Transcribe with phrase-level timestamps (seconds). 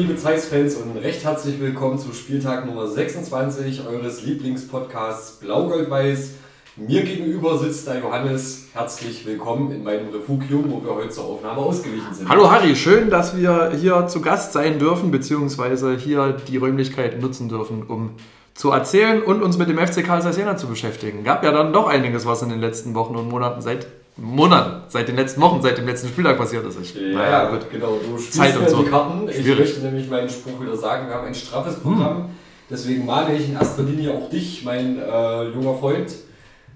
[0.00, 6.36] Liebe Zeiss-Fans und recht herzlich willkommen zu Spieltag Nummer 26 eures Lieblingspodcasts Blau-Gold-Weiß.
[6.76, 8.68] Mir gegenüber sitzt der Johannes.
[8.72, 12.30] Herzlich willkommen in meinem Refugium, wo wir heute zur Aufnahme ausgewichen sind.
[12.30, 17.50] Hallo Harry, schön, dass wir hier zu Gast sein dürfen, beziehungsweise hier die Räumlichkeiten nutzen
[17.50, 18.12] dürfen, um
[18.54, 21.24] zu erzählen und uns mit dem FC Karl Jena zu beschäftigen.
[21.24, 23.86] Gab ja dann doch einiges, was in den letzten Wochen und Monaten seit
[24.20, 26.78] Monaten, seit den letzten Wochen, seit dem letzten Spieltag passiert ist.
[26.80, 27.70] Ich, ja, naja, gut.
[27.70, 27.98] genau.
[28.04, 28.82] Du spielst Zeit und so.
[28.82, 29.28] die Karten.
[29.28, 29.60] Ich Schwierig.
[29.60, 31.08] möchte nämlich meinen Spruch wieder sagen.
[31.08, 32.16] Wir haben ein straffes Programm.
[32.16, 32.30] Hm.
[32.68, 36.12] Deswegen mahne ich in erster Linie auch dich, mein äh, junger Freund,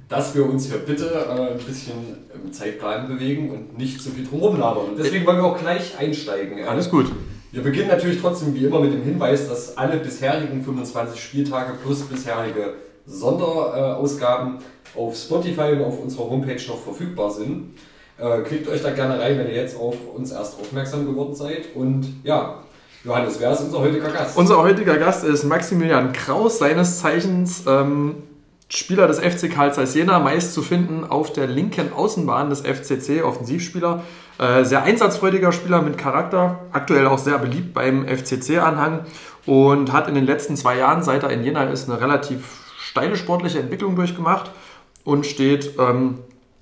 [0.08, 4.26] dass wir uns hier bitte äh, ein bisschen im Zeitplan bewegen und nicht zu viel
[4.26, 4.86] drumherum labern.
[4.86, 6.64] Und deswegen wollen wir auch gleich einsteigen.
[6.66, 7.12] Alles gut.
[7.52, 12.00] Wir beginnen natürlich trotzdem wie immer mit dem Hinweis, dass alle bisherigen 25 Spieltage plus
[12.02, 12.74] bisherige
[13.06, 14.58] Sonderausgaben
[14.96, 17.74] auf Spotify und auf unserer Homepage noch verfügbar sind.
[18.18, 21.74] Äh, klickt euch da gerne rein, wenn ihr jetzt auf uns erst aufmerksam geworden seid.
[21.74, 22.62] Und ja,
[23.04, 24.36] Johannes, wer ist unser heutiger Gast?
[24.36, 28.22] Unser heutiger Gast ist Maximilian Kraus, seines Zeichens ähm,
[28.68, 33.22] Spieler des FC Karl Zeiss Jena, meist zu finden auf der linken Außenbahn des FCC,
[33.22, 34.02] Offensivspieler.
[34.38, 39.00] Äh, sehr einsatzfreudiger Spieler mit Charakter, aktuell auch sehr beliebt beim FCC-Anhang
[39.44, 43.16] und hat in den letzten zwei Jahren, seit er in Jena ist, eine relativ steile
[43.16, 44.50] sportliche Entwicklung durchgemacht
[45.04, 46.18] und steht ähm,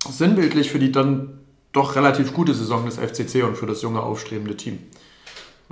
[0.09, 1.39] sinnbildlich für die dann
[1.73, 4.79] doch relativ gute Saison des FCC und für das junge aufstrebende Team.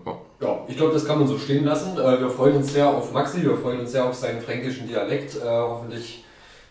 [0.07, 1.99] Ja, ja ich glaube, das kann man so stehen lassen.
[1.99, 5.37] Äh, wir freuen uns sehr auf Maxi, wir freuen uns sehr auf seinen fränkischen Dialekt.
[5.37, 6.25] Äh, hoffentlich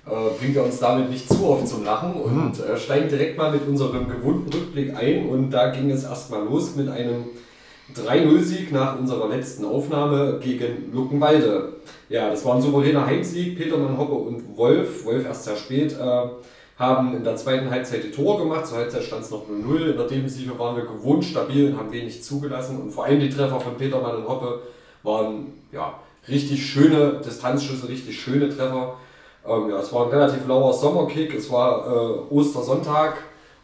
[0.08, 2.78] äh, bringt er uns damit nicht zu oft zum Lachen und mhm.
[2.78, 5.30] steigen direkt mal mit unserem gewohnten Rückblick ein.
[5.30, 7.26] Und da ging es erstmal los mit einem
[8.06, 11.74] 3-0-Sieg nach unserer letzten Aufnahme gegen Luckenwalde.
[12.10, 13.58] Ja, das war ein souveräner Heimsieg.
[13.58, 16.28] Petermann, Hoppe und Wolf, Wolf erst sehr spät, äh,
[16.78, 18.66] haben in der zweiten Halbzeit die Tore gemacht.
[18.68, 19.92] Zur Halbzeit stand es noch 0-0.
[19.92, 22.82] In der Defensive waren wir gewohnt stabil und haben wenig zugelassen.
[22.82, 24.62] Und vor allem die Treffer von Petermann und Hoppe
[25.04, 28.96] waren ja, richtig schöne Distanzschüsse, richtig schöne Treffer.
[29.48, 31.34] Ähm, ja, es war ein relativ lauer Sommerkick.
[31.34, 33.18] Es war äh, Ostersonntag.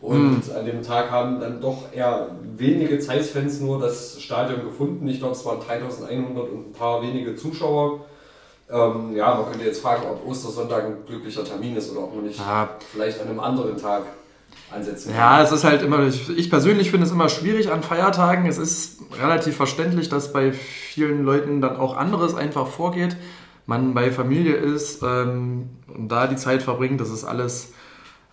[0.05, 0.55] Und mhm.
[0.55, 2.27] an dem Tag haben dann doch eher
[2.57, 5.07] wenige Zeiss-Fans nur das Stadion gefunden.
[5.07, 8.05] Ich glaube, es waren 3100 und ein paar wenige Zuschauer.
[8.69, 12.25] Ähm, ja, man könnte jetzt fragen, ob Ostersonntag ein glücklicher Termin ist oder ob man
[12.25, 12.69] nicht ja.
[12.91, 14.03] vielleicht an einem anderen Tag
[14.71, 15.17] ansetzen kann.
[15.17, 18.45] Ja, es ist halt immer, ich persönlich finde es immer schwierig an Feiertagen.
[18.45, 23.17] Es ist relativ verständlich, dass bei vielen Leuten dann auch anderes einfach vorgeht.
[23.66, 27.73] Man bei Familie ist ähm, und da die Zeit verbringt, das ist alles,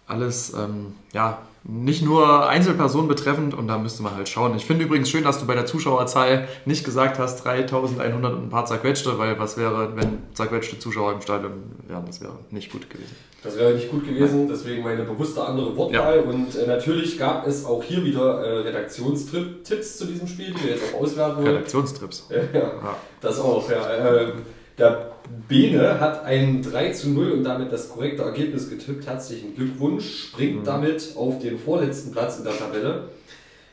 [0.07, 4.57] alles ähm, ja, nicht nur Einzelpersonen betreffend und da müsste man halt schauen.
[4.57, 8.49] Ich finde übrigens schön, dass du bei der Zuschauerzahl nicht gesagt hast 3100 und ein
[8.49, 11.53] paar zerquetschte, weil was wäre, wenn zerquetschte Zuschauer im Stadion
[11.87, 13.15] wären, das wäre nicht gut gewesen.
[13.45, 16.23] Das wäre nicht gut gewesen, deswegen meine bewusste andere Wortwahl ja.
[16.23, 20.71] und äh, natürlich gab es auch hier wieder äh, Redaktionstipps zu diesem Spiel, die wir
[20.73, 21.49] jetzt auch auswerten wollen.
[21.49, 22.29] Redaktionstrips.
[22.31, 23.95] ja, ja, das auch, ja.
[23.95, 24.33] Äh,
[24.79, 25.13] der
[25.49, 29.07] Bene hat ein 3 zu 0 und damit das korrekte Ergebnis getippt.
[29.07, 30.29] Herzlichen Glückwunsch.
[30.29, 30.65] Springt mhm.
[30.65, 33.09] damit auf den vorletzten Platz in der Tabelle,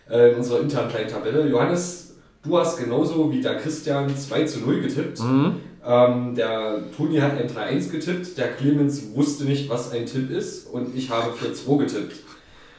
[0.10, 1.48] äh, in unserer internen kleinen Tabelle.
[1.48, 5.20] Johannes, du hast genauso wie der Christian 2 zu 0 getippt.
[5.22, 5.56] Mhm.
[5.86, 10.68] Ähm, der Toni hat ein 3-1 getippt, der Clemens wusste nicht, was ein Tipp ist
[10.68, 12.16] und ich habe 4-2 getippt.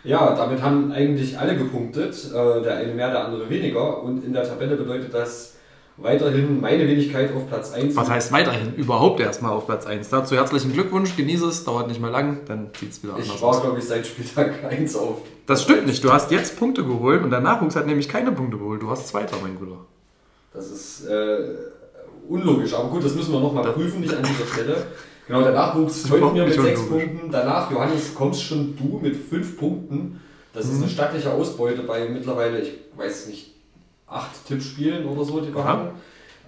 [0.05, 4.33] Ja, damit haben eigentlich alle gepunktet, äh, der eine mehr, der andere weniger und in
[4.33, 5.57] der Tabelle bedeutet das
[5.97, 7.95] weiterhin meine Wenigkeit auf Platz 1.
[7.97, 8.75] Was heißt weiterhin?
[8.75, 10.09] Überhaupt erstmal auf Platz 1.
[10.09, 13.37] Dazu herzlichen Glückwunsch, genieße es, dauert nicht mehr lang, dann sieht es wieder anders aus.
[13.37, 15.19] Ich war, glaube ich, seit Spieltag 1 auf.
[15.47, 18.59] Das stimmt nicht, du hast jetzt Punkte geholt und der Nachwuchs hat nämlich keine Punkte
[18.59, 18.83] geholt.
[18.83, 19.79] Du warst Zweiter, mein Bruder.
[20.53, 21.39] Das ist äh,
[22.29, 24.87] unlogisch, aber gut, das müssen wir nochmal prüfen, nicht an dieser Stelle.
[25.27, 27.31] Genau, der Nachwuchs folgt mir mit 6 Punkten.
[27.31, 30.21] Danach, Johannes, kommst schon du mit 5 Punkten.
[30.53, 30.73] Das mhm.
[30.73, 33.55] ist eine stattliche Ausbeute bei mittlerweile, ich weiß nicht,
[34.11, 35.91] acht Tippspielen oder so, die wir haben.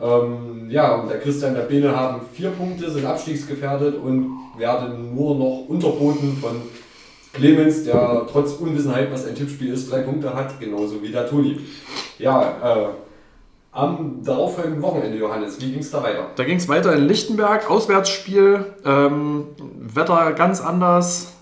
[0.00, 5.36] Ähm, ja, und der Christian der Bene haben vier Punkte, sind abstiegsgefährdet und werden nur
[5.36, 6.62] noch unterboten von
[7.32, 11.60] Clemens, der trotz Unwissenheit, was ein Tippspiel ist, drei Punkte hat, genauso wie der Toni.
[12.18, 12.88] Ja, äh,
[13.70, 16.26] am darauffolgenden Wochenende, Johannes, wie ging es da weiter?
[16.36, 19.46] Da ging es weiter in Lichtenberg, Auswärtsspiel, ähm,
[19.78, 21.32] Wetter ganz anders,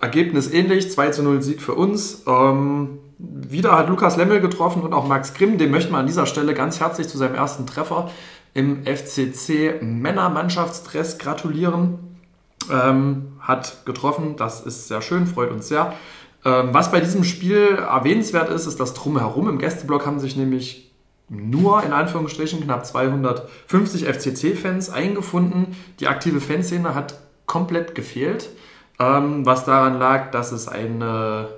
[0.00, 2.22] Ergebnis ähnlich, 2 zu 0 Sieg für uns.
[2.28, 5.58] Ähm, wieder hat Lukas Lemmel getroffen und auch Max Grimm.
[5.58, 8.10] Dem möchten wir an dieser Stelle ganz herzlich zu seinem ersten Treffer
[8.54, 11.98] im FCC Männermannschaftsdress gratulieren.
[12.70, 15.92] Ähm, hat getroffen, das ist sehr schön, freut uns sehr.
[16.44, 19.48] Ähm, was bei diesem Spiel erwähnenswert ist, ist das Drumherum.
[19.48, 20.92] Im Gästeblock haben sich nämlich
[21.28, 25.76] nur in Anführungsstrichen knapp 250 FCC-Fans eingefunden.
[26.00, 28.50] Die aktive Fanszene hat komplett gefehlt,
[28.98, 31.48] ähm, was daran lag, dass es eine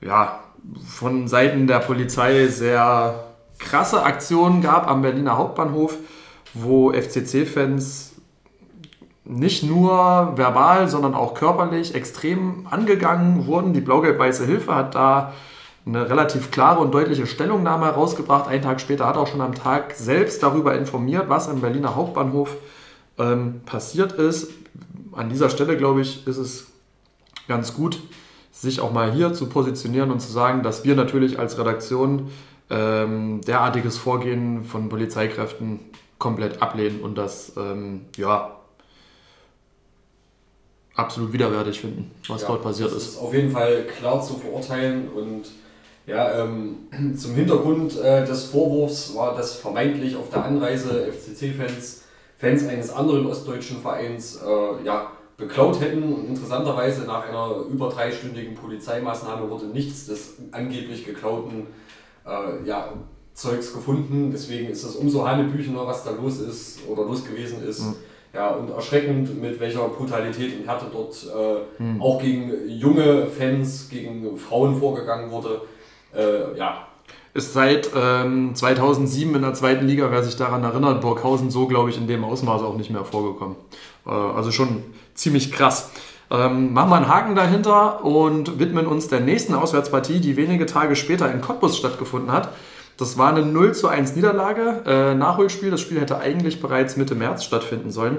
[0.00, 0.43] ja,
[0.86, 3.24] von Seiten der Polizei sehr
[3.58, 5.96] krasse Aktionen gab am Berliner Hauptbahnhof,
[6.54, 8.12] wo FCC-Fans
[9.24, 13.72] nicht nur verbal, sondern auch körperlich extrem angegangen wurden.
[13.72, 15.32] Die Blau-Gelb-Weiße Hilfe hat da
[15.86, 18.48] eine relativ klare und deutliche Stellungnahme herausgebracht.
[18.48, 22.56] Einen Tag später hat auch schon am Tag selbst darüber informiert, was am Berliner Hauptbahnhof
[23.18, 24.50] ähm, passiert ist.
[25.12, 26.66] An dieser Stelle, glaube ich, ist es
[27.48, 28.00] ganz gut,
[28.54, 32.30] sich auch mal hier zu positionieren und zu sagen, dass wir natürlich als Redaktion
[32.70, 35.80] ähm, derartiges Vorgehen von Polizeikräften
[36.18, 38.56] komplett ablehnen und das ähm, ja,
[40.94, 42.96] absolut widerwärtig finden, was ja, dort passiert ist.
[42.96, 43.18] ist.
[43.18, 45.50] Auf jeden Fall klar zu verurteilen und
[46.06, 46.76] ja, ähm,
[47.16, 52.02] zum Hintergrund äh, des Vorwurfs war, dass vermeintlich auf der Anreise FCC-Fans
[52.36, 56.12] Fans eines anderen ostdeutschen Vereins äh, ja, beklaut hätten.
[56.12, 61.66] Und interessanterweise nach einer über dreistündigen Polizeimaßnahme wurde nichts des angeblich geklauten
[62.26, 62.92] äh, ja,
[63.34, 64.30] Zeugs gefunden.
[64.32, 67.80] Deswegen ist es umso hanebüchener, was da los ist oder los gewesen ist.
[67.80, 67.94] Mhm.
[68.32, 72.02] Ja, und erschreckend, mit welcher Brutalität und Härte dort äh, mhm.
[72.02, 75.60] auch gegen junge Fans, gegen Frauen vorgegangen wurde.
[76.14, 76.88] Äh, ja.
[77.32, 81.90] Ist seit ähm, 2007 in der zweiten Liga, wer sich daran erinnert, Burghausen so, glaube
[81.90, 83.56] ich, in dem Ausmaß auch nicht mehr vorgekommen.
[84.06, 84.82] Äh, also schon
[85.14, 85.90] ziemlich krass.
[86.30, 90.96] Ähm, machen wir einen Haken dahinter und widmen uns der nächsten Auswärtspartie, die wenige Tage
[90.96, 92.48] später in Cottbus stattgefunden hat.
[92.96, 95.70] Das war eine 0 zu 1 Niederlage, äh, Nachholspiel.
[95.70, 98.18] Das Spiel hätte eigentlich bereits Mitte März stattfinden sollen.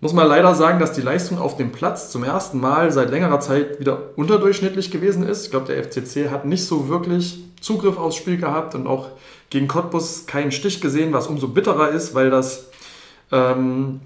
[0.00, 3.40] Muss man leider sagen, dass die Leistung auf dem Platz zum ersten Mal seit längerer
[3.40, 5.46] Zeit wieder unterdurchschnittlich gewesen ist.
[5.46, 9.08] Ich glaube, der FCC hat nicht so wirklich Zugriff aufs Spiel gehabt und auch
[9.48, 12.68] gegen Cottbus keinen Stich gesehen, was umso bitterer ist, weil das
[13.32, 14.00] ähm,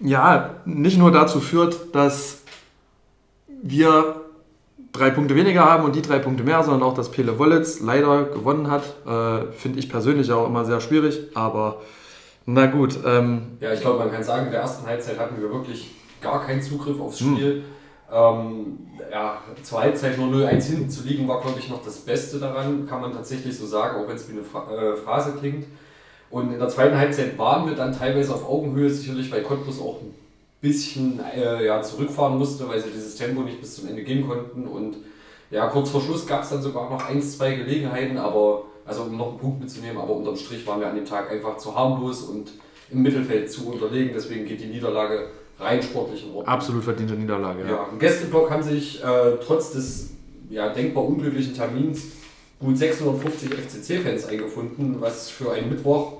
[0.00, 2.42] ja nicht nur dazu führt, dass
[3.62, 4.20] wir
[4.92, 8.24] drei Punkte weniger haben und die drei Punkte mehr, sondern auch, dass Pele Wollitz leider
[8.24, 8.82] gewonnen hat.
[9.06, 11.80] Äh, Finde ich persönlich auch immer sehr schwierig, aber
[12.46, 12.98] na gut.
[13.04, 16.44] Ähm, ja, ich glaube, man kann sagen, in der ersten Halbzeit hatten wir wirklich gar
[16.44, 17.36] keinen Zugriff aufs hm.
[17.36, 17.64] Spiel.
[18.12, 18.78] Ähm,
[19.10, 22.86] ja, zur Halbzeit nur 0-1 hinten zu liegen, war, glaube ich, noch das Beste daran,
[22.86, 25.66] kann man tatsächlich so sagen, auch wenn es wie eine Fra äh, Phrase klingt.
[26.30, 30.00] Und in der zweiten Halbzeit waren wir dann teilweise auf Augenhöhe, sicherlich, weil Cottbus auch
[30.00, 30.14] ein
[30.60, 34.66] bisschen äh, ja, zurückfahren musste, weil sie dieses Tempo nicht bis zum Ende gehen konnten.
[34.66, 34.96] Und
[35.50, 39.16] ja, kurz vor Schluss gab es dann sogar noch ein, zwei Gelegenheiten, aber also um
[39.16, 42.22] noch einen Punkt mitzunehmen, aber unterm Strich waren wir an dem Tag einfach zu harmlos
[42.22, 42.52] und
[42.90, 44.10] im Mittelfeld zu unterlegen.
[44.14, 45.28] Deswegen geht die Niederlage
[45.58, 46.46] rein sportlich in Ordnung.
[46.46, 47.62] Absolut verdiente Niederlage.
[47.62, 50.10] Ja, ja im Gästeblock haben sich äh, trotz des
[50.50, 52.04] ja, denkbar unglücklichen Termins
[52.60, 56.18] gut 650 FCC-Fans eingefunden, was für einen Mittwoch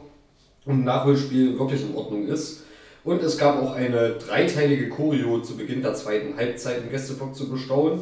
[0.64, 2.64] und Nachholspiel wirklich in Ordnung ist.
[3.04, 7.48] Und es gab auch eine dreiteilige Choreo zu Beginn der zweiten Halbzeit im Gästeblock zu
[7.48, 8.00] bestaunen.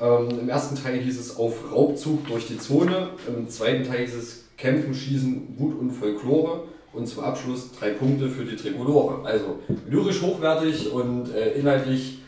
[0.00, 4.14] Ähm, Im ersten Teil hieß es auf Raubzug durch die Zone, im zweiten Teil hieß
[4.14, 9.24] es Kämpfen, Schießen, Wut und Folklore und zum Abschluss drei Punkte für die Trikolore.
[9.24, 12.18] Also lyrisch hochwertig und äh, inhaltlich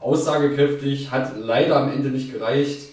[0.00, 2.90] aussagekräftig, hat leider am Ende nicht gereicht.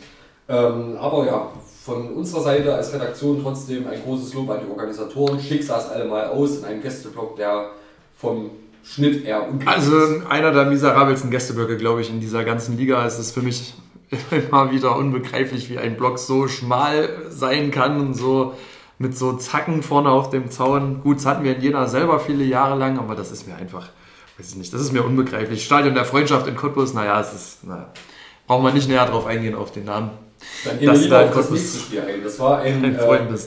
[0.50, 1.51] Ähm, aber ja,
[1.83, 5.37] von unserer Seite als Redaktion trotzdem ein großes Lob an die Organisatoren.
[5.40, 7.71] Schick sah es alle mal aus in einem Gästeblock, der
[8.16, 8.52] vom
[8.83, 13.06] Schnitt eher Also einer der miserabelsten Gästeblöcke, glaube ich, in dieser ganzen Liga.
[13.06, 13.73] Es ist für mich
[14.31, 18.54] immer wieder unbegreiflich, wie ein Block so schmal sein kann und so
[18.97, 21.02] mit so Zacken vorne auf dem Zaun.
[21.02, 23.90] Gut, das hatten wir in Jena selber viele Jahre lang, aber das ist mir einfach,
[24.37, 25.66] weiß ich nicht, das ist mir unbegreiflich.
[25.66, 27.90] Stadion der Freundschaft in Cottbus, naja, es ist, naja,
[28.47, 30.11] brauchen wir nicht näher drauf eingehen auf den Namen.
[30.66, 32.23] Dann gehen wir lieber auf das nächste Spiel ein.
[32.23, 33.38] Das war ein, äh,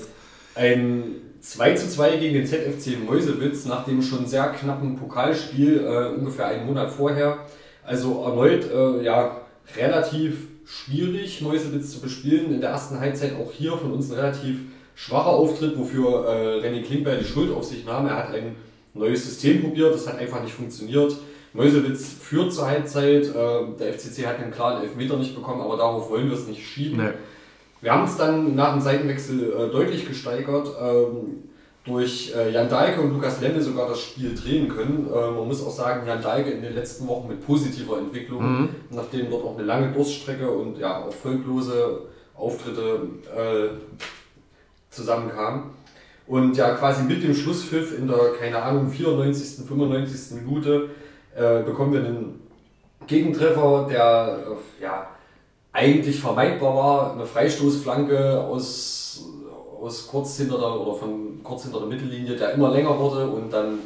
[0.54, 1.04] ein
[1.40, 6.48] 2 zu 2 gegen den ZFC Mäusewitz nach dem schon sehr knappen Pokalspiel äh, ungefähr
[6.48, 7.38] einen Monat vorher.
[7.84, 9.42] Also erneut äh, ja,
[9.76, 12.52] relativ schwierig, Mäusewitz zu bespielen.
[12.52, 14.58] In der ersten Halbzeit auch hier von uns ein relativ
[14.96, 18.06] schwacher Auftritt, wofür äh, René Klinkberg die Schuld auf sich nahm.
[18.06, 18.56] Er hat ein
[18.94, 21.12] neues System probiert, das hat einfach nicht funktioniert.
[21.56, 23.24] Mäusewitz führt zur Halbzeit.
[23.24, 26.64] Äh, der FCC hat einen klaren Elfmeter nicht bekommen, aber darauf wollen wir es nicht
[26.64, 26.98] schieben.
[26.98, 27.10] Nee.
[27.80, 30.68] Wir haben es dann nach dem Seitenwechsel äh, deutlich gesteigert.
[30.80, 31.42] Ähm,
[31.84, 35.08] durch äh, Jan Dahlke und Lukas Lemme sogar das Spiel drehen können.
[35.08, 38.68] Man muss auch sagen, Jan Dahlke in den letzten Wochen mit positiver Entwicklung, mhm.
[38.90, 42.00] nachdem dort auch eine lange Durststrecke und ja, erfolglose
[42.34, 43.02] Auftritte
[43.36, 43.68] äh,
[44.90, 45.76] zusammenkamen.
[46.26, 50.42] Und ja, quasi mit dem Schlusspfiff in der, keine Ahnung, 94., 95.
[50.42, 50.90] Minute
[51.36, 52.40] äh, bekommen wir einen
[53.06, 54.38] Gegentreffer, der
[54.80, 55.06] äh, ja,
[55.72, 57.12] eigentlich vermeidbar war.
[57.12, 59.24] Eine Freistoßflanke aus,
[59.80, 63.52] aus kurz hinter der, oder von kurz hinter der Mittellinie, der immer länger wurde und
[63.52, 63.80] dann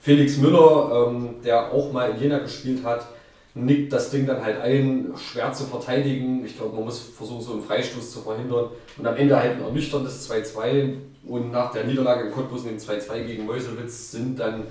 [0.00, 3.06] Felix Müller, ähm, der auch mal in Jena gespielt hat,
[3.54, 6.44] nickt das Ding dann halt ein, schwer zu verteidigen.
[6.44, 8.66] Ich glaube, man muss versuchen, so einen Freistoß zu verhindern.
[8.98, 10.94] Und am Ende halt ein ernüchterndes 2-2.
[11.26, 14.64] Und nach der Niederlage in Cottbus und dem 2-2 gegen Meuselwitz sind dann,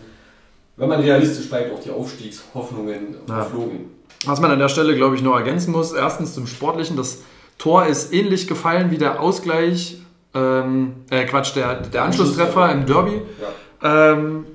[0.76, 3.36] wenn man realistisch bleibt, auch die Aufstiegshoffnungen ja.
[3.36, 3.92] verflogen.
[4.26, 7.24] Was man an der Stelle, glaube ich, noch ergänzen muss, erstens zum Sportlichen, das
[7.58, 10.00] Tor ist ähnlich gefallen wie der Ausgleich,
[10.34, 13.22] ähm, äh, Quatsch, der, der Anschlusstreffer im Derby.
[13.82, 14.14] Ja.
[14.14, 14.46] Ähm,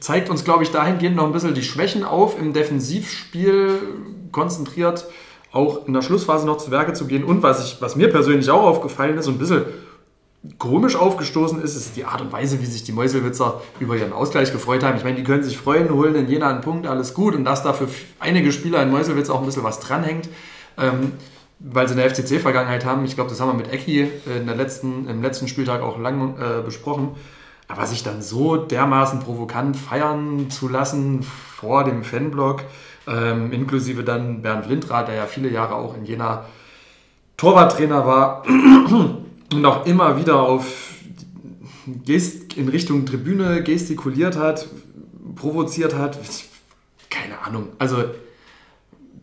[0.00, 3.80] zeigt uns, glaube ich, dahingehend noch ein bisschen die Schwächen auf, im Defensivspiel
[4.32, 5.06] konzentriert
[5.52, 7.24] auch in der Schlussphase noch zu Werke zu gehen.
[7.24, 9.64] Und was, ich, was mir persönlich auch aufgefallen ist, so ein bisschen
[10.58, 14.52] komisch aufgestoßen ist, ist die Art und Weise, wie sich die Mäuselwitzer über ihren Ausgleich
[14.52, 14.96] gefreut haben.
[14.96, 17.34] Ich meine, die können sich freuen, holen in Jena einen Punkt, alles gut.
[17.34, 17.88] Und dass da für
[18.20, 20.28] einige Spieler in Mäuselwitz auch ein bisschen was dranhängt,
[20.78, 21.12] ähm,
[21.58, 23.04] weil sie eine FCC-Vergangenheit haben.
[23.04, 26.36] Ich glaube, das haben wir mit Ecki in der letzten, im letzten Spieltag auch lang
[26.38, 27.16] äh, besprochen.
[27.66, 32.62] Aber sich dann so dermaßen provokant feiern zu lassen vor dem Fanblock,
[33.06, 36.46] ähm, inklusive dann Bernd Lindrath, der ja viele Jahre auch in Jena
[37.36, 38.42] Torwarttrainer war
[39.52, 40.94] und auch immer wieder auf
[42.04, 44.68] Gest in Richtung Tribüne gestikuliert hat,
[45.36, 46.18] provoziert hat.
[47.08, 47.68] Keine Ahnung.
[47.78, 48.04] Also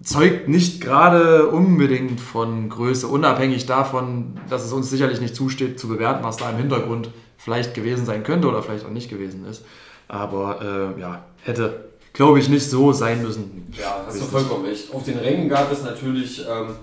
[0.03, 5.87] zeugt nicht gerade unbedingt von Größe, unabhängig davon, dass es uns sicherlich nicht zusteht, zu
[5.87, 9.63] bewerten, was da im Hintergrund vielleicht gewesen sein könnte oder vielleicht auch nicht gewesen ist.
[10.07, 13.67] Aber äh, ja, hätte, glaube ich, nicht so sein müssen.
[13.79, 14.93] Ja, hast du vollkommen recht.
[14.93, 16.75] Auf den Rängen gab es natürlich ähm,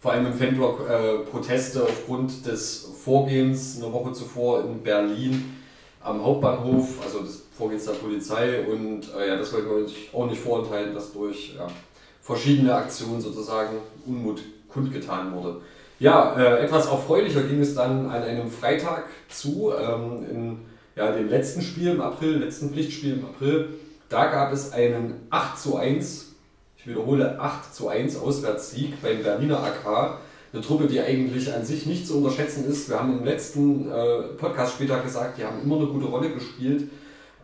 [0.00, 5.56] vor allem im Fanblock äh, Proteste aufgrund des Vorgehens eine Woche zuvor in Berlin
[6.02, 8.62] am Hauptbahnhof, also des Vorgehens der Polizei.
[8.62, 11.66] Und äh, ja, das wollten wir uns auch nicht vorenthalten, dass durch ja,
[12.22, 13.76] verschiedene Aktionen sozusagen
[14.06, 15.60] Unmut kundgetan wurde.
[15.98, 20.58] Ja, äh, etwas erfreulicher ging es dann an einem Freitag zu, ähm, in
[20.96, 23.68] ja, dem letzten Spiel im April, letzten Pflichtspiel im April.
[24.08, 26.29] Da gab es einen 8 zu 1,
[26.80, 30.18] ich wiederhole 8 zu 1 Auswärtssieg beim Berliner AK.
[30.52, 32.88] Eine Truppe, die eigentlich an sich nicht zu unterschätzen ist.
[32.88, 36.88] Wir haben im letzten äh, Podcast später gesagt, die haben immer eine gute Rolle gespielt.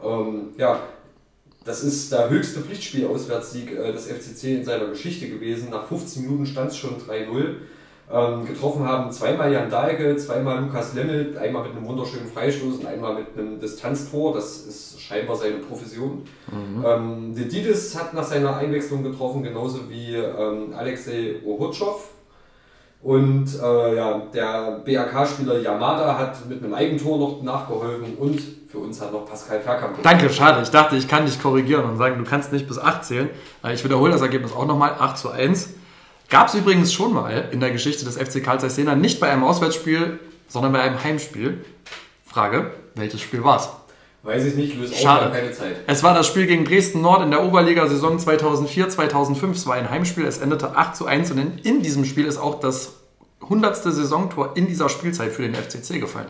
[0.02, 0.80] Ähm, ja,
[1.64, 5.68] das ist der höchste Pflichtspiel-Auswärtssieg äh, des FCC in seiner Geschichte gewesen.
[5.70, 7.56] Nach 15 Minuten stand es schon 3-0
[8.12, 9.10] ähm, getroffen haben.
[9.10, 13.58] Zweimal Jan Dahlke, zweimal Lukas Lemmel, einmal mit einem wunderschönen Freistoß und einmal mit einem
[13.58, 14.34] Distanztor.
[14.34, 16.22] Das ist scheinbar seine Profession.
[16.50, 16.84] Mhm.
[16.84, 22.10] Ähm, Didis hat nach seiner Einwechslung getroffen, genauso wie ähm, Alexei Ohutschov.
[23.02, 29.00] Und äh, ja, der BAK-Spieler Yamada hat mit einem Eigentor noch nachgeholfen und für uns
[29.00, 30.02] hat noch Pascal Verkamp.
[30.02, 30.60] Danke, schade.
[30.62, 33.30] Ich dachte, ich kann dich korrigieren und sagen, du kannst nicht bis 8 zählen.
[33.62, 35.74] Äh, ich wiederhole das Ergebnis auch nochmal: 8 zu 1.
[36.28, 39.30] Gab es übrigens schon mal in der Geschichte des FC Karl Zeiss Jena, nicht bei
[39.30, 40.18] einem Auswärtsspiel,
[40.48, 41.64] sondern bei einem Heimspiel.
[42.24, 43.68] Frage, welches Spiel war es?
[44.22, 45.30] Weiß ich nicht, löse Schade.
[45.30, 45.76] keine Zeit.
[45.86, 49.50] Es war das Spiel gegen Dresden Nord in der Oberliga-Saison 2004-2005.
[49.52, 52.36] Es war ein Heimspiel, es endete 8 zu 1 und in, in diesem Spiel ist
[52.36, 52.94] auch das
[53.42, 53.76] 100.
[53.76, 56.26] Saisontor in dieser Spielzeit für den FCC gefallen.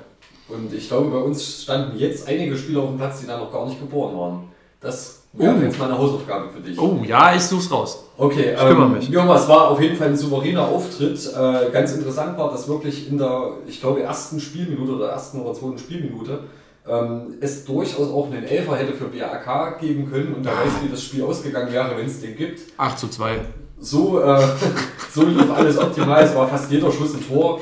[0.48, 3.50] Und ich glaube, bei uns standen jetzt einige Spieler auf dem Platz, die da noch
[3.50, 4.48] gar nicht geboren waren.
[4.80, 5.62] Das oh.
[5.62, 6.78] jetzt mal eine Hausaufgabe für dich.
[6.78, 8.04] Oh, ja, ich such's raus.
[8.16, 9.08] Okay, ich kümmere ähm, mich.
[9.08, 11.18] Jonas, es war auf jeden Fall ein souveräner Auftritt.
[11.34, 15.52] Äh, ganz interessant war, dass wirklich in der, ich glaube, ersten Spielminute oder ersten oder
[15.52, 16.40] zweiten Spielminute
[16.88, 20.88] ähm, es durchaus auch einen Elfer hätte für BAK geben können und wer weiß, wie
[20.88, 22.60] das Spiel ausgegangen wäre, wenn es den gibt.
[22.76, 23.40] 8 zu 2.
[23.78, 24.40] So, äh,
[25.12, 26.24] so lief alles optimal.
[26.24, 27.60] Es war fast jeder Schuss ein Tor.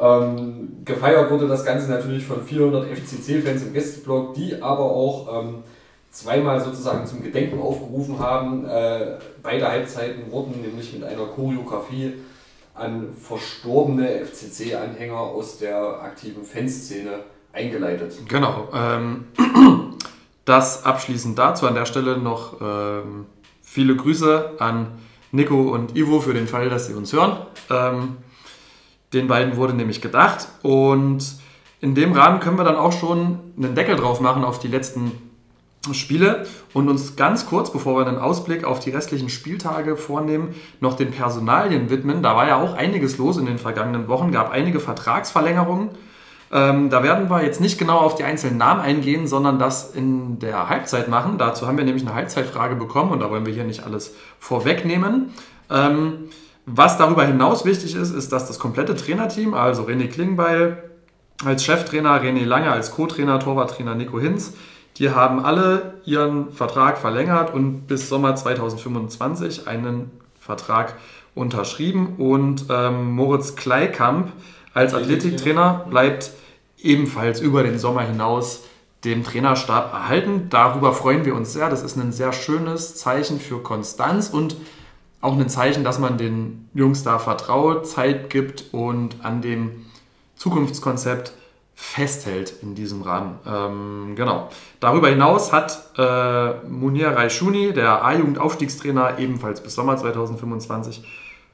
[0.00, 5.54] Ähm, gefeiert wurde das Ganze natürlich von 400 FCC-Fans im Gästeblock, die aber auch ähm,
[6.10, 8.66] zweimal sozusagen zum Gedenken aufgerufen haben.
[8.66, 12.14] Äh, beide Halbzeiten wurden nämlich mit einer Choreografie
[12.74, 17.20] an verstorbene FCC-Anhänger aus der aktiven Fanszene
[17.52, 18.14] eingeleitet.
[18.28, 18.68] Genau.
[18.74, 19.24] Ähm,
[20.44, 23.26] das abschließend dazu an der Stelle noch ähm,
[23.62, 24.98] viele Grüße an
[25.32, 27.38] Nico und Ivo für den Fall, dass sie uns hören.
[27.70, 28.16] Ähm,
[29.12, 31.24] den beiden wurde nämlich gedacht und
[31.80, 35.29] in dem Rahmen können wir dann auch schon einen Deckel drauf machen auf die letzten
[35.92, 40.94] Spiele und uns ganz kurz, bevor wir einen Ausblick auf die restlichen Spieltage vornehmen, noch
[40.94, 42.22] den Personalien widmen.
[42.22, 45.90] Da war ja auch einiges los in den vergangenen Wochen, gab einige Vertragsverlängerungen.
[46.52, 50.38] Ähm, da werden wir jetzt nicht genau auf die einzelnen Namen eingehen, sondern das in
[50.38, 51.38] der Halbzeit machen.
[51.38, 55.30] Dazu haben wir nämlich eine Halbzeitfrage bekommen und da wollen wir hier nicht alles vorwegnehmen.
[55.70, 56.28] Ähm,
[56.66, 60.90] was darüber hinaus wichtig ist, ist, dass das komplette Trainerteam, also René Klingbeil
[61.44, 64.52] als Cheftrainer, René Lange als Co-Trainer, Torwarttrainer Nico Hinz,
[64.98, 70.96] die haben alle ihren Vertrag verlängert und bis Sommer 2025 einen Vertrag
[71.34, 72.16] unterschrieben.
[72.18, 74.32] Und ähm, Moritz Kleikamp
[74.74, 76.32] als Athletiktrainer bleibt
[76.78, 78.64] ebenfalls über den Sommer hinaus
[79.04, 80.48] dem Trainerstab erhalten.
[80.50, 81.70] Darüber freuen wir uns sehr.
[81.70, 84.56] Das ist ein sehr schönes Zeichen für Konstanz und
[85.22, 89.86] auch ein Zeichen, dass man den Jungs da vertraut, Zeit gibt und an dem
[90.36, 91.32] Zukunftskonzept
[91.80, 93.38] festhält in diesem Rahmen.
[93.46, 94.50] Ähm, genau.
[94.80, 101.02] Darüber hinaus hat äh, Munir Raishuni, der A-Jugend-Aufstiegstrainer, ebenfalls bis Sommer 2025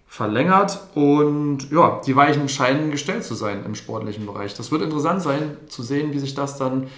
[0.09, 4.54] verlängert und ja, die Weichen scheinen gestellt zu sein im sportlichen Bereich.
[4.54, 6.88] Das wird interessant sein zu sehen, wie sich das dann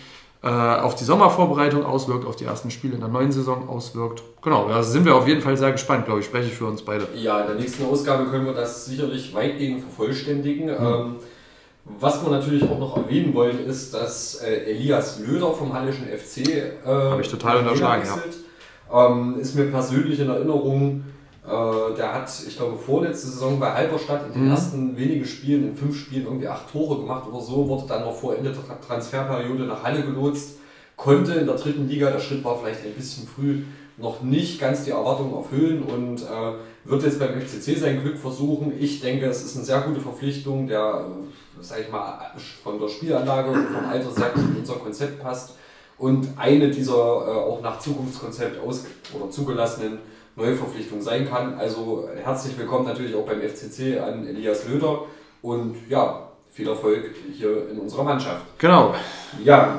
[0.43, 4.23] äh, auf die Sommervorbereitung auswirkt, auf die ersten Spiele in der neuen Saison auswirkt.
[4.43, 6.81] Genau, da sind wir auf jeden Fall sehr gespannt, glaube ich, spreche ich für uns
[6.81, 7.07] beide.
[7.15, 10.67] Ja, in der nächsten Ausgabe können wir das sicherlich weitgehend vervollständigen.
[10.67, 10.87] Mhm.
[10.87, 11.17] Ähm,
[12.01, 16.49] was wir natürlich auch noch erwähnen wollen, ist, dass äh, Elias Löder vom Hallischen FC
[16.49, 18.19] äh, habe ich total unterschlagen, ja.
[18.91, 21.05] Ähm, ist mir persönlich in Erinnerung,
[21.47, 24.51] äh, der hat, ich glaube, vorletzte Saison bei Halberstadt in den mhm.
[24.51, 28.15] ersten wenigen Spielen, in fünf Spielen irgendwie acht Tore gemacht oder so, wurde dann noch
[28.15, 30.59] vor Ende der Transferperiode nach Halle gelotst,
[30.97, 33.63] konnte in der dritten Liga, der Schritt war vielleicht ein bisschen früh,
[33.97, 36.53] noch nicht ganz die Erwartungen erfüllen und äh,
[36.89, 38.73] wird jetzt beim FCC sein Glück versuchen.
[38.81, 42.89] Ich denke, es ist eine sehr gute Verpflichtung, der, äh, sag ich mal, von der
[42.89, 45.55] Spielanlage und vom Alter sehr gut in unser Konzept passt
[45.99, 49.99] und eine dieser äh, auch nach Zukunftskonzept aus oder zugelassenen
[50.37, 51.59] Neuverpflichtung sein kann.
[51.59, 55.03] Also herzlich willkommen natürlich auch beim FCC an Elias Löder
[55.43, 58.43] und ja, viel Erfolg hier in unserer Mannschaft.
[58.59, 58.95] Genau.
[59.45, 59.79] Ja,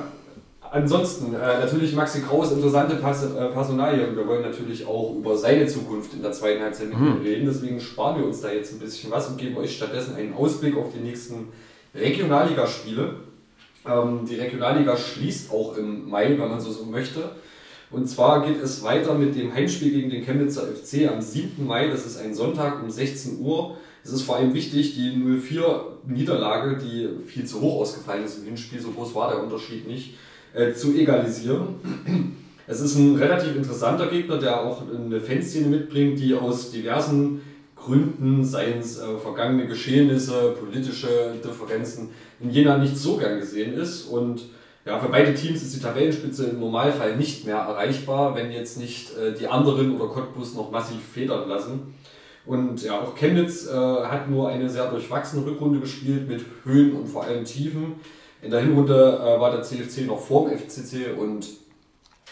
[0.71, 5.37] ansonsten äh, natürlich Maxi Kraus, interessante Pers äh, Personalie und wir wollen natürlich auch über
[5.37, 7.21] seine Zukunft in der zweiten Halbzeit mit mhm.
[7.21, 7.45] reden.
[7.45, 10.77] Deswegen sparen wir uns da jetzt ein bisschen was und geben euch stattdessen einen Ausblick
[10.77, 11.49] auf die nächsten
[11.95, 13.15] Regionalligaspiele.
[13.87, 17.31] Ähm, die Regionalliga schließt auch im Mai, wenn man so, so möchte.
[17.91, 21.65] Und zwar geht es weiter mit dem Heimspiel gegen den Chemnitzer FC am 7.
[21.65, 21.87] Mai.
[21.87, 23.77] Das ist ein Sonntag um 16 Uhr.
[24.03, 28.79] Es ist vor allem wichtig, die 0-4-Niederlage, die viel zu hoch ausgefallen ist im Hinspiel,
[28.79, 30.15] so groß war der Unterschied nicht,
[30.53, 31.75] äh, zu egalisieren.
[32.67, 37.41] Es ist ein relativ interessanter Gegner, der auch eine Fanszene mitbringt, die aus diversen
[37.75, 42.09] Gründen, seien es äh, vergangene Geschehnisse, politische Differenzen,
[42.39, 44.03] in Jena nicht so gern gesehen ist.
[44.03, 44.43] Und
[44.85, 49.17] ja, für beide Teams ist die Tabellenspitze im Normalfall nicht mehr erreichbar, wenn jetzt nicht
[49.17, 51.95] äh, die anderen oder Cottbus noch massiv federn lassen.
[52.45, 57.07] Und ja, auch Chemnitz äh, hat nur eine sehr durchwachsene Rückrunde gespielt mit Höhen und
[57.07, 57.95] vor allem Tiefen.
[58.41, 61.47] In der Hinrunde äh, war der CFC noch vor dem FCC und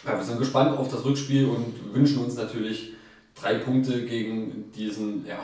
[0.06, 2.93] ja, wir sind gespannt auf das Rückspiel und wünschen uns natürlich
[3.39, 5.39] drei Punkte gegen diesen ja,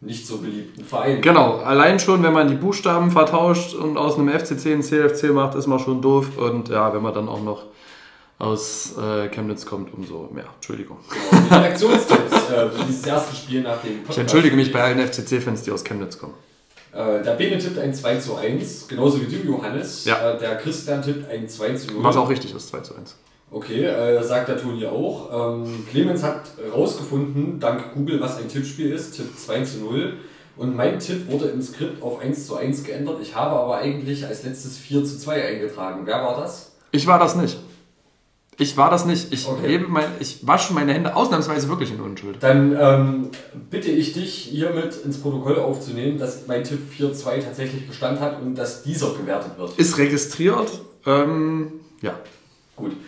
[0.00, 1.20] nicht so beliebten Verein.
[1.20, 5.54] Genau, allein schon, wenn man die Buchstaben vertauscht und aus einem FCC ein CFC macht,
[5.54, 6.36] ist man schon doof.
[6.36, 7.66] Und ja, wenn man dann auch noch
[8.38, 10.46] aus äh, Chemnitz kommt, umso mehr.
[10.56, 10.98] Entschuldigung.
[11.08, 14.82] Genau, die Reaktionstipps äh, für dieses erste Spiel nach dem Podcast Ich entschuldige mich bei
[14.82, 16.34] allen FCC-Fans, die aus Chemnitz kommen.
[16.94, 20.04] Äh, der Bene tippt ein 2 zu 1, genauso wie du, Johannes.
[20.04, 20.32] Ja.
[20.32, 22.04] Äh, der Christian tippt ein 2 zu 0.
[22.04, 23.16] Was auch richtig ist, 2 zu 1.
[23.50, 25.54] Okay, äh, sagt der Toni auch.
[25.54, 30.14] Ähm, Clemens hat rausgefunden, dank Google, was ein Tippspiel ist, Tipp 2 zu 0.
[30.56, 33.18] Und mein Tipp wurde im Skript auf 1 zu 1 geändert.
[33.20, 36.02] Ich habe aber eigentlich als letztes 4 zu 2 eingetragen.
[36.04, 36.76] Wer war das?
[36.92, 37.58] Ich war das nicht.
[38.58, 39.32] Ich war das nicht.
[39.32, 39.66] Ich, okay.
[39.66, 42.36] hebe mein, ich wasche meine Hände ausnahmsweise wirklich in Unschuld.
[42.40, 43.28] Dann ähm,
[43.70, 48.54] bitte ich dich hiermit ins Protokoll aufzunehmen, dass mein Tipp 4-2 tatsächlich Bestand hat und
[48.54, 49.76] dass dieser gewertet wird.
[49.78, 50.70] Ist registriert.
[51.06, 52.14] Ähm, ja.
[52.76, 52.92] Gut.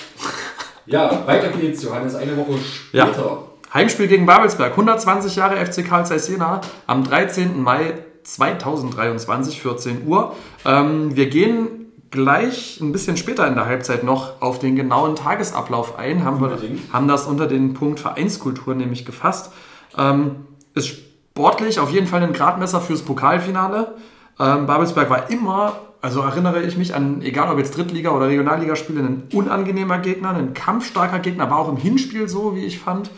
[0.88, 2.14] Ja, weiter geht's, Johannes.
[2.14, 3.04] Eine Woche später.
[3.04, 3.38] Ja.
[3.74, 4.70] Heimspiel gegen Babelsberg.
[4.70, 7.61] 120 Jahre FC Karl Zeiss Jena am 13.
[7.61, 10.35] Mai 2023, 14 Uhr.
[10.64, 11.75] Ähm, wir gehen
[12.11, 16.25] gleich ein bisschen später in der Halbzeit noch auf den genauen Tagesablauf ein.
[16.25, 16.59] Haben, wir,
[16.92, 19.53] haben das unter den Punkt Vereinskultur nämlich gefasst.
[19.97, 23.95] Ähm, ist sportlich auf jeden Fall ein Gradmesser fürs Pokalfinale.
[24.38, 29.01] Ähm, Babelsberg war immer also erinnere ich mich an, egal ob jetzt Drittliga- oder Regionalligaspiele,
[29.01, 33.11] ein unangenehmer Gegner, ein kampfstarker Gegner, war auch im Hinspiel so, wie ich fand,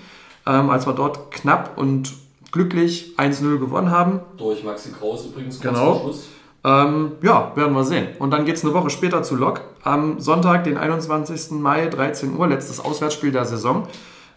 [0.46, 2.14] ähm, als wir dort knapp und
[2.50, 4.20] glücklich 1-0 gewonnen haben.
[4.38, 5.60] Durch Maxi Kraus übrigens.
[5.60, 6.10] Genau.
[6.64, 8.08] Ähm, ja, werden wir sehen.
[8.18, 9.62] Und dann geht es eine Woche später zu Lok.
[9.82, 11.52] Am Sonntag, den 21.
[11.52, 13.86] Mai, 13 Uhr, letztes Auswärtsspiel der Saison.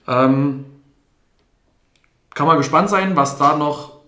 [0.08, 0.66] Ähm,
[2.34, 4.02] kann man gespannt sein, was da noch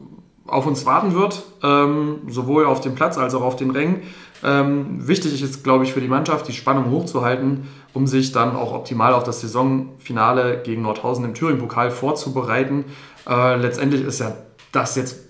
[0.45, 4.03] auf uns warten wird, ähm, sowohl auf dem Platz als auch auf den Rängen.
[4.43, 8.73] Ähm, wichtig ist, glaube ich, für die Mannschaft, die Spannung hochzuhalten, um sich dann auch
[8.73, 12.85] optimal auf das Saisonfinale gegen Nordhausen im Thüringen-Pokal vorzubereiten.
[13.27, 14.35] Äh, letztendlich ist ja
[14.71, 15.29] das jetzt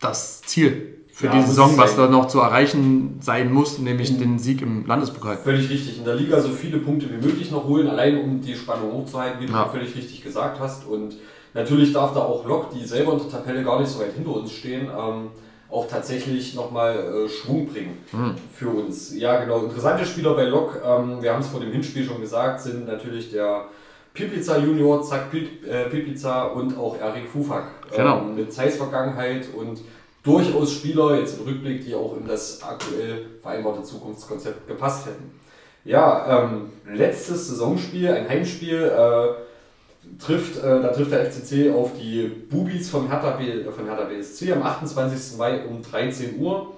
[0.00, 4.38] das Ziel für ja, die Saison, was da noch zu erreichen sein muss, nämlich den
[4.38, 5.36] Sieg im Landespokal.
[5.36, 5.98] Völlig richtig.
[5.98, 9.38] In der Liga so viele Punkte wie möglich noch holen, allein um die Spannung hochzuhalten,
[9.38, 9.66] wie du ja.
[9.66, 10.86] völlig richtig gesagt hast.
[10.86, 11.16] Und
[11.52, 14.34] natürlich darf da auch Lok, die selber in der Tabelle gar nicht so weit hinter
[14.34, 15.28] uns stehen, ähm,
[15.68, 18.36] auch tatsächlich nochmal äh, Schwung bringen mhm.
[18.54, 19.14] für uns.
[19.14, 19.64] Ja, genau.
[19.64, 23.30] Interessante Spieler bei Lok, ähm, wir haben es vor dem Hinspiel schon gesagt, sind natürlich
[23.30, 23.66] der
[24.14, 27.64] Piplica Junior, Zack Piplica äh, und auch Erik Fufak.
[27.94, 28.20] Genau.
[28.20, 29.82] Ähm, mit Zeiss-Vergangenheit und
[30.22, 35.38] durchaus Spieler jetzt im Rückblick, die auch in das aktuell vereinbarte Zukunftskonzept gepasst hätten.
[35.84, 42.26] Ja, ähm, letztes Saisonspiel, ein Heimspiel, äh, trifft, äh, da trifft der FCC auf die
[42.50, 45.38] Bubis von Hertha, B, von Hertha BSC am 28.
[45.38, 46.74] Mai um 13 Uhr.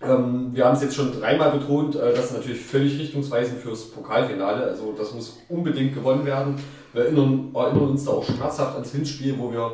[0.00, 3.90] Ähm, wir haben es jetzt schon dreimal betont, äh, das ist natürlich völlig richtungsweisend fürs
[3.90, 4.64] Pokalfinale.
[4.64, 6.56] Also das muss unbedingt gewonnen werden.
[6.92, 9.72] Wir erinnern, erinnern uns da auch schmerzhaft ans Hinspiel, wo wir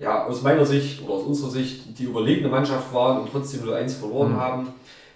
[0.00, 3.76] ja, aus meiner Sicht oder aus unserer Sicht die überlegene Mannschaft waren und trotzdem nur
[3.76, 4.40] eins verloren mhm.
[4.40, 4.68] haben.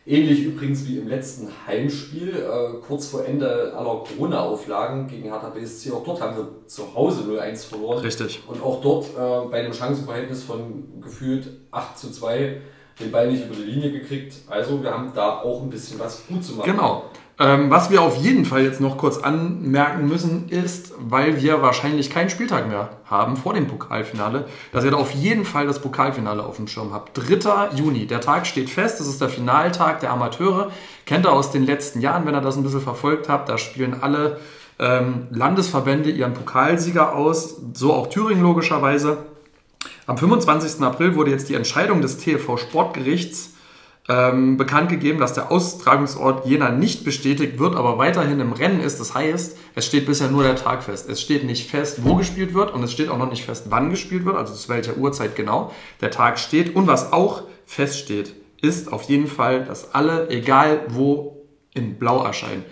[0.07, 5.92] Ähnlich übrigens wie im letzten Heimspiel, äh, kurz vor Ende aller Corona-Auflagen gegen Hertha BSC.
[5.92, 8.01] Auch dort haben wir zu Hause 0-1 verloren.
[8.01, 8.42] Richtig.
[8.47, 12.61] Und auch dort äh, bei einem Chancenverhältnis von gefühlt 8 zu 2
[13.01, 14.35] den Ball nicht über die Linie gekriegt.
[14.47, 16.70] Also wir haben da auch ein bisschen was gut zu machen.
[16.70, 17.05] Genau.
[17.37, 22.09] Ähm, was wir auf jeden Fall jetzt noch kurz anmerken müssen, ist, weil wir wahrscheinlich
[22.09, 26.44] keinen Spieltag mehr haben vor dem Pokalfinale, dass ihr da auf jeden Fall das Pokalfinale
[26.44, 27.18] auf dem Schirm habt.
[27.18, 27.75] 3.
[27.75, 30.70] Juni, der Tag steht fest, das ist der Finaltag der Amateure.
[31.07, 33.97] Kennt ihr aus den letzten Jahren, wenn ihr das ein bisschen verfolgt habt, da spielen
[34.01, 34.38] alle
[34.79, 39.18] ähm, Landesverbände ihren Pokalsieger aus, so auch Thüringen logischerweise.
[40.07, 40.83] Am 25.
[40.83, 43.54] April wurde jetzt die Entscheidung des TFV Sportgerichts
[44.09, 49.01] ähm, bekannt gegeben, dass der Austragungsort Jena nicht bestätigt wird, aber weiterhin im Rennen ist.
[49.01, 51.09] Das heißt, es steht bisher nur der Tag fest.
[51.09, 53.90] Es steht nicht fest, wo gespielt wird und es steht auch noch nicht fest, wann
[53.90, 56.77] gespielt wird, also zu welcher Uhrzeit genau der Tag steht.
[56.77, 62.64] Und was auch feststeht, ist auf jeden Fall, dass alle, egal wo, in Blau erscheinen.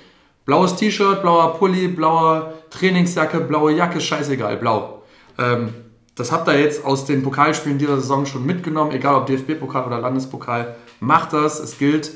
[0.45, 5.03] Blaues T-Shirt, blauer Pulli, blaue Trainingsjacke, blaue Jacke, scheißegal, blau.
[5.39, 5.73] Ähm,
[6.15, 10.01] das habt ihr jetzt aus den Pokalspielen dieser Saison schon mitgenommen, egal ob DFB-Pokal oder
[10.01, 10.77] Landespokal.
[11.03, 11.59] Macht das.
[11.59, 12.13] Es gilt,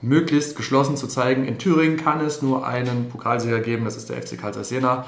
[0.00, 1.44] möglichst geschlossen zu zeigen.
[1.44, 5.04] In Thüringen kann es nur einen Pokalsieger geben, das ist der FC Karl Jena.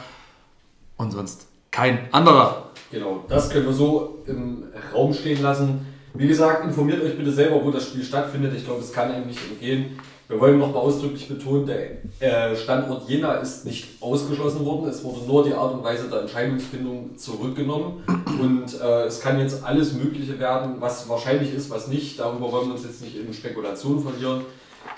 [0.97, 2.71] Und sonst kein anderer.
[2.91, 5.87] Genau, das können wir so im Raum stehen lassen.
[6.15, 8.55] Wie gesagt, informiert euch bitte selber, wo das Spiel stattfindet.
[8.57, 10.01] Ich glaube, es kann einem nicht entgehen.
[10.29, 14.89] Wir wollen nochmal ausdrücklich betonen, der äh, Standort Jena ist nicht ausgeschlossen worden.
[14.89, 18.03] Es wurde nur die Art und Weise der Entscheidungsfindung zurückgenommen.
[18.41, 22.19] Und äh, es kann jetzt alles Mögliche werden, was wahrscheinlich ist, was nicht.
[22.19, 24.43] Darüber wollen wir uns jetzt nicht in Spekulationen verlieren.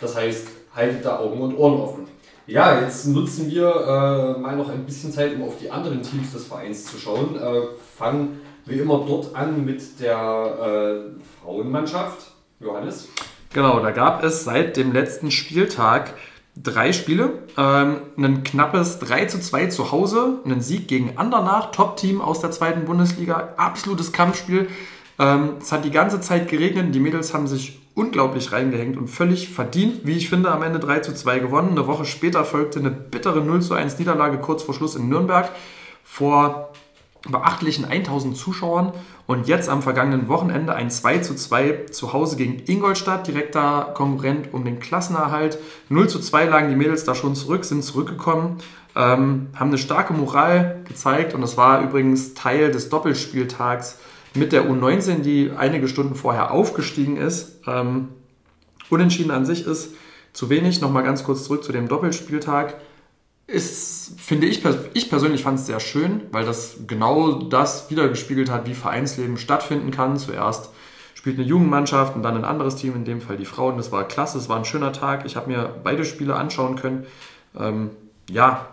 [0.01, 2.07] Das heißt, haltet da Augen und Ohren offen.
[2.47, 6.33] Ja, jetzt nutzen wir äh, mal noch ein bisschen Zeit, um auf die anderen Teams
[6.33, 7.37] des Vereins zu schauen.
[7.37, 7.67] Äh,
[7.99, 12.33] fangen wie immer dort an mit der äh, Frauenmannschaft.
[12.61, 13.09] Johannes?
[13.53, 16.15] Genau, da gab es seit dem letzten Spieltag
[16.63, 17.43] drei Spiele.
[17.57, 22.51] Ähm, ein knappes 3 zu 2 zu Hause, einen Sieg gegen Andernach, Top-Team aus der
[22.51, 24.69] zweiten Bundesliga, absolutes Kampfspiel.
[25.19, 29.49] Ähm, es hat die ganze Zeit geregnet, die Mädels haben sich unglaublich reingehängt und völlig
[29.49, 31.71] verdient, wie ich finde, am Ende 3 zu 2 gewonnen.
[31.71, 35.51] Eine Woche später folgte eine bittere 0 zu 1 Niederlage kurz vor Schluss in Nürnberg
[36.05, 36.73] vor
[37.29, 38.93] beachtlichen 1000 Zuschauern
[39.29, 44.55] und jetzt am vergangenen Wochenende ein 2 zu 2 zu Hause gegen Ingolstadt, direkter Konkurrent
[44.55, 45.59] um den Klassenerhalt.
[45.91, 48.57] 0 zu 2 lagen die Mädels da schon zurück, sind zurückgekommen,
[48.97, 53.99] ähm, haben eine starke Moral gezeigt und das war übrigens Teil des Doppelspieltags
[54.33, 57.61] mit der U19, die einige Stunden vorher aufgestiegen ist.
[57.67, 58.09] Ähm,
[58.89, 59.91] unentschieden an sich ist
[60.33, 60.81] zu wenig.
[60.81, 62.77] Nochmal ganz kurz zurück zu dem Doppelspieltag
[63.49, 68.69] ist, finde ich, ich persönlich fand es sehr schön, weil das genau das wiedergespiegelt hat,
[68.69, 70.19] wie Vereinsleben stattfinden kann.
[70.19, 70.69] Zuerst
[71.15, 73.79] spielt eine Jugendmannschaft und dann ein anderes Team, in dem Fall die Frauen.
[73.79, 75.25] Das war klasse, es war ein schöner Tag.
[75.25, 77.07] Ich habe mir beide Spiele anschauen können.
[77.59, 77.91] Ähm,
[78.31, 78.67] ja,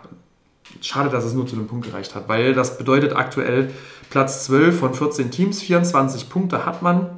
[0.82, 3.72] schade, dass es nur zu dem Punkt gereicht hat, weil das bedeutet aktuell
[4.10, 7.08] Platz 12 von 14 Teams, 24 Punkte hat man.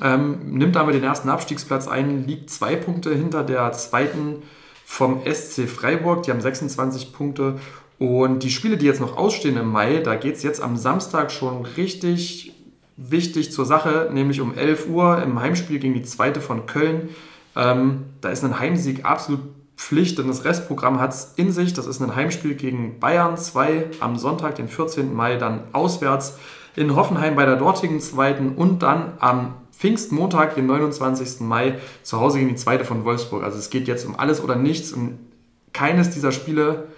[0.00, 4.42] Ähm, nimmt aber den ersten Abstiegsplatz ein, liegt zwei Punkte hinter der zweiten
[4.88, 6.22] vom SC Freiburg.
[6.22, 7.58] Die haben 26 Punkte.
[7.98, 11.32] Und die Spiele, die jetzt noch ausstehen im Mai, da geht es jetzt am Samstag
[11.32, 12.54] schon richtig
[12.96, 17.10] wichtig zur Sache, nämlich um 11 Uhr im Heimspiel gegen die zweite von Köln.
[17.56, 19.40] Ähm, da ist ein Heimsieg absolut
[19.76, 21.74] Pflicht, denn das Restprogramm hat es in sich.
[21.74, 25.12] Das ist ein Heimspiel gegen Bayern 2 am Sonntag, den 14.
[25.12, 26.38] Mai, dann auswärts
[26.76, 31.40] in Hoffenheim bei der dortigen zweiten und dann am Pfingstmontag, den 29.
[31.40, 33.42] Mai, zu Hause gegen die zweite von Wolfsburg.
[33.42, 35.18] Also es geht jetzt um alles oder nichts und
[35.72, 36.88] keines dieser Spiele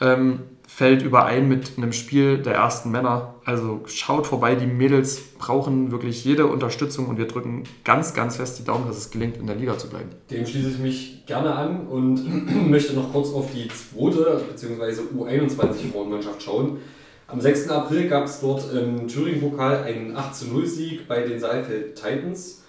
[0.00, 3.34] ähm, fällt überein mit einem Spiel der ersten Männer.
[3.44, 8.58] Also schaut vorbei, die Mädels brauchen wirklich jede Unterstützung und wir drücken ganz, ganz fest
[8.58, 10.10] die Daumen, dass es gelingt, in der Liga zu bleiben.
[10.30, 15.02] Dem schließe ich mich gerne an und möchte noch kurz auf die zweite bzw.
[15.16, 16.78] U21-Frauenmannschaft schauen.
[17.28, 17.70] Am 6.
[17.70, 22.62] April gab es dort im Thüringen-Pokal einen 8-0-Sieg bei den Saalfeld Titans.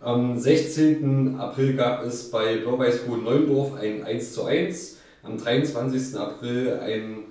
[0.00, 1.34] Am 16.
[1.36, 4.98] April gab es bei Blau-Weiß Hohen Neuendorf ein 1 zu 1.
[5.24, 6.16] Am 23.
[6.16, 7.24] April ein,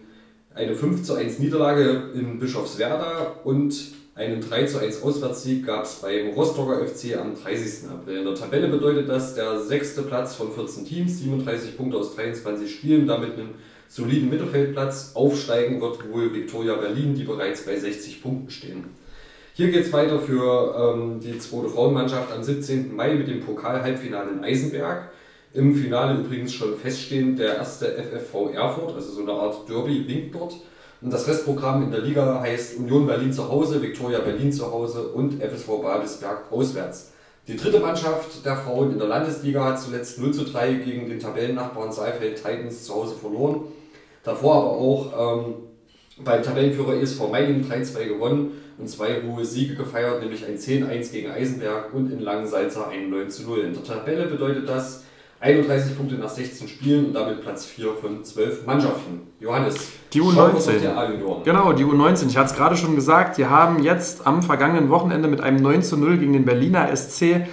[0.54, 3.74] eine 5 zu 1 Niederlage in Bischofswerda und
[4.16, 7.90] einen 3 zu 1 Auswärtssieg gab es beim Rostocker FC am 30.
[7.92, 8.18] April.
[8.18, 12.70] In der Tabelle bedeutet das der sechste Platz von 14 Teams, 37 Punkte aus 23
[12.70, 13.56] Spielen, damit einen
[13.88, 15.12] soliden Mittelfeldplatz.
[15.16, 18.86] Aufsteigen wird wohl Viktoria Berlin, die bereits bei 60 Punkten stehen.
[19.56, 22.96] Hier geht es weiter für ähm, die zweite Frauenmannschaft am 17.
[22.96, 25.10] Mai mit dem Pokal-Halbfinale in Eisenberg.
[25.54, 30.34] Im Finale übrigens schon feststehend der erste FFV Erfurt, also so eine Art Derby, winkt
[30.34, 30.56] dort.
[31.02, 35.10] Und das Restprogramm in der Liga heißt Union Berlin zu Hause, Viktoria Berlin zu Hause
[35.10, 37.13] und FSV Babelsberg auswärts.
[37.46, 41.20] Die dritte Mannschaft der Frauen in der Landesliga hat zuletzt 0 zu 3 gegen den
[41.20, 43.66] Tabellennachbarn Saalfeld Titans zu Hause verloren.
[44.24, 45.56] Davor aber auch ähm,
[46.24, 51.32] beim Tabellenführer ESV Meiningen 3-2 gewonnen und zwei hohe Siege gefeiert, nämlich ein 10-1 gegen
[51.32, 53.58] Eisenberg und in Langensalza ein 9-0.
[53.58, 55.04] In der Tabelle bedeutet das
[55.44, 59.28] 31 Punkte nach 16 Spielen und damit Platz 4 von 12 Mannschaften.
[59.42, 59.76] Johannes,
[60.14, 61.44] die U19.
[61.44, 62.28] Genau, die U19.
[62.30, 65.84] Ich hatte es gerade schon gesagt, die haben jetzt am vergangenen Wochenende mit einem 9
[65.98, 67.46] 0 gegen den Berliner SC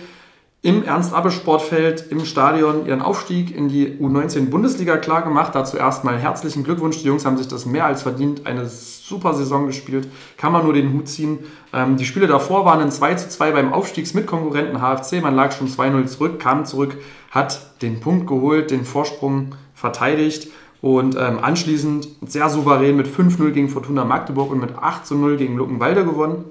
[0.62, 5.54] im Ernst-Abbe-Sportfeld im Stadion ihren Aufstieg in die U19-Bundesliga klargemacht.
[5.54, 6.98] Dazu erstmal herzlichen Glückwunsch.
[6.98, 8.46] Die Jungs haben sich das mehr als verdient.
[8.46, 10.08] Eine super Saison gespielt.
[10.36, 11.38] Kann man nur den Hut ziehen.
[11.72, 15.22] Ähm, die Spiele davor waren ein 2 zu 2 beim Aufstiegsmitkonkurrenten HFC.
[15.22, 16.98] Man lag schon 2-0 zurück, kam zurück,
[17.30, 20.48] hat den Punkt geholt, den Vorsprung verteidigt
[20.82, 26.04] und ähm, anschließend sehr souverän mit 5-0 gegen Fortuna Magdeburg und mit 8-0 gegen Luckenwalde
[26.04, 26.44] gewonnen.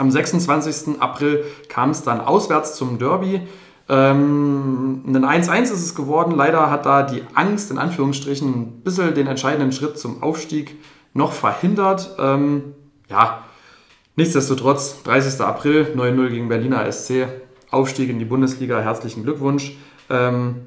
[0.00, 0.98] Am 26.
[0.98, 3.42] April kam es dann auswärts zum Derby.
[3.86, 6.32] Ähm, ein 1-1 ist es geworden.
[6.34, 10.78] Leider hat da die Angst in Anführungsstrichen ein bisschen den entscheidenden Schritt zum Aufstieg
[11.12, 12.16] noch verhindert.
[12.18, 12.74] Ähm,
[13.10, 13.44] ja,
[14.16, 15.38] nichtsdestotrotz, 30.
[15.42, 17.28] April, 9-0 gegen Berliner SC,
[17.70, 19.76] Aufstieg in die Bundesliga, herzlichen Glückwunsch.
[20.08, 20.62] Ähm,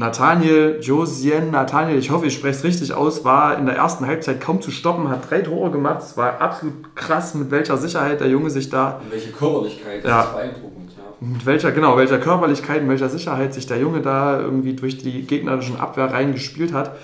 [0.00, 4.40] Nathaniel, Josien Nathaniel, ich hoffe, ich spreche es richtig aus, war in der ersten Halbzeit
[4.40, 6.00] kaum zu stoppen, hat drei Tore gemacht.
[6.00, 8.98] Es war absolut krass, mit welcher Sicherheit der Junge sich da.
[9.04, 10.92] Und welche Körperlichkeit, das ja, ist beeindruckend.
[10.96, 11.26] Ja.
[11.28, 15.26] Mit welcher, genau, welcher Körperlichkeit, mit welcher Sicherheit sich der Junge da irgendwie durch die
[15.26, 16.96] gegnerischen Abwehrreihen gespielt hat.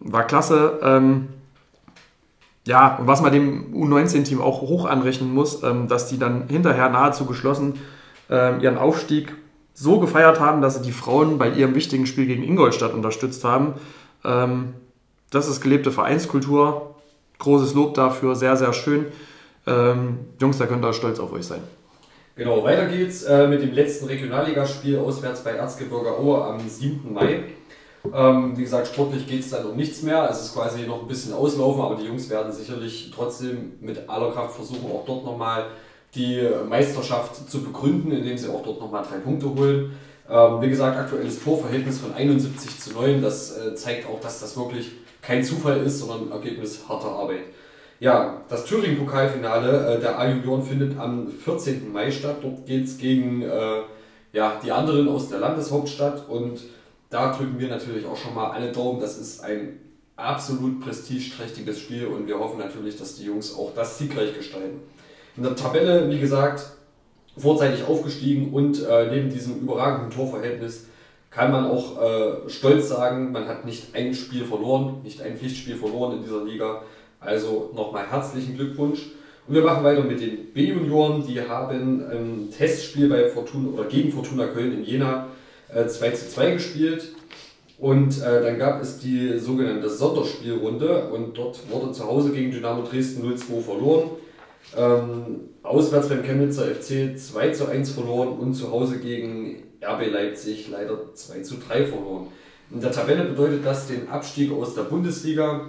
[0.00, 0.78] War klasse.
[0.82, 1.28] Ähm,
[2.66, 6.88] ja, und was man dem U19-Team auch hoch anrechnen muss, ähm, dass die dann hinterher
[6.88, 7.74] nahezu geschlossen
[8.30, 9.34] ähm, ihren Aufstieg
[9.78, 13.74] so gefeiert haben, dass sie die Frauen bei ihrem wichtigen Spiel gegen Ingolstadt unterstützt haben.
[14.24, 14.74] Ähm,
[15.30, 16.96] das ist gelebte Vereinskultur.
[17.38, 19.06] Großes Lob dafür, sehr, sehr schön.
[19.66, 21.60] Ähm, Jungs, da könnt ihr stolz auf euch sein.
[22.34, 27.12] Genau, weiter geht's äh, mit dem letzten Regionalligaspiel auswärts bei Erzgebirge Aue am 7.
[27.12, 27.44] Mai.
[28.12, 30.28] Ähm, wie gesagt, sportlich geht es dann um nichts mehr.
[30.30, 34.32] Es ist quasi noch ein bisschen auslaufen, aber die Jungs werden sicherlich trotzdem mit aller
[34.32, 35.66] Kraft versuchen, auch dort nochmal
[36.14, 39.92] die Meisterschaft zu begründen, indem sie auch dort nochmal drei Punkte holen.
[40.30, 44.56] Ähm, wie gesagt, aktuelles Torverhältnis von 71 zu 9, das äh, zeigt auch, dass das
[44.56, 44.92] wirklich
[45.22, 47.40] kein Zufall ist, sondern ein Ergebnis harter Arbeit.
[48.00, 51.90] Ja, das Thüringen-Pokalfinale äh, der A-Junioren findet am 14.
[51.90, 52.36] Mai statt.
[52.42, 53.82] Dort geht es gegen äh,
[54.32, 56.60] ja, die anderen aus der Landeshauptstadt und
[57.10, 59.00] da drücken wir natürlich auch schon mal alle Daumen.
[59.00, 59.80] Das ist ein
[60.16, 64.80] absolut prestigeträchtiges Spiel und wir hoffen natürlich, dass die Jungs auch das siegreich gestalten.
[65.38, 66.64] In der Tabelle, wie gesagt,
[67.36, 70.86] vorzeitig aufgestiegen und äh, neben diesem überragenden Torverhältnis
[71.30, 75.76] kann man auch äh, stolz sagen, man hat nicht ein Spiel verloren, nicht ein Pflichtspiel
[75.76, 76.82] verloren in dieser Liga.
[77.20, 79.12] Also nochmal herzlichen Glückwunsch.
[79.46, 81.24] Und wir machen weiter mit den B-Junioren.
[81.24, 85.28] Die haben ein Testspiel bei Fortuna oder gegen Fortuna Köln in Jena
[85.72, 87.12] äh, 2 zu 2 gespielt.
[87.78, 92.82] Und äh, dann gab es die sogenannte Sonderspielrunde und dort wurde zu Hause gegen Dynamo
[92.82, 94.10] Dresden 0-2 verloren.
[94.76, 100.68] Ähm, auswärts beim Chemnitzer FC 2 zu 1 verloren und zu Hause gegen RB Leipzig
[100.70, 102.28] leider 2 zu 3 verloren.
[102.70, 105.68] In der Tabelle bedeutet das den Abstieg aus der Bundesliga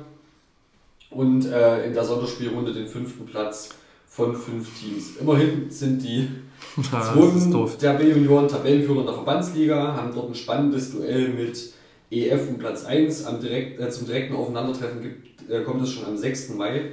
[1.12, 3.70] und äh, in der Sonderspielrunde den fünften Platz
[4.08, 5.18] von fünf Teams.
[5.20, 6.28] Immerhin sind die
[6.82, 11.74] zweiten der B-Junioren Tabellenführer der Verbandsliga, haben dort ein spannendes Duell mit
[12.12, 13.26] EF um Platz 1.
[13.26, 16.50] Am direkt, äh, zum direkten Aufeinandertreffen gibt, äh, kommt es schon am 6.
[16.56, 16.92] Mai.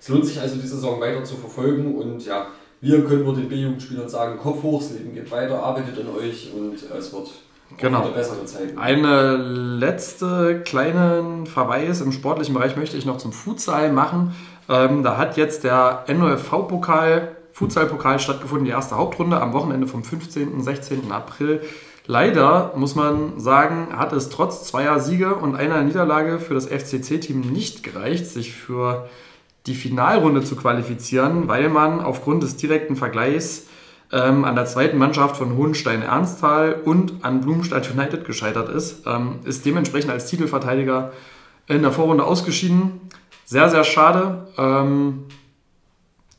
[0.00, 2.46] Es lohnt sich also, die Saison weiter zu verfolgen und ja,
[2.80, 6.52] wir können nur den B-Jugendspielern sagen, Kopf hoch, das Leben geht weiter, arbeitet an euch
[6.54, 7.28] und äh, es wird
[7.76, 8.08] genau.
[8.08, 8.78] bessere Zeiten.
[8.78, 14.34] Eine letzte kleinen Verweis im sportlichen Bereich möchte ich noch zum Futsal machen.
[14.68, 20.52] Ähm, da hat jetzt der NOFV-Pokal, Futsal-Pokal stattgefunden, die erste Hauptrunde am Wochenende vom 15.
[20.52, 21.10] und 16.
[21.10, 21.62] April.
[22.06, 27.40] Leider muss man sagen, hat es trotz zweier Siege und einer Niederlage für das FCC-Team
[27.40, 29.08] nicht gereicht, sich für
[29.68, 33.66] die Finalrunde zu qualifizieren, weil man aufgrund des direkten Vergleichs
[34.10, 39.06] ähm, an der zweiten Mannschaft von Hohenstein-Ernsthal und an Blumenstadt United gescheitert ist.
[39.06, 41.12] Ähm, ist dementsprechend als Titelverteidiger
[41.66, 43.00] in der Vorrunde ausgeschieden.
[43.44, 44.48] Sehr, sehr schade.
[44.56, 45.24] Ähm,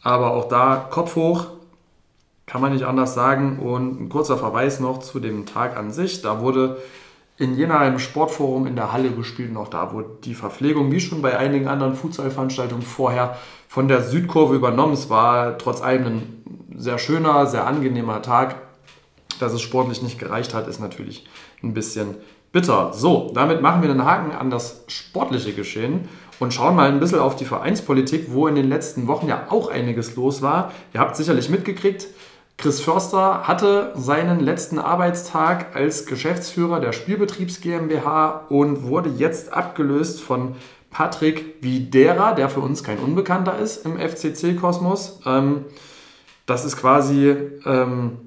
[0.01, 1.47] aber auch da Kopf hoch,
[2.45, 3.59] kann man nicht anders sagen.
[3.59, 6.21] Und ein kurzer Verweis noch zu dem Tag an sich.
[6.21, 6.77] Da wurde
[7.39, 10.99] in Jena im Sportforum in der Halle gespielt und auch da wurde die Verpflegung, wie
[10.99, 13.38] schon bei einigen anderen Fußballveranstaltungen vorher,
[13.69, 14.93] von der Südkurve übernommen.
[14.93, 16.43] Es war trotz allem ein
[16.75, 18.56] sehr schöner, sehr angenehmer Tag.
[19.39, 21.25] Dass es sportlich nicht gereicht hat, ist natürlich
[21.63, 22.15] ein bisschen
[22.52, 22.91] bitter.
[22.93, 27.19] So, damit machen wir den Haken an das sportliche Geschehen und schauen mal ein bisschen
[27.19, 30.73] auf die Vereinspolitik, wo in den letzten Wochen ja auch einiges los war.
[30.93, 32.08] Ihr habt sicherlich mitgekriegt,
[32.60, 40.22] Chris Förster hatte seinen letzten Arbeitstag als Geschäftsführer der Spielbetriebs GmbH und wurde jetzt abgelöst
[40.22, 40.56] von
[40.91, 45.22] Patrick Videra, der für uns kein Unbekannter ist im FCC-Kosmos.
[45.26, 45.63] Ähm,
[46.48, 47.34] das ist quasi
[47.65, 48.17] ähm,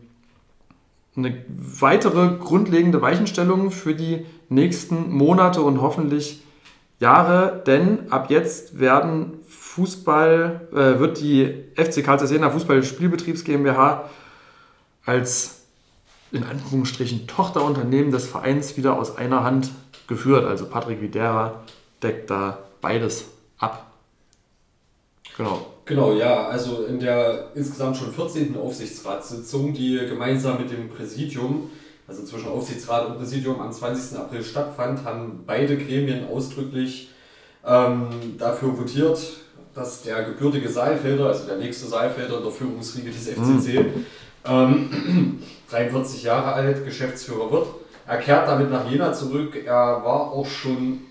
[1.14, 6.42] eine weitere grundlegende Weichenstellung für die nächsten Monate und hoffentlich
[7.00, 14.08] Jahre, denn ab jetzt werden Fußball, äh, wird die FC Karl Jena Fußball Spielbetriebs GmbH
[15.04, 15.62] als
[16.32, 19.70] in Anführungsstrichen Tochterunternehmen des Vereins wieder aus einer Hand
[20.06, 20.44] geführt.
[20.44, 21.62] Also Patrick Videra
[22.02, 23.26] deckt da beides
[23.58, 23.92] ab.
[25.36, 25.66] Genau.
[25.84, 28.56] Genau, ja, also in der insgesamt schon 14.
[28.56, 31.70] Aufsichtsratssitzung, die gemeinsam mit dem Präsidium,
[32.06, 34.18] also zwischen Aufsichtsrat und Präsidium am 20.
[34.18, 37.10] April stattfand, haben beide Gremien ausdrücklich
[37.66, 39.18] ähm, dafür votiert,
[39.74, 44.06] dass der gebürtige Saalfelder, also der nächste Saalfelder in der Führungsriege des FCC, mhm
[44.46, 45.38] ähm,
[45.70, 47.66] 43 Jahre alt, Geschäftsführer wird.
[48.06, 49.56] Er kehrt damit nach Jena zurück.
[49.64, 49.74] Er
[50.04, 51.02] war auch schon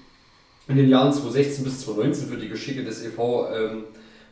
[0.68, 3.84] in den Jahren 2016 bis 2019 für die Geschicke des EV ähm,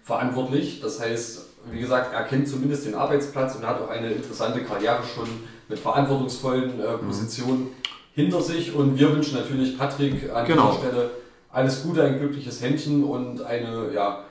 [0.04, 0.82] verantwortlich.
[0.82, 5.00] Das heißt, wie gesagt, er kennt zumindest den Arbeitsplatz und hat auch eine interessante Karriere
[5.04, 5.28] schon
[5.68, 7.08] mit verantwortungsvollen äh, mhm.
[7.08, 7.74] Positionen mhm.
[8.14, 8.74] hinter sich.
[8.74, 10.72] Und wir wünschen natürlich Patrick an genau.
[10.72, 11.10] dieser Stelle
[11.52, 14.24] alles Gute, ein glückliches Händchen und eine ja,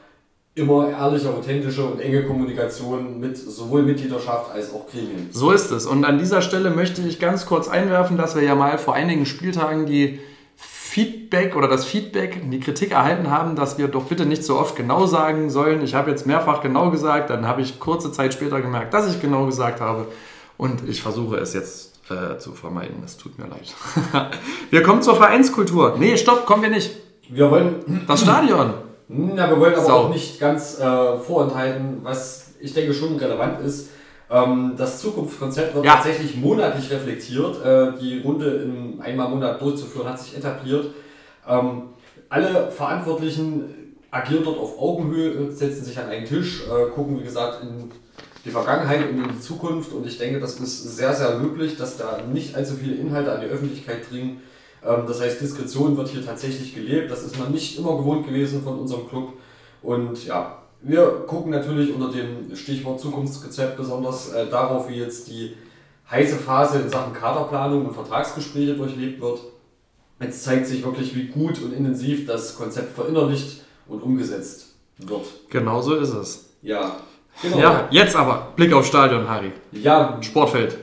[0.58, 5.28] immer ehrliche, authentische und enge Kommunikation mit sowohl Mitgliedschaft als auch Gremien.
[5.30, 5.86] So ist es.
[5.86, 9.26] Und an dieser Stelle möchte ich ganz kurz einwerfen, dass wir ja mal vor einigen
[9.26, 10.18] Spieltagen die
[10.56, 14.74] Feedback oder das Feedback, die Kritik erhalten haben, dass wir doch bitte nicht so oft
[14.74, 15.82] genau sagen sollen.
[15.82, 19.20] Ich habe jetzt mehrfach genau gesagt, dann habe ich kurze Zeit später gemerkt, dass ich
[19.20, 20.06] genau gesagt habe.
[20.56, 23.02] Und ich versuche es jetzt äh, zu vermeiden.
[23.04, 23.74] Es tut mir leid.
[24.70, 25.96] wir kommen zur Vereinskultur.
[25.98, 26.90] Nee, stopp, kommen wir nicht.
[27.28, 28.04] Wir wollen.
[28.06, 28.87] Das Stadion.
[29.08, 29.96] Na, wir wollen aber Sau.
[30.00, 33.90] auch nicht ganz äh, vorenthalten, was ich denke schon relevant ist.
[34.30, 35.94] Ähm, das Zukunftskonzept wird ja.
[35.94, 37.64] tatsächlich monatlich reflektiert.
[37.64, 40.90] Äh, die Runde in einmal im Monat durchzuführen hat sich etabliert.
[41.48, 41.84] Ähm,
[42.28, 47.62] alle Verantwortlichen agieren dort auf Augenhöhe, setzen sich an einen Tisch, äh, gucken, wie gesagt,
[47.62, 47.90] in
[48.44, 49.92] die Vergangenheit und in die Zukunft.
[49.92, 53.40] Und ich denke, das ist sehr, sehr löblich, dass da nicht allzu viele Inhalte an
[53.40, 54.42] die Öffentlichkeit dringen
[54.82, 57.10] das heißt, Diskretion wird hier tatsächlich gelebt.
[57.10, 59.32] Das ist man nicht immer gewohnt gewesen von unserem Club.
[59.82, 65.54] Und ja, wir gucken natürlich unter dem Stichwort Zukunftsrezept besonders äh, darauf, wie jetzt die
[66.10, 69.40] heiße Phase in Sachen Kaderplanung und Vertragsgespräche durchlebt wird.
[70.20, 75.26] Jetzt zeigt sich wirklich, wie gut und intensiv das Konzept verinnerlicht und umgesetzt wird.
[75.50, 76.50] Genau so ist es.
[76.62, 76.96] Ja.
[77.40, 77.58] Genau.
[77.58, 79.52] Ja, jetzt aber Blick auf Stadion, Harry.
[79.70, 80.18] Ja.
[80.20, 80.76] Sportfeld.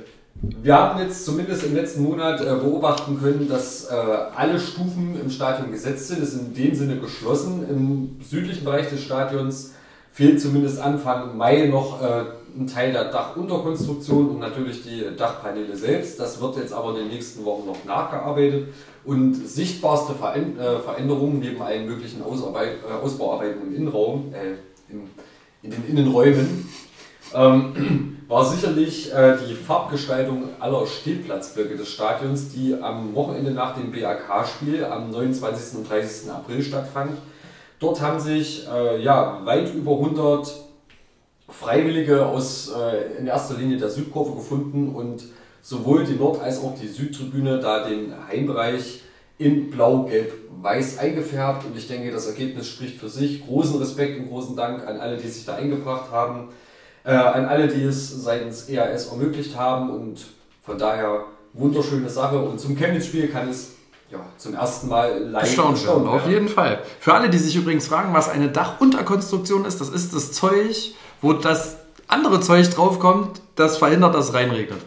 [0.49, 3.93] Wir haben jetzt zumindest im letzten Monat äh, beobachten können, dass äh,
[4.36, 6.21] alle Stufen im Stadion gesetzt sind.
[6.21, 7.65] Es ist in dem Sinne geschlossen.
[7.69, 9.73] Im südlichen Bereich des Stadions
[10.12, 12.25] fehlt zumindest Anfang Mai noch äh,
[12.58, 16.19] ein Teil der Dachunterkonstruktion und natürlich die Dachpaneele selbst.
[16.19, 18.69] Das wird jetzt aber in den nächsten Wochen noch nachgearbeitet.
[19.03, 24.34] Und sichtbarste Veränderungen neben allen möglichen Ausbauarbeiten im Innenraum,
[25.62, 26.67] in den Innenräumen,
[27.36, 33.92] ähm, war sicherlich äh, die Farbgestaltung aller Stehplatzblöcke des Stadions, die am Wochenende nach dem
[33.92, 35.80] BAK-Spiel am 29.
[35.80, 36.32] und 30.
[36.32, 37.18] April stattfand.
[37.80, 40.52] Dort haben sich äh, ja, weit über 100
[41.50, 45.26] Freiwillige aus äh, in erster Linie der Südkurve gefunden und
[45.62, 49.02] sowohl die Nord- als auch die Südtribüne, da den Heimbereich
[49.38, 51.65] in Blau, Gelb, Weiß eingefärbt.
[51.65, 53.46] Und ich denke, das Ergebnis spricht für sich.
[53.46, 56.48] Großen Respekt und großen Dank an alle, die sich da eingebracht haben
[57.06, 60.25] äh, an alle, die es seitens EAS ermöglicht haben und
[60.63, 62.39] von daher wunderschöne Sache.
[62.39, 63.73] Und zum Chemnitz-Spiel kann es
[64.12, 66.08] ja, zum ersten Mal live bestaunt werden.
[66.08, 66.79] Auf jeden Fall.
[66.99, 71.33] Für alle, die sich übrigens fragen, was eine Dachunterkonstruktion ist, das ist das Zeug, wo
[71.33, 71.77] das
[72.08, 74.79] andere Zeug draufkommt, das verhindert, dass es reinregnet.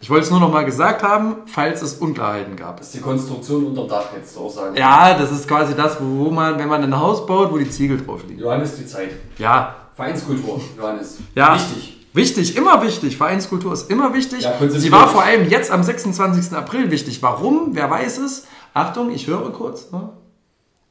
[0.00, 2.78] Ich wollte es nur noch mal gesagt haben, falls es Unklarheiten gab.
[2.78, 5.76] Das ist die Konstruktion unter dem Dach, hättest du auch sagen Ja, das ist quasi
[5.76, 8.40] das, wo man, wenn man ein Haus baut, wo die Ziegel drauf liegen.
[8.40, 9.10] Johannes, die Zeit.
[9.38, 11.18] Ja, Vereinskultur, Johannes.
[11.34, 11.54] Ja.
[11.54, 11.98] Wichtig.
[12.14, 13.16] Wichtig, immer wichtig.
[13.16, 14.42] Vereinskultur ist immer wichtig.
[14.42, 16.52] Ja, Sie war vor allem jetzt am 26.
[16.54, 17.22] April wichtig.
[17.22, 17.70] Warum?
[17.72, 18.46] Wer weiß es?
[18.74, 19.90] Achtung, ich höre kurz.
[19.92, 20.10] Ne?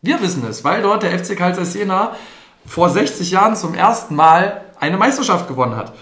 [0.02, 2.16] Wir wissen es, weil dort der FC Karl Jena
[2.66, 5.94] vor 60 Jahren zum ersten Mal eine Meisterschaft gewonnen hat.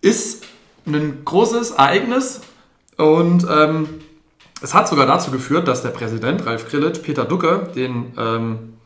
[0.00, 0.44] Ist
[0.86, 2.40] ein großes Ereignis
[2.96, 4.00] und ähm,
[4.62, 8.77] es hat sogar dazu geführt, dass der Präsident Ralf Grillitsch Peter Ducke den ähm,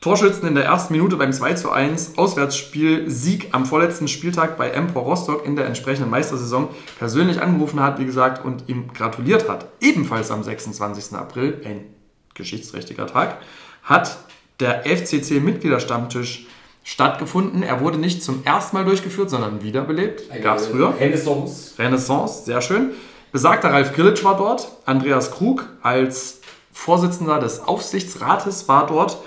[0.00, 4.70] Torschützen in der ersten Minute beim 2 zu 1 Auswärtsspiel Sieg am vorletzten Spieltag bei
[4.70, 6.68] Empor Rostock in der entsprechenden Meistersaison
[6.98, 9.66] persönlich angerufen hat, wie gesagt, und ihm gratuliert hat.
[9.80, 11.14] Ebenfalls am 26.
[11.16, 11.86] April, ein
[12.34, 13.38] geschichtsträchtiger Tag,
[13.82, 14.18] hat
[14.60, 16.46] der FCC-Mitgliederstammtisch
[16.84, 17.62] stattgefunden.
[17.62, 20.30] Er wurde nicht zum ersten Mal durchgeführt, sondern wiederbelebt.
[20.40, 20.94] Gab es früher.
[20.98, 21.74] Renaissance.
[21.78, 22.92] Renaissance, sehr schön.
[23.32, 24.68] Besagter Ralf Grillitsch war dort.
[24.86, 26.40] Andreas Krug als
[26.72, 29.18] Vorsitzender des Aufsichtsrates war dort.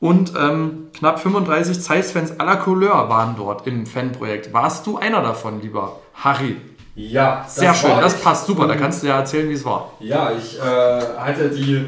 [0.00, 4.52] Und ähm, knapp 35 Zeiss-Fans aller Couleur waren dort im Fanprojekt.
[4.52, 6.56] Warst du einer davon, lieber Harry?
[6.94, 7.90] Ja, sehr schön.
[8.00, 8.66] Das passt super.
[8.66, 9.92] Da kannst du ja erzählen, wie es war.
[10.00, 11.84] Ja, ich äh, hatte die,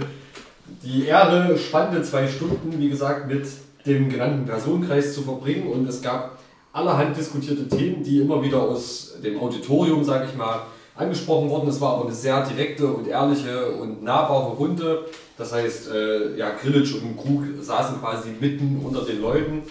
[0.82, 3.46] die Ehre, spannende zwei Stunden, wie gesagt, mit
[3.86, 5.66] dem genannten Personenkreis zu verbringen.
[5.68, 6.38] Und es gab
[6.72, 10.60] allerhand diskutierte Themen, die immer wieder aus dem Auditorium, sage ich mal,
[10.94, 11.68] angesprochen wurden.
[11.68, 15.06] Es war aber eine sehr direkte und ehrliche und nahbare Runde.
[15.38, 19.62] Das heißt, äh, ja, Grillitsch und Krug saßen quasi mitten unter den Leuten.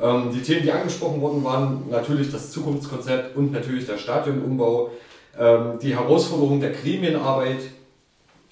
[0.00, 4.90] Ähm, die Themen, die angesprochen wurden, waren natürlich das Zukunftskonzept und natürlich der Stadionumbau,
[5.38, 7.60] ähm, die Herausforderung der Gremienarbeit.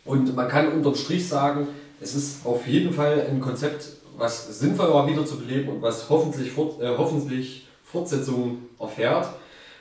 [0.04, 1.68] Und man kann unterm Strich sagen,
[2.00, 6.09] es ist auf jeden Fall ein Konzept, was sinnvoll war, wieder zu beleben und was
[6.09, 9.28] hoffentlich, fort, äh, hoffentlich Fortsetzungen erfährt.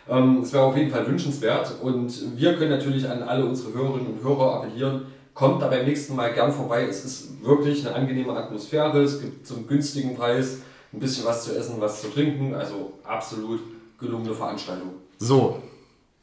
[0.08, 4.08] Ähm, es wäre auf jeden Fall wünschenswert und wir können natürlich an alle unsere Hörerinnen
[4.08, 6.88] und Hörer appellieren, kommt da beim nächsten Mal gern vorbei.
[6.90, 10.60] Es ist wirklich eine angenehme Atmosphäre, es gibt zum günstigen Preis
[10.92, 13.60] ein bisschen was zu essen, was zu trinken, also absolut
[14.00, 14.94] gelungene Veranstaltung.
[15.20, 15.62] So,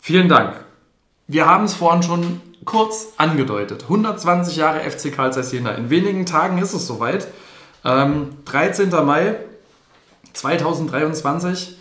[0.00, 0.64] vielen Dank.
[1.28, 3.84] Wir haben es vorhin schon kurz angedeutet.
[3.84, 5.72] 120 Jahre FC Karl Zeiss Jena.
[5.72, 7.28] In wenigen Tagen ist es soweit.
[7.84, 8.90] Ähm, 13.
[9.04, 9.36] Mai
[10.32, 11.76] 2023.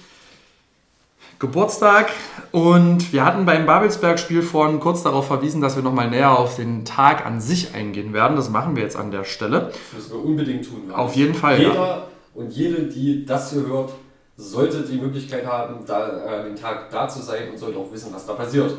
[1.42, 2.12] Geburtstag
[2.52, 6.86] und wir hatten beim Babelsberg-Spiel vorhin kurz darauf verwiesen, dass wir nochmal näher auf den
[6.86, 8.38] Tag an sich eingehen werden.
[8.38, 9.72] Das machen wir jetzt an der Stelle.
[9.72, 10.92] Das müssen wir unbedingt tun.
[10.94, 11.58] Auf jeden Fall.
[11.58, 12.08] Jeder ja.
[12.36, 13.92] und jede, die das hier hört,
[14.38, 18.14] sollte die Möglichkeit haben, da, äh, den Tag da zu sein und sollte auch wissen,
[18.14, 18.76] was da passiert.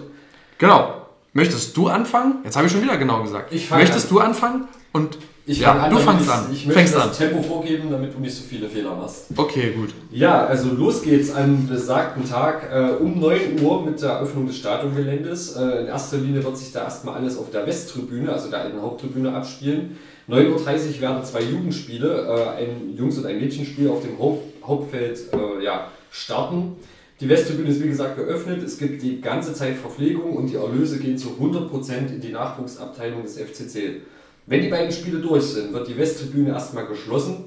[0.59, 1.09] Genau.
[1.33, 2.37] Möchtest du anfangen?
[2.45, 3.53] Jetzt habe ich schon wieder genau gesagt.
[3.53, 4.15] Möchtest an.
[4.15, 4.69] du anfangen?
[4.93, 6.47] Und ich ja, an, du fangst an.
[6.53, 7.13] Ich möchte Fängst das an.
[7.13, 9.27] Tempo vorgeben, damit du nicht so viele Fehler machst.
[9.37, 9.91] Okay, gut.
[10.11, 14.57] Ja, also los geht's am besagten Tag äh, um 9 Uhr mit der Eröffnung des
[14.59, 15.57] Stadiongeländes.
[15.57, 18.81] Äh, in erster Linie wird sich da erstmal alles auf der Westtribüne, also der alten
[18.81, 19.99] Haupttribüne, abspielen.
[20.29, 25.19] 9.30 Uhr werden zwei Jugendspiele, äh, ein Jungs- und ein Mädchenspiel auf dem Haupt Hauptfeld
[25.33, 26.77] äh, ja, starten.
[27.21, 28.63] Die Westtribüne ist wie gesagt geöffnet.
[28.63, 33.23] Es gibt die ganze Zeit Verpflegung und die Erlöse gehen zu 100% in die Nachwuchsabteilung
[33.23, 34.03] des FCC.
[34.47, 37.45] Wenn die beiden Spiele durch sind, wird die Westtribüne erstmal geschlossen.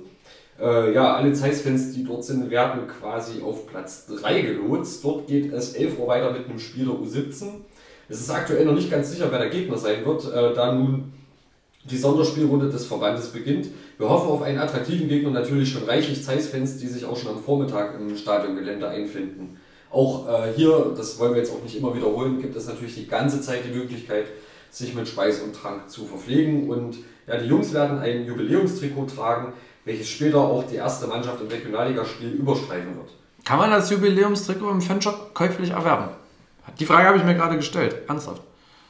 [0.60, 5.04] Äh, ja, alle Zeiss-Fans, die dort sind, werden quasi auf Platz 3 gelotst.
[5.04, 7.48] Dort geht es 11 Uhr weiter mit einem Spieler U17.
[8.08, 11.12] Es ist aktuell noch nicht ganz sicher, wer der Gegner sein wird, äh, da nun
[11.84, 13.68] die Sonderspielrunde des Verbandes beginnt.
[13.98, 17.44] Wir hoffen auf einen attraktiven Gegner, natürlich schon reichlich Zeiss-Fans, die sich auch schon am
[17.44, 19.58] Vormittag im Stadiongelände einfinden.
[19.92, 23.08] Auch äh, hier, das wollen wir jetzt auch nicht immer wiederholen, gibt es natürlich die
[23.08, 24.26] ganze Zeit die Möglichkeit,
[24.76, 26.70] sich mit Speis und Trank zu verpflegen.
[26.70, 26.98] Und
[27.28, 29.54] ja, die Jungs werden ein Jubiläumstrikot tragen,
[29.86, 33.10] welches später auch die erste Mannschaft im Regionalligaspiel überstreifen wird.
[33.46, 36.10] Kann man das Jubiläumstrikot im Fanshop käuflich erwerben?
[36.80, 37.96] Die Frage habe ich mir gerade gestellt.
[38.08, 38.42] Ernsthaft.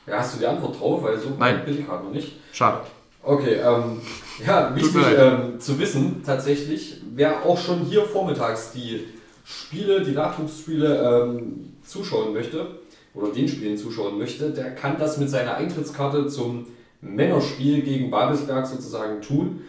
[0.08, 1.04] Ja, hast du die Antwort drauf?
[1.04, 1.64] Weil so Nein.
[1.66, 2.38] bin ich gerade noch nicht.
[2.52, 2.80] Schade.
[3.22, 4.02] Okay, ähm,
[4.46, 9.08] ja, wichtig ähm, zu wissen tatsächlich, wer auch schon hier vormittags die
[9.44, 12.68] Spiele, die Nachwuchsspiele ähm, zuschauen möchte,
[13.16, 16.68] oder den Spielen zuschauen möchte, der kann das mit seiner Eintrittskarte zum
[17.02, 19.62] Männerspiel gegen Babelsberg sozusagen tun.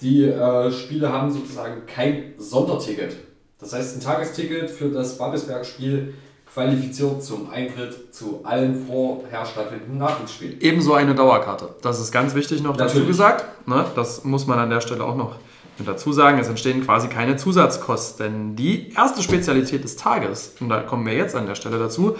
[0.00, 3.16] Die äh, Spiele haben sozusagen kein Sonderticket.
[3.58, 6.14] Das heißt, ein Tagesticket für das Babelsberg-Spiel
[6.52, 10.56] qualifiziert zum Eintritt zu allen vorher stattfindenden Nachwuchsspielen.
[10.60, 11.74] Ebenso eine Dauerkarte.
[11.82, 12.94] Das ist ganz wichtig noch Natürlich.
[12.94, 13.68] dazu gesagt.
[13.68, 13.84] Ne?
[13.94, 15.36] Das muss man an der Stelle auch noch
[15.84, 16.38] dazu sagen.
[16.38, 18.56] Es entstehen quasi keine Zusatzkosten.
[18.56, 22.16] Die erste Spezialität des Tages, und da kommen wir jetzt an der Stelle dazu,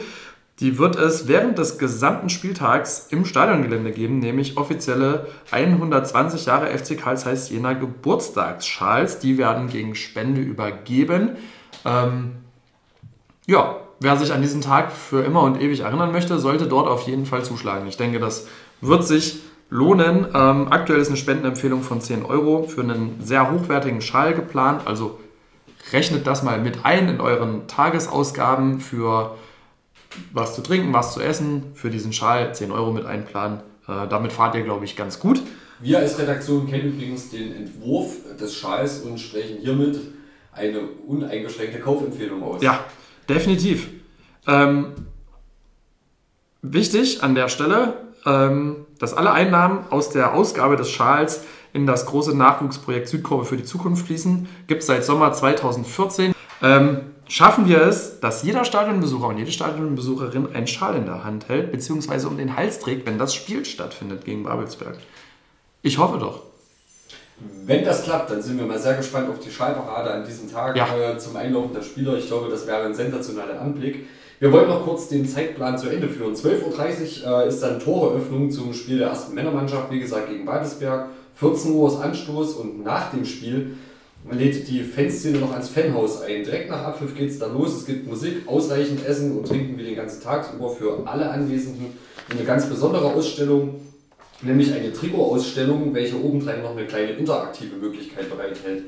[0.61, 6.99] die wird es während des gesamten Spieltags im Stadiongelände geben, nämlich offizielle 120 Jahre FC
[6.99, 9.19] Karl Zeiss Jena Geburtstagsschals.
[9.21, 11.31] Die werden gegen Spende übergeben.
[11.87, 12.33] Ähm,
[13.47, 17.03] ja, wer sich an diesen Tag für immer und ewig erinnern möchte, sollte dort auf
[17.03, 17.89] jeden Fall zuschlagen.
[17.89, 18.47] Ich denke, das
[18.83, 19.41] wird sich
[19.71, 20.27] lohnen.
[20.35, 25.19] Ähm, aktuell ist eine Spendenempfehlung von 10 Euro für einen sehr hochwertigen Schal geplant, also
[25.93, 29.37] rechnet das mal mit ein in euren Tagesausgaben für
[30.33, 33.61] was zu trinken, was zu essen, für diesen Schal 10 Euro mit einplanen.
[33.89, 35.43] Äh, damit fahrt ihr, glaube ich, ganz gut.
[35.81, 39.99] Wir als Redaktion kennen übrigens den Entwurf des Schals und sprechen hiermit
[40.53, 42.63] eine uneingeschränkte Kaufempfehlung aus.
[42.63, 42.85] Ja,
[43.29, 43.89] definitiv.
[44.47, 44.93] Ähm,
[46.63, 47.95] wichtig an der Stelle,
[48.27, 53.57] ähm, dass alle Einnahmen aus der Ausgabe des Schals in das große Nachwuchsprojekt Südkurve für
[53.57, 54.49] die Zukunft fließen.
[54.67, 56.35] Gibt es seit Sommer 2014.
[56.63, 57.01] Ähm,
[57.31, 61.71] schaffen wir es, dass jeder Stadionbesucher und jede Stadionbesucherin einen Schal in der Hand hält,
[61.71, 64.99] beziehungsweise um den Hals trägt, wenn das Spiel stattfindet gegen Babelsberg.
[65.83, 66.43] Ich hoffe doch.
[67.65, 70.77] Wenn das klappt, dann sind wir mal sehr gespannt auf die Schallparade an diesem Tag
[70.77, 70.87] ja.
[70.95, 72.19] äh, zum Einlaufen der Spieler.
[72.19, 74.07] Ich glaube, das wäre ein sensationaler Anblick.
[74.41, 76.35] Wir wollen noch kurz den Zeitplan zu Ende führen.
[76.35, 81.11] 12.30 Uhr äh, ist dann Toreöffnung zum Spiel der ersten Männermannschaft, wie gesagt, gegen Badesberg.
[81.37, 83.77] 14 Uhr ist Anstoß und nach dem Spiel
[84.31, 86.45] lädt die Fanszene noch ans Fanhaus ein.
[86.45, 87.77] Direkt nach Abpfiff geht es dann los.
[87.77, 91.87] Es gibt Musik, ausreichend Essen und Trinken wie den ganzen Tag über für alle Anwesenden.
[92.31, 93.81] Eine ganz besondere Ausstellung
[94.43, 98.85] nämlich eine Trikot-Ausstellung, welche obendrein noch eine kleine interaktive Möglichkeit bereithält.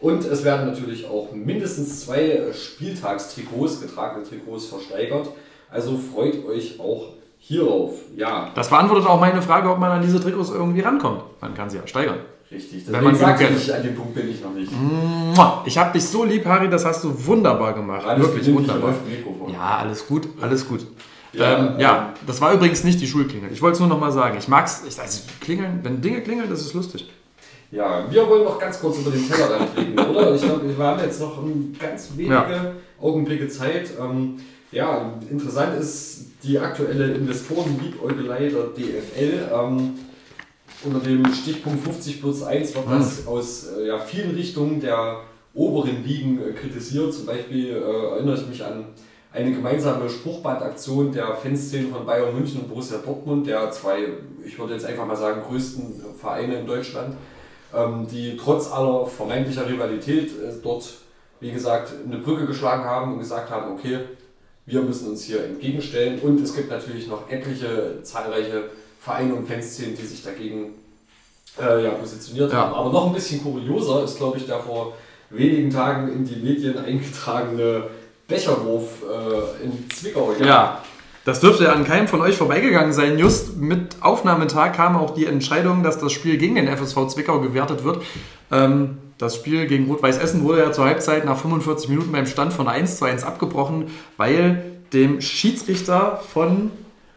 [0.00, 5.28] Und es werden natürlich auch mindestens zwei Spieltagstrikots, getragene Trikots, versteigert.
[5.70, 7.94] Also freut euch auch hierauf.
[8.14, 8.50] Ja.
[8.54, 11.22] Das beantwortet auch meine Frage, ob man an diese Trikots irgendwie rankommt.
[11.40, 12.18] Man kann sie ja steigern.
[12.50, 14.70] Richtig, das Wenn man sagt nicht, an dem Punkt bin ich noch nicht.
[15.64, 18.06] Ich habe dich so lieb, Harry, das hast du wunderbar gemacht.
[18.06, 18.94] Alles Wirklich wunderbar.
[19.52, 20.86] Ja, alles gut, alles gut.
[21.32, 23.50] Ja, ähm, ja, das war übrigens nicht die Schulklingel.
[23.52, 24.36] Ich wollte es nur noch mal sagen.
[24.38, 27.10] Ich mag es, also klingeln, wenn Dinge klingeln, das ist lustig.
[27.72, 30.34] Ja, wir wollen noch ganz kurz über den Tellerrand blicken, oder?
[30.34, 31.42] Ich glaube, wir haben jetzt noch
[31.80, 32.72] ganz wenige ja.
[33.00, 33.90] Augenblicke Zeit.
[34.00, 34.36] Ähm,
[34.70, 39.48] ja, interessant ist die aktuelle Investoren-Liebäugelei der DFL.
[39.52, 39.94] Ähm,
[40.84, 43.28] unter dem Stichpunkt 50 plus 1 wird das hm.
[43.28, 45.20] aus äh, ja, vielen Richtungen der
[45.54, 47.12] oberen Ligen äh, kritisiert.
[47.14, 48.86] Zum Beispiel äh, erinnere ich mich an
[49.32, 54.08] eine gemeinsame Spruchbandaktion der Fanszene von Bayern München und Borussia Dortmund, der zwei,
[54.44, 57.16] ich würde jetzt einfach mal sagen, größten Vereine in Deutschland,
[57.74, 60.88] ähm, die trotz aller vermeintlicher Rivalität äh, dort,
[61.40, 64.00] wie gesagt, eine Brücke geschlagen haben und gesagt haben, okay,
[64.64, 66.18] wir müssen uns hier entgegenstellen.
[66.20, 68.64] Und es gibt natürlich noch etliche zahlreiche
[69.06, 70.74] Vereine und Fanszenen, die sich dagegen
[71.60, 72.58] äh, ja, positioniert ja.
[72.58, 72.74] haben.
[72.74, 74.94] Aber noch ein bisschen kurioser ist, glaube ich, der vor
[75.30, 77.84] wenigen Tagen in die Medien eingetragene
[78.26, 80.32] Becherwurf äh, in Zwickau.
[80.40, 80.46] Ja.
[80.46, 80.82] ja.
[81.24, 83.16] Das dürfte ja an keinem von euch vorbeigegangen sein.
[83.16, 87.84] Just mit Aufnahmetag kam auch die Entscheidung, dass das Spiel gegen den FSV Zwickau gewertet
[87.84, 88.02] wird.
[88.50, 92.52] Ähm, das Spiel gegen Rot-Weiß Essen wurde ja zur Halbzeit nach 45 Minuten beim Stand
[92.52, 93.86] von 1 zu 1 abgebrochen,
[94.16, 96.72] weil dem Schiedsrichter von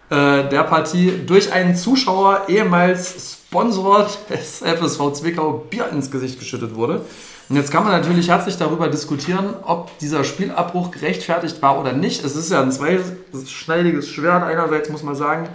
[0.10, 6.76] äh, der Partie durch einen Zuschauer, ehemals Sponsor des FSV Zwickau, Bier ins Gesicht geschüttet
[6.76, 7.02] wurde.
[7.50, 12.24] Und jetzt kann man natürlich herzlich darüber diskutieren, ob dieser Spielabbruch gerechtfertigt war oder nicht.
[12.24, 14.44] Es ist ja ein zweischneidiges Schwert.
[14.44, 15.50] Einerseits muss man sagen,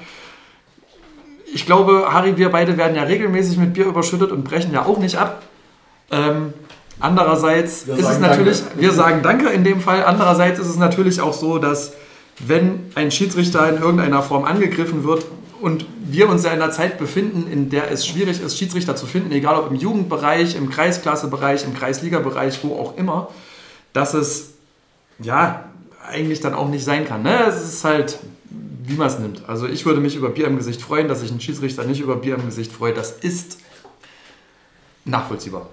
[1.53, 4.99] ich glaube, Harry, wir beide werden ja regelmäßig mit Bier überschüttet und brechen ja auch
[4.99, 5.43] nicht ab.
[6.11, 6.53] Ähm,
[6.99, 8.81] andererseits wir ist es natürlich, Danke.
[8.81, 10.05] wir sagen Danke in dem Fall.
[10.05, 11.93] Andererseits ist es natürlich auch so, dass
[12.39, 15.25] wenn ein Schiedsrichter in irgendeiner Form angegriffen wird,
[15.65, 19.07] und wir uns ja in einer Zeit befinden, in der es schwierig ist, Schiedsrichter zu
[19.07, 23.31] finden, egal ob im Jugendbereich, im Kreisklassebereich, im Kreisligabereich, wo auch immer,
[23.95, 24.53] dass es
[25.21, 25.65] ja
[26.07, 27.23] eigentlich dann auch nicht sein kann.
[27.23, 27.45] Ne?
[27.47, 28.19] Es ist halt,
[28.85, 29.49] wie man es nimmt.
[29.49, 32.17] Also ich würde mich über Bier im Gesicht freuen, dass sich ein Schiedsrichter nicht über
[32.17, 32.99] Bier im Gesicht freut.
[32.99, 33.59] Das ist
[35.07, 35.71] nachvollziehbar.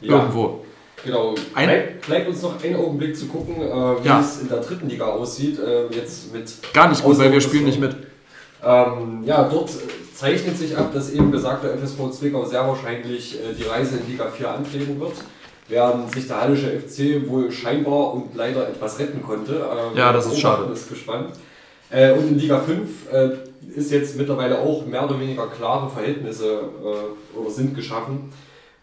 [0.00, 0.16] Ja.
[0.16, 0.64] Irgendwo.
[1.04, 1.34] Genau.
[1.54, 4.20] Ein bleibt, bleibt, uns noch einen Augenblick zu gucken, äh, wie ja.
[4.20, 5.58] es in der dritten Liga aussieht.
[5.58, 7.96] Äh, jetzt mit Gar nicht gut, weil wir spielen nicht mit.
[8.62, 9.70] Ähm, ja, dort
[10.14, 14.26] zeichnet sich ab, dass eben besagter FSV Zwickau sehr wahrscheinlich äh, die Reise in Liga
[14.26, 15.14] 4 antreten wird.
[15.68, 19.54] Während sich der Hallische FC wohl scheinbar und leider etwas retten konnte.
[19.94, 20.70] Äh, ja, das ist schade.
[20.72, 21.30] ist gespannt.
[21.90, 23.30] Äh, und in Liga 5 äh,
[23.74, 28.32] ist jetzt mittlerweile auch mehr oder weniger klare Verhältnisse äh, oder sind geschaffen.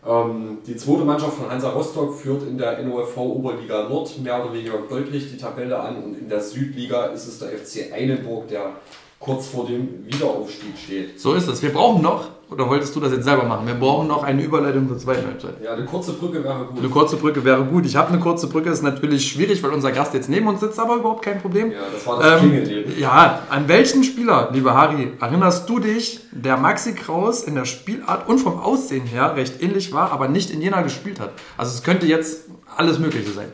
[0.08, 4.54] Ähm, die zweite Mannschaft von Hansa Rostock führt in der NOFV Oberliga Nord mehr oder
[4.54, 8.72] weniger deutlich die Tabelle an und in der Südliga ist es der FC Einenburg, der
[9.20, 11.20] kurz vor dem Wiederaufstieg steht.
[11.20, 11.62] So ist es.
[11.62, 13.68] Wir brauchen noch, oder wolltest du das jetzt selber machen?
[13.68, 15.62] Wir brauchen noch eine Überleitung zur zweiten Halbzeit.
[15.62, 16.80] Ja, eine kurze Brücke wäre gut.
[16.80, 17.86] Eine kurze Brücke wäre gut.
[17.86, 20.80] Ich habe eine kurze Brücke, ist natürlich schwierig, weil unser Gast jetzt neben uns sitzt,
[20.80, 21.72] aber überhaupt kein Problem.
[21.72, 26.56] Ja, das war das ähm, Ja, an welchen Spieler, lieber Harry, erinnerst du dich, der
[26.56, 30.62] Maxi Kraus in der Spielart und vom Aussehen her recht ähnlich war, aber nicht in
[30.62, 31.32] Jena gespielt hat?
[31.58, 32.46] Also es könnte jetzt
[32.76, 33.52] alles Mögliche sein.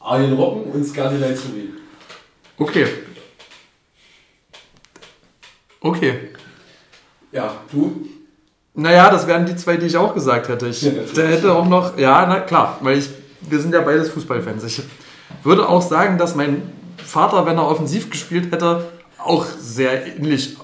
[0.00, 1.70] Arjen Robben und Skadi Leizuri.
[2.58, 2.86] Okay,
[5.84, 6.33] Okay.
[7.34, 8.08] Ja, du?
[8.74, 10.68] Naja, das wären die zwei, die ich auch gesagt hätte.
[10.68, 13.10] Ich ja, hätte auch noch, ja, na klar, weil ich
[13.48, 14.64] wir sind ja beides Fußballfans.
[14.64, 14.82] Ich
[15.42, 16.62] würde auch sagen, dass mein
[16.96, 18.84] Vater, wenn er offensiv gespielt hätte,
[19.18, 20.56] auch sehr ähnlich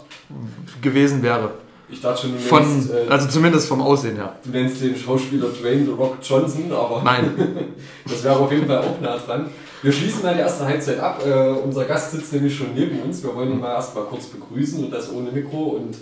[0.81, 1.53] gewesen wäre.
[1.89, 4.37] Ich dachte schon, du Von, nennst, äh, also zumindest vom Aussehen her.
[4.45, 7.75] Du nennst den Schauspieler Dwayne The Rock Johnson, aber Nein.
[8.05, 9.47] das wäre auf jeden Fall auch nah dran.
[9.83, 11.21] Wir schließen mal die erste Halbzeit ab.
[11.27, 13.23] Äh, unser Gast sitzt nämlich schon neben uns.
[13.25, 15.71] Wir wollen ihn mal erstmal kurz begrüßen und das ohne Mikro.
[15.71, 15.97] Und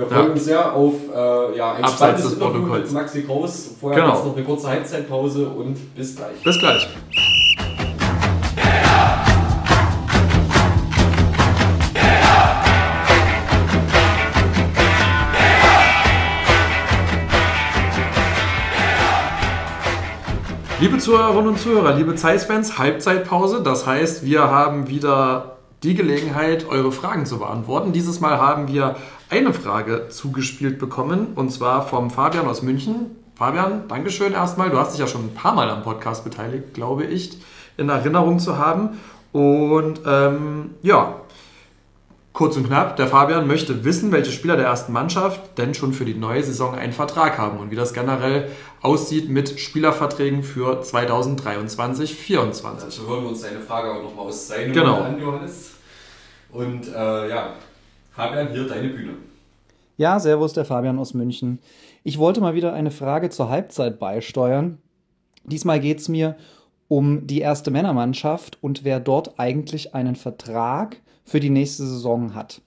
[0.00, 0.32] wir freuen ja.
[0.32, 3.70] uns sehr auf äh, ja, ein Abseits spannendes Interview mit Maxi Kraus.
[3.78, 4.14] Vorher genau.
[4.14, 6.42] noch eine kurze Halbzeitpause und bis gleich.
[6.42, 6.88] Bis gleich.
[20.80, 23.62] Liebe Zuhörerinnen und Zuhörer, liebe Zeiss-Fans, Halbzeitpause.
[23.62, 27.92] Das heißt, wir haben wieder die Gelegenheit, eure Fragen zu beantworten.
[27.92, 28.96] Dieses Mal haben wir
[29.30, 33.16] eine Frage zugespielt bekommen und zwar vom Fabian aus München.
[33.36, 34.70] Fabian, Dankeschön erstmal.
[34.70, 37.38] Du hast dich ja schon ein paar Mal am Podcast beteiligt, glaube ich,
[37.76, 39.00] in Erinnerung zu haben.
[39.32, 41.20] Und ähm, ja,
[42.32, 46.04] Kurz und knapp, der Fabian möchte wissen, welche Spieler der ersten Mannschaft denn schon für
[46.04, 48.50] die neue Saison einen Vertrag haben und wie das generell
[48.80, 54.46] aussieht mit Spielerverträgen für 2023 2024 Also hören wir uns deine Frage auch nochmal aus
[54.46, 55.02] seinem genau.
[55.02, 55.72] An, Johannes.
[56.52, 57.54] Und äh, ja,
[58.20, 59.12] Fabian, hier deine Bühne.
[59.96, 61.58] Ja, servus, der Fabian aus München.
[62.04, 64.76] Ich wollte mal wieder eine Frage zur Halbzeit beisteuern.
[65.44, 66.36] Diesmal geht es mir
[66.88, 72.60] um die erste Männermannschaft und wer dort eigentlich einen Vertrag für die nächste Saison hat.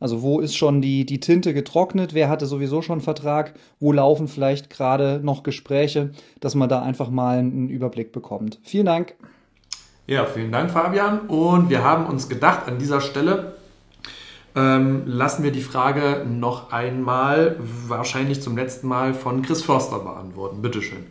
[0.00, 2.12] Also wo ist schon die, die Tinte getrocknet?
[2.12, 3.54] Wer hatte sowieso schon einen Vertrag?
[3.78, 8.58] Wo laufen vielleicht gerade noch Gespräche, dass man da einfach mal einen Überblick bekommt?
[8.64, 9.14] Vielen Dank.
[10.08, 11.28] Ja, vielen Dank, Fabian.
[11.28, 13.54] Und wir haben uns gedacht, an dieser Stelle
[14.56, 20.62] ähm, lassen wir die Frage noch einmal, wahrscheinlich zum letzten Mal, von Chris Förster beantworten.
[20.62, 21.04] Bitteschön.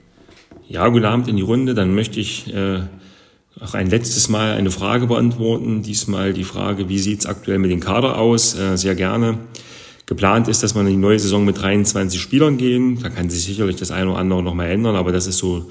[0.67, 1.75] Ja, guten Abend in die Runde.
[1.75, 2.79] Dann möchte ich äh,
[3.61, 5.83] auch ein letztes Mal eine Frage beantworten.
[5.83, 8.57] Diesmal die Frage, wie sieht es aktuell mit dem Kader aus?
[8.57, 9.37] Äh, sehr gerne.
[10.07, 12.99] Geplant ist, dass wir in die neue Saison mit 23 Spielern gehen.
[13.01, 15.69] Da kann sich sicherlich das eine oder andere noch mal ändern, aber das ist so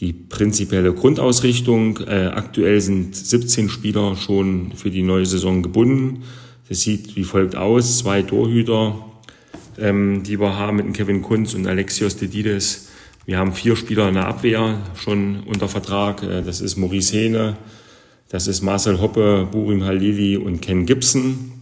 [0.00, 2.00] die prinzipielle Grundausrichtung.
[2.06, 6.22] Äh, aktuell sind 17 Spieler schon für die neue Saison gebunden.
[6.68, 7.98] Das sieht wie folgt aus.
[7.98, 8.94] Zwei Torhüter,
[9.78, 12.88] ähm, die wir haben mit Kevin Kunz und Alexios Dedides
[13.28, 16.22] wir haben vier Spieler in der Abwehr schon unter Vertrag.
[16.22, 17.58] Äh, das ist Maurice Hene,
[18.30, 21.52] das ist Marcel Hoppe, Burim Halili und Ken Gibson.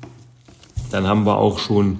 [0.92, 1.98] Dann haben wir auch schon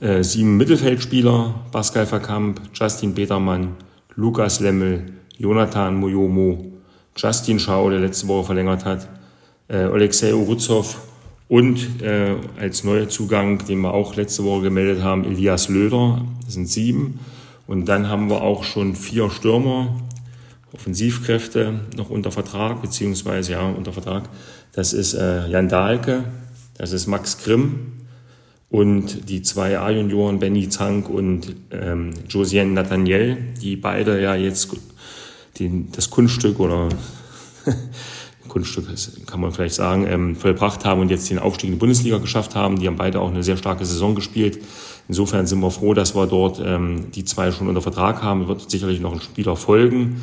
[0.00, 1.52] äh, sieben Mittelfeldspieler.
[1.72, 3.74] Pascal Verkamp, Justin Petermann,
[4.14, 5.06] Lukas Lemmel,
[5.36, 6.70] Jonathan Mojomo,
[7.16, 9.08] Justin Schau, der letzte Woche verlängert hat,
[9.66, 10.96] äh, Alexei Uruzov
[11.48, 16.22] und äh, als neuer Zugang, den wir auch letzte Woche gemeldet haben, Elias Löder.
[16.44, 17.20] Das sind sieben.
[17.66, 19.96] Und dann haben wir auch schon vier Stürmer,
[20.72, 24.28] Offensivkräfte noch unter Vertrag, beziehungsweise ja, unter Vertrag.
[24.72, 26.24] Das ist äh, Jan Dahlke,
[26.76, 27.92] das ist Max Grimm
[28.70, 34.70] und die zwei A-Junioren, Benny Zank und ähm, Josien Nathaniel, die beide ja jetzt
[35.58, 36.90] die, das Kunststück oder
[38.48, 38.86] Kunststück
[39.26, 42.54] kann man vielleicht sagen, ähm, vollbracht haben und jetzt den Aufstieg in die Bundesliga geschafft
[42.54, 42.78] haben.
[42.78, 44.58] Die haben beide auch eine sehr starke Saison gespielt.
[45.08, 48.48] Insofern sind wir froh, dass wir dort ähm, die zwei schon unter Vertrag haben.
[48.48, 50.20] Wird sicherlich noch ein Spieler folgen.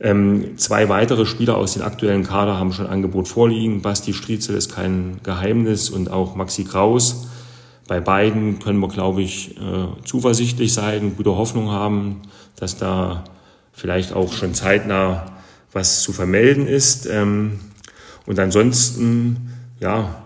[0.00, 3.80] Ähm, zwei weitere Spieler aus den aktuellen Kader haben schon Angebot vorliegen.
[3.80, 7.28] Basti Striezel ist kein Geheimnis und auch Maxi Kraus.
[7.86, 12.22] Bei beiden können wir, glaube ich, äh, zuversichtlich sein, gute Hoffnung haben,
[12.56, 13.24] dass da
[13.72, 15.33] vielleicht auch schon zeitnah
[15.74, 17.06] was zu vermelden ist.
[17.06, 17.60] Ähm,
[18.26, 19.50] und ansonsten,
[19.80, 20.22] ja,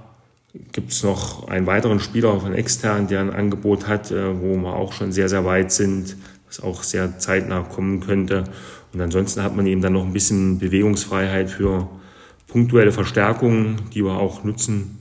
[0.72, 4.74] gibt es noch einen weiteren Spieler von extern, der ein Angebot hat, äh, wo wir
[4.74, 8.44] auch schon sehr, sehr weit sind, was auch sehr zeitnah kommen könnte.
[8.92, 11.88] Und ansonsten hat man eben dann noch ein bisschen Bewegungsfreiheit für
[12.46, 14.98] punktuelle Verstärkungen, die wir auch nutzen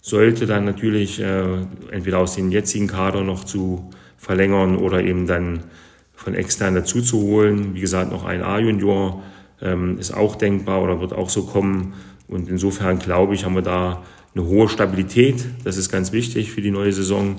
[0.00, 5.64] sollte, dann natürlich äh, entweder aus dem jetzigen Kader noch zu verlängern oder eben dann
[6.14, 7.74] von extern dazu zu holen.
[7.74, 9.22] Wie gesagt, noch ein A-Junior
[9.62, 11.94] ähm, ist auch denkbar oder wird auch so kommen.
[12.28, 14.02] Und insofern glaube ich, haben wir da
[14.34, 15.44] eine hohe Stabilität.
[15.64, 17.36] Das ist ganz wichtig für die neue Saison.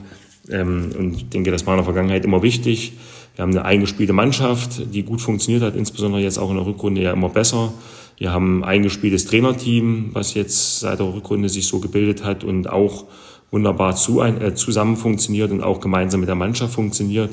[0.50, 2.94] Ähm, und ich denke, das war in der Vergangenheit immer wichtig.
[3.36, 7.02] Wir haben eine eingespielte Mannschaft, die gut funktioniert hat, insbesondere jetzt auch in der Rückrunde
[7.02, 7.74] ja immer besser.
[8.18, 12.70] Wir haben ein eingespieltes Trainerteam, was jetzt seit der Rückrunde sich so gebildet hat und
[12.70, 13.06] auch
[13.50, 17.32] wunderbar zu, äh, zusammen funktioniert und auch gemeinsam mit der Mannschaft funktioniert.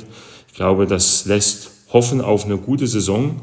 [0.48, 3.36] Ich glaube, das lässt hoffen auf eine gute Saison.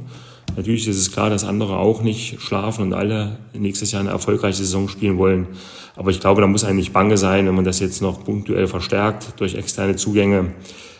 [0.55, 4.57] Natürlich ist es klar, dass andere auch nicht schlafen und alle nächstes Jahr eine erfolgreiche
[4.57, 5.47] Saison spielen wollen.
[5.95, 9.39] Aber ich glaube, da muss eigentlich bange sein, wenn man das jetzt noch punktuell verstärkt
[9.39, 10.53] durch externe Zugänge.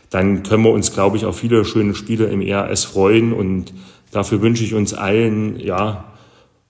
[0.09, 3.73] Dann können wir uns, glaube ich, auf viele schöne Spiele im ERS freuen und
[4.11, 6.05] Dafür wünsche ich uns allen ja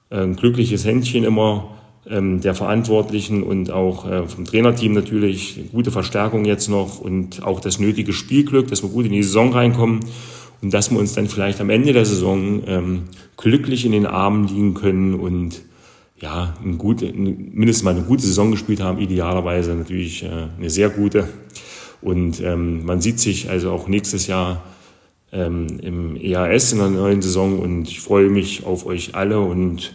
[0.10, 1.78] ein glückliches Händchen immer
[2.10, 7.60] ähm, der Verantwortlichen und auch äh, vom Trainerteam natürlich gute Verstärkung jetzt noch und auch
[7.60, 10.00] das nötige Spielglück, dass wir gut in die Saison reinkommen
[10.62, 13.04] und dass wir uns dann vielleicht am Ende der Saison ähm,
[13.38, 15.62] glücklich in den Armen liegen können und
[16.20, 20.90] ja, ein gute, mindestens mal eine gute Saison gespielt haben, idealerweise natürlich äh, eine sehr
[20.90, 21.28] gute.
[22.02, 24.64] Und ähm, man sieht sich also auch nächstes Jahr
[25.32, 29.94] ähm, im EAS in der neuen Saison und ich freue mich auf euch alle und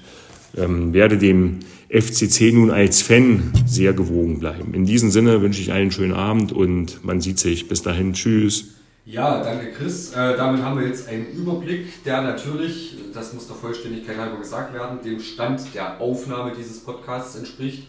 [0.57, 4.75] ähm, werde dem FCC nun als Fan sehr gewogen bleiben.
[4.75, 7.69] In diesem Sinne wünsche ich allen einen schönen Abend und man sieht sich.
[7.69, 8.13] Bis dahin.
[8.15, 8.82] Tschüss.
[9.05, 10.13] Ja, danke Chris.
[10.13, 14.73] Äh, damit haben wir jetzt einen Überblick, der natürlich, das muss der Vollständigkeit halber gesagt
[14.73, 17.89] werden, dem Stand der Aufnahme dieses Podcasts entspricht.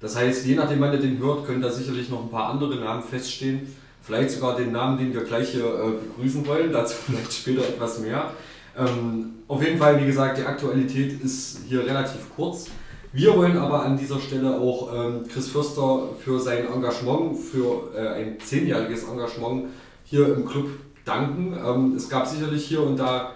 [0.00, 2.76] Das heißt, je nachdem, wann ihr den hört, können da sicherlich noch ein paar andere
[2.76, 3.74] Namen feststehen.
[4.00, 6.72] Vielleicht sogar den Namen, den wir gleich hier äh, begrüßen wollen.
[6.72, 8.30] Dazu vielleicht später etwas mehr.
[8.78, 12.68] Ähm, auf jeden Fall, wie gesagt, die Aktualität ist hier relativ kurz.
[13.12, 18.20] Wir wollen aber an dieser Stelle auch ähm, Chris Förster für sein Engagement, für äh,
[18.20, 19.70] ein zehnjähriges Engagement
[20.06, 20.68] hier im Club
[21.04, 21.56] danken.
[21.64, 23.32] Ähm, es gab sicherlich hier und da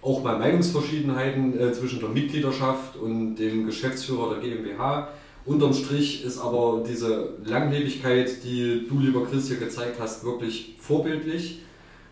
[0.00, 5.08] auch mal Meinungsverschiedenheiten äh, zwischen der Mitgliedschaft und dem Geschäftsführer der GmbH.
[5.44, 11.62] Unterm Strich ist aber diese Langlebigkeit, die du, lieber Chris, hier gezeigt hast, wirklich vorbildlich.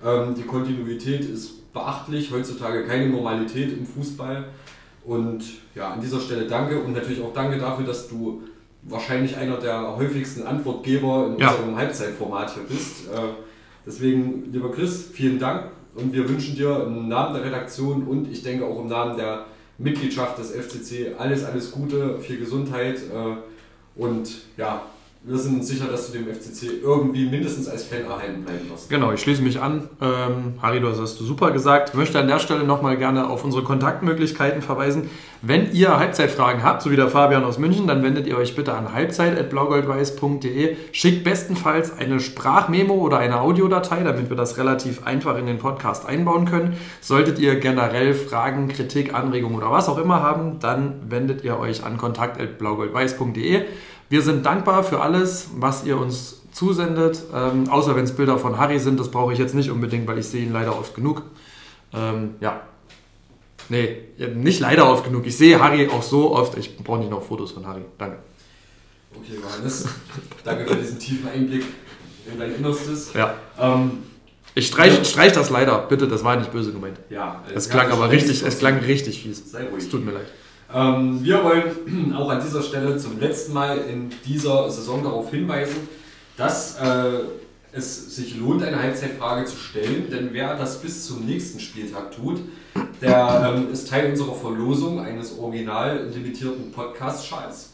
[0.04, 4.46] Ähm, die Kontinuität ist beachtlich, heutzutage keine Normalität im Fußball.
[5.04, 5.44] Und
[5.74, 8.42] ja, an dieser Stelle danke und natürlich auch danke dafür, dass du
[8.82, 11.50] wahrscheinlich einer der häufigsten Antwortgeber in ja.
[11.50, 13.08] unserem Halbzeitformat hier bist.
[13.12, 13.49] Äh,
[13.86, 18.42] deswegen, lieber Chris, vielen Dank und wir wünschen dir im Namen der Redaktion und ich
[18.42, 19.46] denke auch im Namen der
[19.78, 24.82] Mitgliedschaft des FCC alles, alles Gute, viel Gesundheit äh, und ja,
[25.22, 28.88] wir sind sicher, dass du dem FCC irgendwie mindestens als Fan erhalten bleiben wirst.
[28.88, 29.86] Genau, ich schließe mich an.
[30.00, 31.90] Ähm, Harry, das hast du super gesagt.
[31.90, 35.10] Ich möchte an der Stelle nochmal gerne auf unsere Kontaktmöglichkeiten verweisen.
[35.42, 38.72] Wenn ihr Halbzeitfragen habt, so wie der Fabian aus München, dann wendet ihr euch bitte
[38.72, 40.76] an halbzeit.blaugoldweiß.de.
[40.92, 46.06] Schickt bestenfalls eine Sprachmemo oder eine Audiodatei, damit wir das relativ einfach in den Podcast
[46.06, 46.78] einbauen können.
[47.02, 51.84] Solltet ihr generell Fragen, Kritik, Anregungen oder was auch immer haben, dann wendet ihr euch
[51.84, 53.66] an kontakt.blaugoldweiß.de.
[54.10, 58.58] Wir sind dankbar für alles, was ihr uns zusendet, ähm, außer wenn es Bilder von
[58.58, 58.98] Harry sind.
[58.98, 61.22] Das brauche ich jetzt nicht unbedingt, weil ich sehe ihn leider oft genug.
[61.94, 62.60] Ähm, ja.
[63.68, 63.98] Nee,
[64.34, 65.26] nicht leider oft genug.
[65.26, 66.58] Ich sehe Harry auch so oft.
[66.58, 67.84] Ich brauche nicht noch Fotos von Harry.
[67.98, 68.18] Danke.
[69.14, 69.86] Okay, Johannes.
[70.42, 71.64] Danke für diesen tiefen Einblick
[72.30, 73.12] in dein Innerstes.
[73.14, 73.36] Ja.
[73.60, 74.02] Ähm,
[74.56, 76.98] ich streich, streich das leider, bitte, das war nicht böse gemeint.
[77.10, 79.52] Ja, es klang aber richtig, es klang richtig fies.
[79.52, 79.84] Sei ruhig.
[79.84, 80.26] Es tut mir leid.
[80.72, 85.88] Ähm, wir wollen auch an dieser Stelle zum letzten Mal in dieser Saison darauf hinweisen,
[86.36, 87.20] dass äh,
[87.72, 92.40] es sich lohnt, eine Halbzeitfrage zu stellen, denn wer das bis zum nächsten Spieltag tut,
[93.00, 97.70] der ähm, ist Teil unserer Verlosung eines original limitierten Podcast-Schals.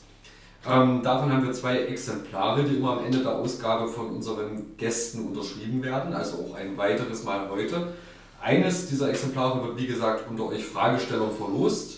[0.68, 5.26] Ähm, davon haben wir zwei Exemplare, die immer am Ende der Ausgabe von unseren Gästen
[5.26, 7.94] unterschrieben werden, also auch ein weiteres Mal heute.
[8.42, 11.95] Eines dieser Exemplare wird, wie gesagt, unter euch Fragestellern verlost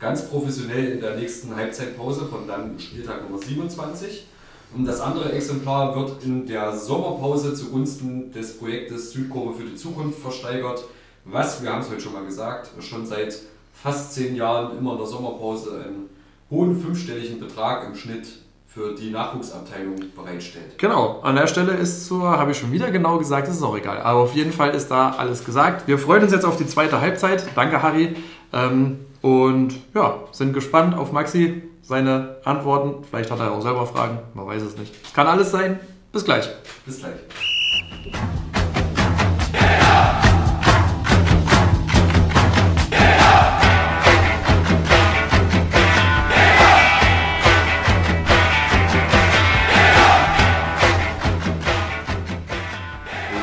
[0.00, 4.26] ganz professionell in der nächsten Halbzeitpause von dann Spieltag Nummer 27.
[4.74, 10.18] Und das andere Exemplar wird in der Sommerpause zugunsten des Projektes Südkurve für die Zukunft
[10.20, 10.84] versteigert,
[11.24, 13.36] was, wir haben es heute schon mal gesagt, schon seit
[13.74, 16.08] fast zehn Jahren immer in der Sommerpause einen
[16.50, 18.26] hohen fünfstelligen Betrag im Schnitt
[18.66, 20.78] für die Nachwuchsabteilung bereitstellt.
[20.78, 23.76] Genau, an der Stelle ist so, habe ich schon wieder genau gesagt, das ist auch
[23.76, 23.98] egal.
[23.98, 25.88] Aber auf jeden Fall ist da alles gesagt.
[25.88, 27.44] Wir freuen uns jetzt auf die zweite Halbzeit.
[27.56, 28.16] Danke, Harry.
[28.52, 33.04] Ähm, und ja, sind gespannt auf Maxi, seine Antworten.
[33.04, 34.94] Vielleicht hat er auch selber Fragen, man weiß es nicht.
[35.04, 35.80] Es kann alles sein.
[36.12, 36.48] Bis gleich.
[36.84, 37.16] Bis gleich.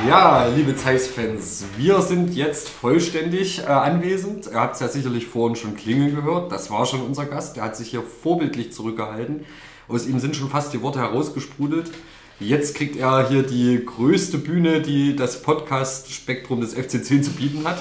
[0.07, 4.45] Ja, liebe Zeiss-Fans, wir sind jetzt vollständig äh, anwesend.
[4.45, 6.49] Ihr habt es ja sicherlich vorhin schon klingeln gehört.
[6.49, 7.57] Das war schon unser Gast.
[7.57, 9.43] Der hat sich hier vorbildlich zurückgehalten.
[9.89, 11.91] Aus ihm sind schon fast die Worte herausgesprudelt.
[12.39, 17.79] Jetzt kriegt er hier die größte Bühne, die das Podcast-Spektrum des FCC zu bieten hat.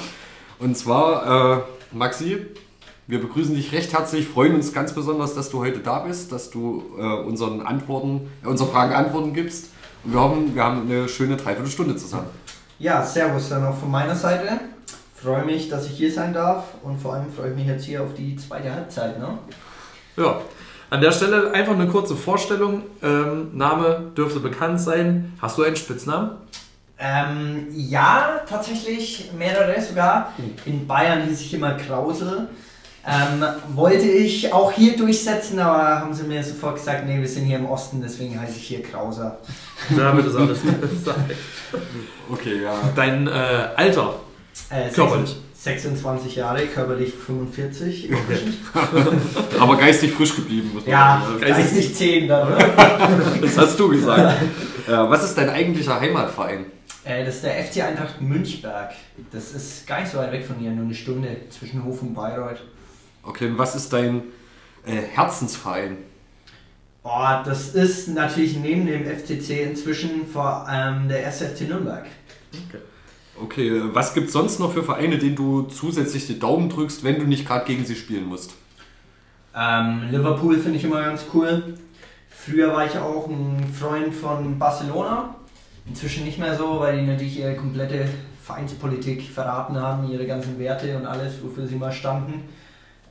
[0.58, 2.38] Und zwar, äh, Maxi,
[3.06, 6.50] wir begrüßen dich recht herzlich, freuen uns ganz besonders, dass du heute da bist, dass
[6.50, 9.66] du äh, unseren Antworten, äh, unseren Fragen Antworten gibst.
[10.06, 12.28] Und wir hoffen, wir haben eine schöne Dreiviertelstunde zusammen.
[12.78, 14.60] Ja, servus dann auch von meiner Seite.
[15.16, 18.02] Freue mich, dass ich hier sein darf und vor allem freue ich mich jetzt hier
[18.02, 19.18] auf die zweite Halbzeit.
[19.18, 19.36] Ne?
[20.16, 20.40] Ja,
[20.90, 22.82] an der Stelle einfach eine kurze Vorstellung.
[23.02, 25.32] Ähm, Name dürfte bekannt sein.
[25.42, 26.36] Hast du einen Spitznamen?
[26.98, 30.32] Ähm, ja, tatsächlich mehrere sogar.
[30.66, 32.48] In Bayern hieß ich immer Krausel.
[33.08, 33.44] Ähm,
[33.74, 37.58] wollte ich auch hier durchsetzen, aber haben sie mir sofort gesagt, nee, wir sind hier
[37.58, 39.38] im Osten, deswegen heiße ich hier Krauser.
[39.96, 40.60] Damit ist alles
[40.90, 41.32] gesagt.
[42.30, 42.74] Okay, ja.
[42.94, 44.20] Dein äh, Alter,
[44.70, 45.36] Äh, Körperlich.
[45.54, 48.10] 26 Jahre, körperlich 45.
[49.58, 51.74] Aber geistig frisch geblieben, muss man Ja, sagen.
[51.76, 52.68] nicht 10 dann, oder?
[53.40, 54.42] Das hast du gesagt.
[54.88, 56.66] ja, was ist dein eigentlicher Heimatverein?
[57.04, 58.92] Äh, das ist der FC Eintracht Münchberg.
[59.32, 62.14] Das ist gar nicht so weit weg von hier, nur eine Stunde zwischen Hof und
[62.14, 62.62] Bayreuth.
[63.24, 64.22] Okay, und was ist dein
[64.86, 65.96] äh, Herzensverein?
[67.08, 71.40] Oh, das ist natürlich neben dem FCC inzwischen vor allem der 1.
[71.40, 72.04] FC Nürnberg.
[73.40, 77.04] Okay, äh, was gibt es sonst noch für Vereine, denen du zusätzlich die Daumen drückst,
[77.04, 78.54] wenn du nicht gerade gegen sie spielen musst?
[79.54, 81.74] Ähm, Liverpool finde ich immer ganz cool.
[82.28, 85.36] Früher war ich auch ein Freund von Barcelona.
[85.86, 88.08] Inzwischen nicht mehr so, weil die natürlich ihre komplette
[88.42, 92.48] Vereinspolitik verraten haben, ihre ganzen Werte und alles, wofür sie mal standen.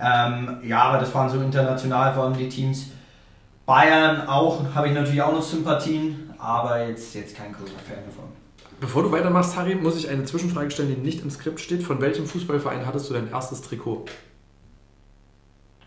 [0.01, 2.87] Ähm, ja, aber das waren so international vor allem die Teams.
[3.65, 8.25] Bayern auch, habe ich natürlich auch noch Sympathien, aber jetzt, jetzt kein großer Fan davon.
[8.79, 11.81] bevor du weitermachst, Harry, muss ich eine Zwischenfrage stellen, die nicht im Skript steht.
[11.83, 14.05] Von welchem Fußballverein hattest du dein erstes Trikot?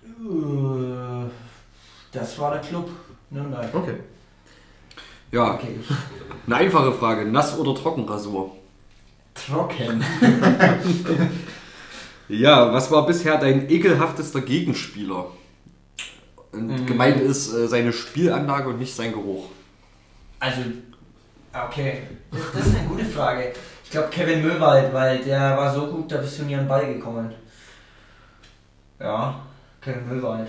[0.04, 1.28] Äh,
[2.12, 2.88] Das war der Club
[3.30, 3.72] Nürnberg.
[3.74, 3.94] Okay.
[5.30, 5.78] Ja, Okay.
[6.46, 7.26] eine einfache Frage.
[7.26, 8.52] Nass- oder Trockenrasur?
[9.34, 10.02] Trocken.
[12.30, 15.26] Ja, was war bisher dein ekelhaftester Gegenspieler?
[16.52, 16.86] Und Mhm.
[16.86, 19.44] gemeint ist äh, seine Spielanlage und nicht sein Geruch.
[20.40, 20.60] Also,
[21.52, 23.52] okay, das, das ist eine gute Frage.
[23.84, 26.68] Ich glaube Kevin Möwald, weil der war so gut, da bist du nie an den
[26.68, 27.32] Ball gekommen.
[29.00, 29.40] Ja,
[29.80, 30.48] Kevin Möwald.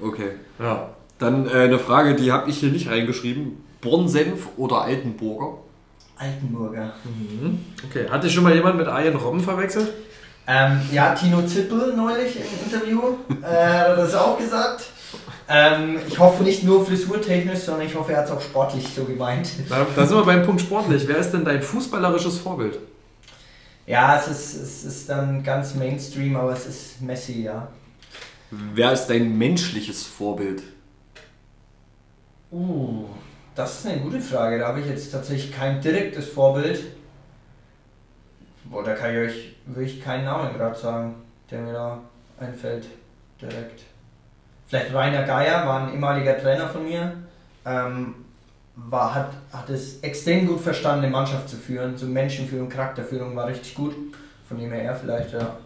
[0.00, 0.30] Okay.
[0.58, 0.90] Ja.
[1.18, 3.64] Dann äh, eine Frage, die habe ich hier nicht reingeschrieben.
[3.80, 5.58] Bornsenf oder Altenburger?
[6.16, 6.92] Altenburger.
[7.04, 7.64] Mhm.
[7.88, 8.06] Okay.
[8.08, 9.92] Hat dich schon mal jemand mit Ian Robben verwechselt?
[10.48, 14.84] Ähm, ja, Tino Zippel neulich im Interview äh, hat das auch gesagt.
[15.48, 19.04] Ähm, ich hoffe nicht nur frisurtechnisch, sondern ich hoffe, er hat es auch sportlich so
[19.04, 19.48] gemeint.
[19.68, 21.06] Da, da sind wir beim Punkt sportlich.
[21.06, 22.78] Wer ist denn dein fußballerisches Vorbild?
[23.86, 27.68] Ja, es ist, es ist dann ganz Mainstream, aber es ist Messi, ja.
[28.50, 30.62] Wer ist dein menschliches Vorbild?
[32.50, 33.06] Uh,
[33.54, 34.60] das ist eine gute Frage.
[34.60, 36.84] Da habe ich jetzt tatsächlich kein direktes Vorbild.
[38.64, 41.14] Boah, da kann ich euch wirklich keinen Namen gerade sagen,
[41.50, 41.98] der mir da
[42.40, 42.86] einfällt.
[43.40, 43.82] Direkt.
[44.66, 47.12] Vielleicht Rainer Geier war ein ehemaliger Trainer von mir.
[47.64, 48.14] Ähm,
[48.76, 51.96] war, hat, hat es extrem gut verstanden, eine Mannschaft zu führen.
[51.96, 53.94] So Menschenführung, Charakterführung war richtig gut.
[54.48, 55.56] Von dem her er vielleicht, ja.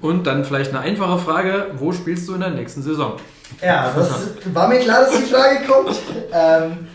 [0.00, 3.16] Und dann vielleicht eine einfache Frage: Wo spielst du in der nächsten Saison?
[3.60, 6.00] Ja, das war mir klar, dass die Frage kommt.
[6.34, 6.88] Ähm,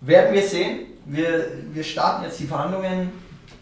[0.00, 0.80] werden wir sehen.
[1.04, 3.12] Wir, wir starten jetzt die Verhandlungen,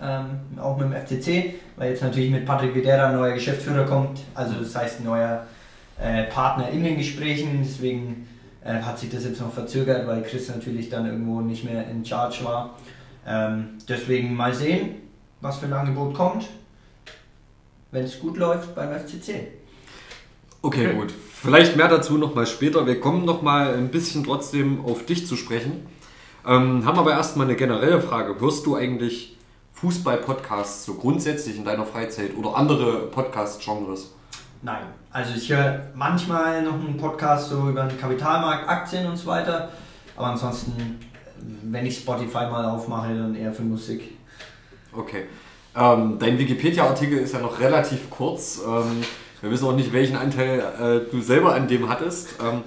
[0.01, 4.21] ähm, auch mit dem FCC, weil jetzt natürlich mit Patrick Videra ein neuer Geschäftsführer kommt.
[4.35, 5.47] Also das heißt ein neuer
[6.01, 7.61] äh, Partner in den Gesprächen.
[7.63, 8.29] Deswegen
[8.65, 12.05] äh, hat sich das jetzt noch verzögert, weil Chris natürlich dann irgendwo nicht mehr in
[12.05, 12.77] Charge war.
[13.27, 14.97] Ähm, deswegen mal sehen,
[15.41, 16.49] was für ein Angebot kommt,
[17.93, 19.49] wenn es gut läuft beim FCC.
[20.61, 21.13] Okay, gut.
[21.13, 22.85] Vielleicht mehr dazu nochmal später.
[22.87, 25.87] Wir kommen nochmal ein bisschen trotzdem auf dich zu sprechen.
[26.45, 28.41] Ähm, haben aber erstmal eine generelle Frage.
[28.41, 29.38] Hörst du eigentlich
[29.81, 34.13] Fußball-Podcasts so grundsätzlich in deiner Freizeit oder andere Podcast-Genres?
[34.63, 34.83] Nein.
[35.13, 39.69] Also ich höre manchmal noch einen Podcast so über den Kapitalmarkt, Aktien und so weiter.
[40.17, 40.99] Aber ansonsten,
[41.63, 44.17] wenn ich Spotify mal aufmache, dann eher für Musik.
[44.93, 45.27] Okay.
[45.77, 48.61] Ähm, dein Wikipedia-Artikel ist ja noch relativ kurz.
[48.67, 49.05] Ähm,
[49.41, 52.31] wir wissen auch nicht, welchen Anteil äh, du selber an dem hattest.
[52.43, 52.63] Ähm,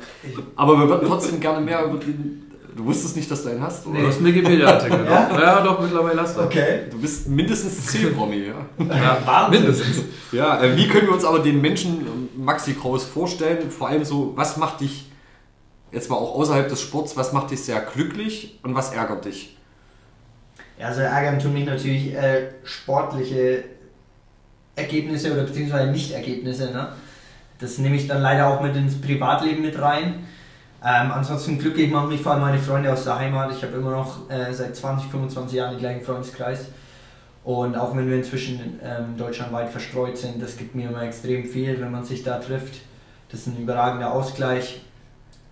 [0.56, 2.51] aber wir würden trotzdem gerne mehr über den.
[2.76, 4.00] Du wusstest nicht, dass du einen hast, oder?
[4.00, 5.06] Du hast einen Wikipedia-Artikel.
[5.06, 5.30] Ja?
[5.30, 5.42] ja?
[5.42, 6.42] ja, doch, mittlerweile hast du.
[6.42, 6.84] Okay.
[6.90, 8.66] Du bist mindestens Zielpromi, ja.
[8.86, 9.62] Ja, Wahnsinn.
[9.62, 10.04] mindestens.
[10.32, 13.70] Ja, äh, wie können wir uns aber den Menschen ähm, Maxi Kraus vorstellen?
[13.70, 15.10] Vor allem so, was macht dich,
[15.92, 19.58] jetzt mal auch außerhalb des Sports, was macht dich sehr glücklich und was ärgert dich?
[20.80, 23.66] Ja, also ärgern tun mich natürlich äh, sportliche
[24.76, 26.72] Ergebnisse oder beziehungsweise Nicht-Ergebnisse.
[26.72, 26.94] Ne?
[27.60, 30.26] Das nehme ich dann leider auch mit ins Privatleben mit rein.
[30.84, 33.52] Ähm, ansonsten glücklich machen mich vor allem meine Freunde aus der Heimat.
[33.52, 36.66] Ich habe immer noch äh, seit 20, 25 Jahren den gleichen Freundeskreis.
[37.44, 41.80] Und auch wenn wir inzwischen ähm, deutschlandweit verstreut sind, das gibt mir immer extrem viel,
[41.80, 42.82] wenn man sich da trifft.
[43.30, 44.82] Das ist ein überragender Ausgleich.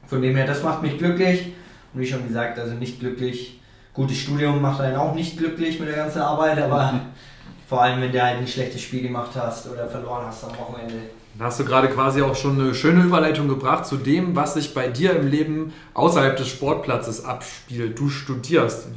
[0.07, 1.53] Von dem her, das macht mich glücklich.
[1.93, 3.59] Und wie schon gesagt, also nicht glücklich.
[3.93, 7.01] Gutes Studium macht einen auch nicht glücklich mit der ganzen Arbeit, aber
[7.67, 10.95] vor allem, wenn du halt ein schlechtes Spiel gemacht hast oder verloren hast am Wochenende.
[11.39, 14.73] Da hast du gerade quasi auch schon eine schöne Überleitung gebracht zu dem, was sich
[14.73, 17.97] bei dir im Leben außerhalb des Sportplatzes abspielt.
[17.97, 18.87] Du studierst.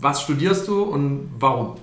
[0.00, 1.74] was studierst du und warum?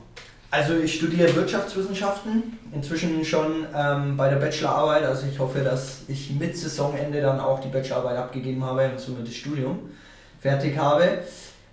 [0.50, 5.04] Also ich studiere Wirtschaftswissenschaften, inzwischen schon ähm, bei der Bachelorarbeit.
[5.04, 9.28] Also ich hoffe, dass ich mit Saisonende dann auch die Bachelorarbeit abgegeben habe und somit
[9.28, 9.78] das Studium
[10.40, 11.20] fertig habe.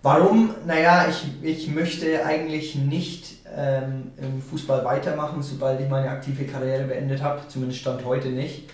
[0.03, 0.51] Warum?
[0.67, 6.85] Naja, ich, ich möchte eigentlich nicht ähm, im Fußball weitermachen, sobald ich meine aktive Karriere
[6.85, 7.43] beendet habe.
[7.47, 8.69] Zumindest stand heute nicht.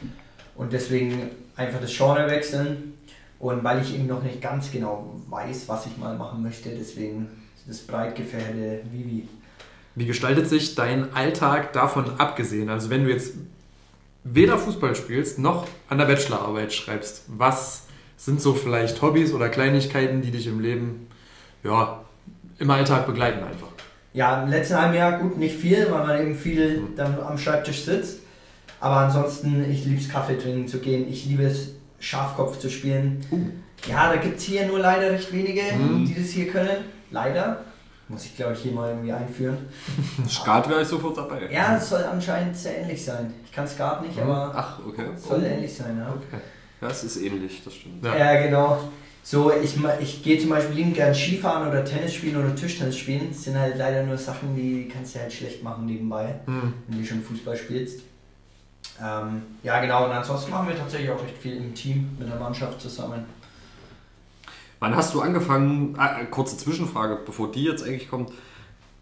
[0.56, 2.94] Und deswegen einfach das Genre wechseln.
[3.38, 7.28] Und weil ich eben noch nicht ganz genau weiß, was ich mal machen möchte, deswegen
[7.66, 9.28] das breit gefährte Vivi.
[9.94, 12.70] Wie gestaltet sich dein Alltag davon abgesehen?
[12.70, 13.34] Also wenn du jetzt
[14.24, 20.22] weder Fußball spielst, noch an der Bachelorarbeit schreibst, was sind so vielleicht Hobbys oder Kleinigkeiten,
[20.22, 21.07] die dich im Leben,
[21.68, 22.00] ja,
[22.58, 23.68] im Alltag begleiten einfach?
[24.14, 27.84] Ja, im letzten halben Jahr gut, nicht viel, weil man eben viel dann am Schreibtisch
[27.84, 28.20] sitzt.
[28.80, 31.08] Aber ansonsten, ich liebe es, Kaffee trinken zu gehen.
[31.08, 33.20] Ich liebe es, Schafkopf zu spielen.
[33.30, 33.50] Uh.
[33.88, 36.04] Ja, da gibt es hier nur leider recht wenige, mm.
[36.04, 36.84] die das hier können.
[37.10, 37.64] Leider.
[38.08, 39.58] Muss ich, glaube ich, hier mal irgendwie einführen.
[40.28, 41.48] Skat wäre ich sofort dabei.
[41.50, 43.34] Ja, es soll anscheinend sehr ähnlich sein.
[43.44, 44.30] Ich kann Skat nicht, mhm.
[44.30, 45.06] aber Ach, okay.
[45.16, 45.46] soll oh.
[45.46, 46.08] ähnlich sein, ja.
[46.08, 46.42] Okay.
[46.80, 48.04] Ja, es ist ähnlich, das stimmt.
[48.04, 48.80] Ja, ja genau.
[49.30, 53.28] So, ich, ich gehe zum Beispiel liebend gern Skifahren oder Tennis spielen oder Tischtennis spielen.
[53.28, 56.72] Das sind halt leider nur Sachen, die kannst du halt schlecht machen nebenbei, mhm.
[56.86, 58.00] wenn du schon Fußball spielst.
[58.98, 60.06] Ähm, ja, genau.
[60.06, 63.26] Und ansonsten machen wir tatsächlich auch recht viel im Team mit der Mannschaft zusammen.
[64.80, 68.32] Wann hast du angefangen, ah, kurze Zwischenfrage, bevor die jetzt eigentlich kommt.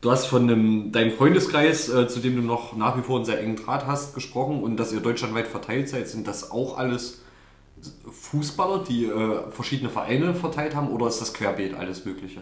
[0.00, 3.26] Du hast von einem, deinem Freundeskreis, äh, zu dem du noch nach wie vor einen
[3.26, 6.08] sehr engen Draht hast, gesprochen und dass ihr deutschlandweit verteilt seid.
[6.08, 7.22] Sind das auch alles
[8.10, 12.40] Fußballer, die äh, verschiedene Vereine verteilt haben oder ist das querbeet alles Mögliche?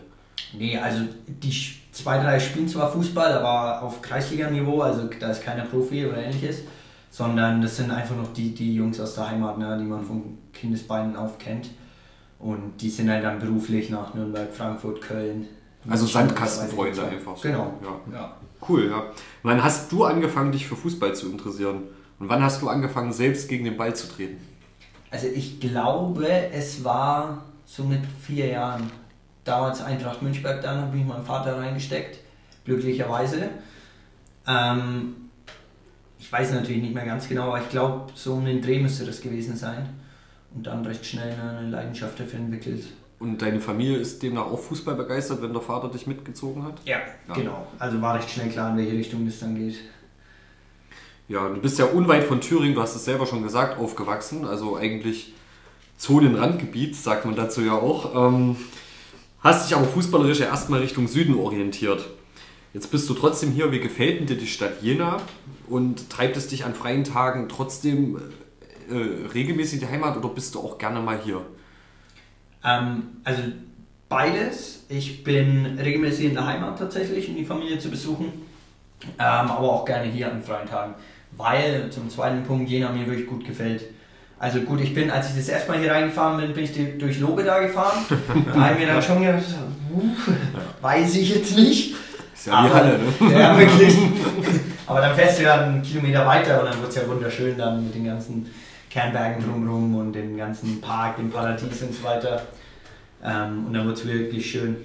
[0.57, 1.53] Nee, also die
[1.93, 6.63] zwei, drei spielen zwar Fußball, aber auf Kreisliga-Niveau, also da ist keiner Profi oder ähnliches,
[7.11, 10.39] sondern das sind einfach noch die, die Jungs aus der Heimat, ne, die man von
[10.53, 11.71] Kindesbeinen auf kennt.
[12.39, 15.49] Und die sind halt dann beruflich nach Nürnberg, Frankfurt, Köln.
[15.89, 17.37] Also Sandkastenfreunde einfach.
[17.37, 17.43] So.
[17.43, 17.75] Genau.
[17.83, 18.13] Ja.
[18.13, 18.37] ja.
[18.69, 19.05] Cool, ja.
[19.43, 21.85] Wann hast du angefangen, dich für Fußball zu interessieren?
[22.19, 24.39] Und wann hast du angefangen, selbst gegen den Ball zu treten?
[25.15, 28.91] Also ich glaube, es war so mit vier Jahren.
[29.45, 32.19] Damals Eintracht Münchberg, dann habe ich meinen Vater reingesteckt,
[32.65, 33.51] glücklicherweise.
[34.49, 35.15] Ähm,
[36.19, 39.05] ich weiß natürlich nicht mehr ganz genau, aber ich glaube, so um den Dreh müsste
[39.05, 39.89] das gewesen sein
[40.53, 42.85] und dann recht schnell eine Leidenschaft dafür entwickelt.
[43.21, 46.81] Und deine Familie ist demnach auch Fußball begeistert, wenn der Vater dich mitgezogen hat?
[46.85, 46.99] Ja,
[47.29, 47.69] ja, genau.
[47.79, 49.77] Also war recht schnell klar, in welche Richtung das dann geht.
[51.29, 54.45] Ja, du bist ja unweit von Thüringen, du hast es selber schon gesagt, aufgewachsen.
[54.45, 55.33] Also eigentlich
[55.97, 58.15] Zonenrandgebiet, sagt man dazu ja auch.
[58.15, 58.57] Ähm,
[59.41, 62.07] hast dich aber fußballerisch ja erstmal Richtung Süden orientiert.
[62.75, 63.73] Jetzt bist du trotzdem hier.
[63.73, 65.19] Wie gefällt dir die Stadt Jena?
[65.69, 68.21] Und treibt es dich an freien Tagen trotzdem
[68.91, 71.41] äh, regelmäßig die Heimat oder bist du auch gerne mal hier?
[72.65, 73.43] Ähm, also
[74.09, 74.85] beides.
[74.89, 78.27] Ich bin regelmäßig in der Heimat tatsächlich, um die Familie zu besuchen,
[79.19, 80.95] ähm, aber auch gerne hier an freien Tagen,
[81.37, 83.83] weil zum zweiten Punkt Jena mir wirklich gut gefällt.
[84.39, 87.19] Also gut, ich bin, als ich das erste Mal hier reingefahren bin, bin ich durch
[87.21, 88.05] Lobeda gefahren.
[88.47, 89.45] da habe ich mir dann schon gedacht,
[89.95, 90.03] uh,
[90.83, 91.95] weiß ich jetzt nicht.
[92.35, 93.33] Ist ja wie Halle, ne?
[93.33, 93.97] Ja, wirklich.
[94.87, 97.85] aber dann fährst du ja einen Kilometer weiter und dann wird es ja wunderschön dann
[97.85, 98.51] mit den ganzen
[98.91, 102.43] Kernbergen drumherum und den ganzen Park, den Paradies und so weiter.
[103.25, 104.77] Ähm, und dann wird es wirklich schön.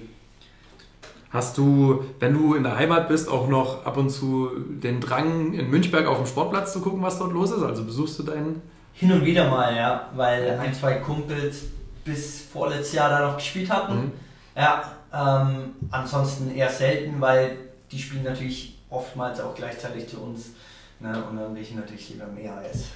[1.30, 5.52] Hast du, wenn du in der Heimat bist, auch noch ab und zu den Drang,
[5.52, 7.62] in Münchberg auf dem Sportplatz zu gucken, was dort los ist?
[7.62, 8.60] Also besuchst du deinen?
[8.94, 11.62] Hin und wieder mal, ja, weil ein, zwei Kumpels
[12.04, 13.94] bis vorletztes Jahr da noch gespielt hatten.
[13.94, 14.12] Mhm.
[14.56, 17.56] Ja, ähm, ansonsten eher selten, weil
[17.92, 20.50] die spielen natürlich oftmals auch gleichzeitig zu uns.
[20.98, 21.10] Ne?
[21.30, 22.86] Und dann will ich natürlich lieber mehr als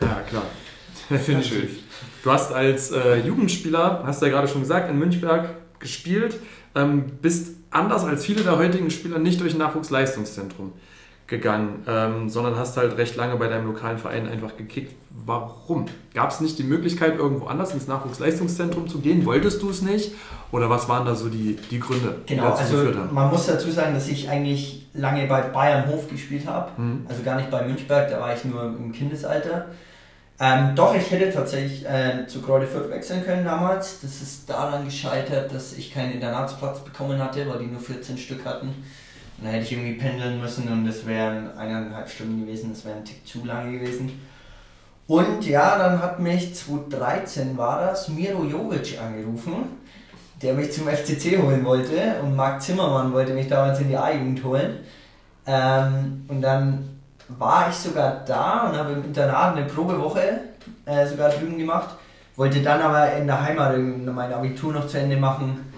[0.00, 0.44] ja, klar.
[1.18, 1.68] Finde ich schön.
[2.22, 6.36] Du hast als äh, Jugendspieler, hast du ja gerade schon gesagt, in Münchberg gespielt,
[6.74, 10.72] ähm, bist anders als viele der heutigen Spieler nicht durch ein Nachwuchsleistungszentrum
[11.26, 14.94] gegangen, ähm, sondern hast halt recht lange bei deinem lokalen Verein einfach gekickt.
[15.24, 15.86] Warum?
[16.12, 19.24] Gab es nicht die Möglichkeit, irgendwo anders ins Nachwuchsleistungszentrum zu gehen?
[19.24, 20.12] Wolltest du es nicht?
[20.52, 22.16] Oder was waren da so die, die Gründe?
[22.26, 22.76] Genau, also
[23.10, 26.70] man muss dazu sagen, dass ich eigentlich lange bei Bayern Hof gespielt habe.
[26.80, 27.06] Mhm.
[27.08, 29.66] Also gar nicht bei Münchberg, da war ich nur im Kindesalter.
[30.40, 34.00] Ähm, doch, ich hätte tatsächlich äh, zu Greude Fürth wechseln können damals.
[34.00, 38.44] Das ist daran gescheitert, dass ich keinen Internatsplatz bekommen hatte, weil die nur 14 Stück
[38.44, 38.68] hatten.
[38.68, 42.96] Und dann hätte ich irgendwie pendeln müssen und das wären eineinhalb Stunden gewesen, das wäre
[42.96, 44.20] ein Tick zu lange gewesen.
[45.06, 49.52] Und ja, dann hat mich 2013 war das Miro Jovic angerufen,
[50.40, 54.42] der mich zum FCC holen wollte und Marc Zimmermann wollte mich damals in die A-Jugend
[54.42, 54.78] holen.
[55.46, 56.93] Ähm, und dann
[57.28, 60.40] war ich sogar da und habe im Internat eine Probewoche
[60.84, 61.96] äh, sogar drüben gemacht,
[62.36, 65.72] wollte dann aber in der Heimat mein Abitur noch zu Ende machen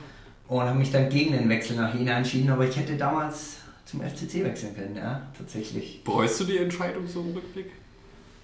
[0.48, 4.00] und habe mich dann gegen den Wechsel nach Jena entschieden, aber ich hätte damals zum
[4.00, 6.02] FCC wechseln können, ja, tatsächlich.
[6.02, 7.70] Bereust du die Entscheidung so im Rückblick?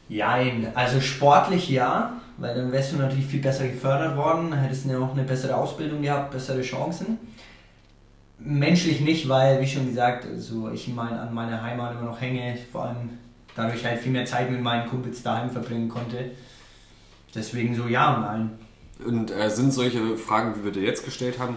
[0.09, 5.03] Jein, also sportlich ja, weil dann wärst du natürlich viel besser gefördert worden, hättest du
[5.03, 7.19] auch eine bessere Ausbildung gehabt, bessere Chancen.
[8.45, 12.57] Menschlich nicht, weil, wie schon gesagt, also ich mein, an meiner Heimat immer noch hänge,
[12.71, 13.11] vor allem
[13.55, 16.31] dadurch halt viel mehr Zeit mit meinen Kumpels daheim verbringen konnte.
[17.35, 18.51] Deswegen so ja und nein.
[19.07, 21.57] Und äh, sind solche Fragen, wie wir dir jetzt gestellt haben,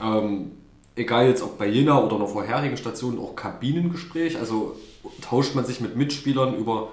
[0.00, 0.52] ähm,
[0.96, 4.38] egal jetzt ob bei Jena oder einer vorherigen Station, auch Kabinengespräch?
[4.38, 4.76] Also
[5.20, 6.88] tauscht man sich mit Mitspielern über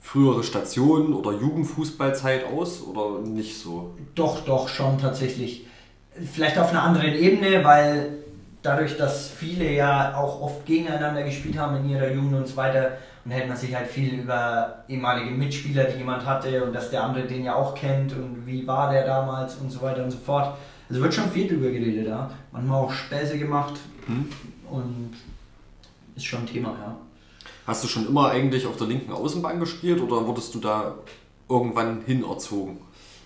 [0.00, 3.94] frühere Stationen oder Jugendfußballzeit aus oder nicht so?
[4.14, 5.66] Doch, doch, schon tatsächlich.
[6.32, 8.18] Vielleicht auf einer anderen Ebene, weil
[8.68, 12.98] dadurch, dass viele ja auch oft gegeneinander gespielt haben in ihrer Jugend und so weiter,
[13.24, 17.02] und hätte man sich halt viel über ehemalige Mitspieler, die jemand hatte und dass der
[17.04, 20.16] andere den ja auch kennt und wie war der damals und so weiter und so
[20.18, 20.56] fort.
[20.88, 22.30] Also wird schon viel drüber geredet, ja.
[22.52, 23.74] Manchmal auch Späße gemacht
[24.06, 24.30] hm.
[24.70, 25.12] und
[26.16, 26.96] ist schon ein Thema, ja.
[27.66, 30.94] Hast du schon immer eigentlich auf der linken Außenbahn gespielt oder wurdest du da
[31.50, 32.78] irgendwann hinerzogen?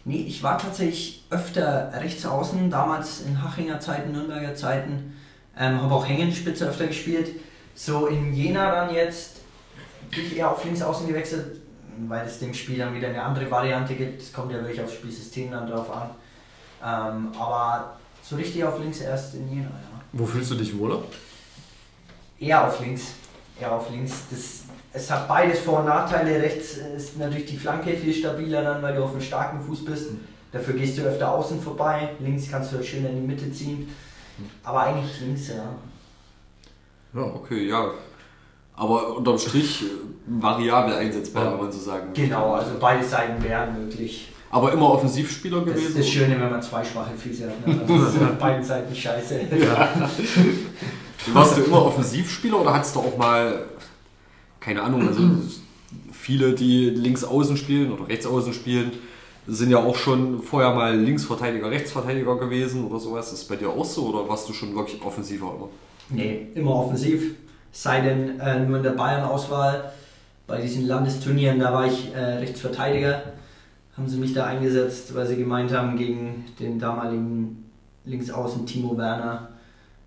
[0.05, 5.14] Nee, ich war tatsächlich öfter rechts außen, damals in Hachinger Zeiten, Nürnberger Zeiten.
[5.59, 7.30] Ähm, habe auch Hängenspitze öfter gespielt.
[7.74, 9.40] So in Jena dann jetzt
[10.11, 11.61] bin ich eher auf links außen gewechselt,
[12.09, 14.20] weil es dem Spiel dann wieder eine andere Variante gibt.
[14.20, 16.11] Es kommt ja wirklich aufs Spielsystem dann drauf an.
[16.84, 20.00] Ähm, aber so richtig auf links erst in Jena, ja.
[20.12, 21.03] Wo fühlst du dich wohler?
[22.38, 23.14] Eher auf links
[23.62, 24.12] eher auf links.
[24.30, 26.42] Das, es hat beides Vor- und Nachteile.
[26.42, 30.11] Rechts ist natürlich die Flanke viel stabiler dann, weil du auf einem starken Fuß bist.
[30.50, 32.11] Dafür gehst du öfter außen vorbei.
[32.20, 33.88] Links kannst du schön in die Mitte ziehen.
[34.62, 35.64] Aber eigentlich links, ja.
[37.14, 37.90] Ja, okay, ja.
[38.74, 39.86] Aber unterm Strich äh,
[40.26, 44.28] variabel einsetzbar, kann man so sagen Genau, also beide Seiten wären möglich.
[44.51, 45.76] Aber immer Offensivspieler gewesen?
[45.76, 47.66] Das ist das Schöne, wenn man zwei schwache Füße hat.
[47.66, 47.80] Ne?
[47.86, 49.40] Das ist auf beiden Seiten scheiße.
[49.59, 49.88] Ja.
[51.32, 53.64] Warst du immer Offensivspieler oder hattest du auch mal,
[54.61, 55.22] keine Ahnung, also
[56.12, 58.93] viele, die links außen spielen oder rechts außen spielen,
[59.47, 63.32] sind ja auch schon vorher mal Linksverteidiger, Rechtsverteidiger gewesen oder sowas.
[63.32, 65.68] Ist das bei dir auch so oder warst du schon wirklich offensiver immer?
[66.09, 67.34] Nee, immer offensiv.
[67.72, 69.93] Sei denn äh, nur in der Bayern-Auswahl.
[70.47, 73.22] Bei diesen Landesturnieren, da war ich äh, Rechtsverteidiger.
[73.97, 77.70] Haben sie mich da eingesetzt, weil sie gemeint haben, gegen den damaligen
[78.05, 79.49] Linksaußen Timo Werner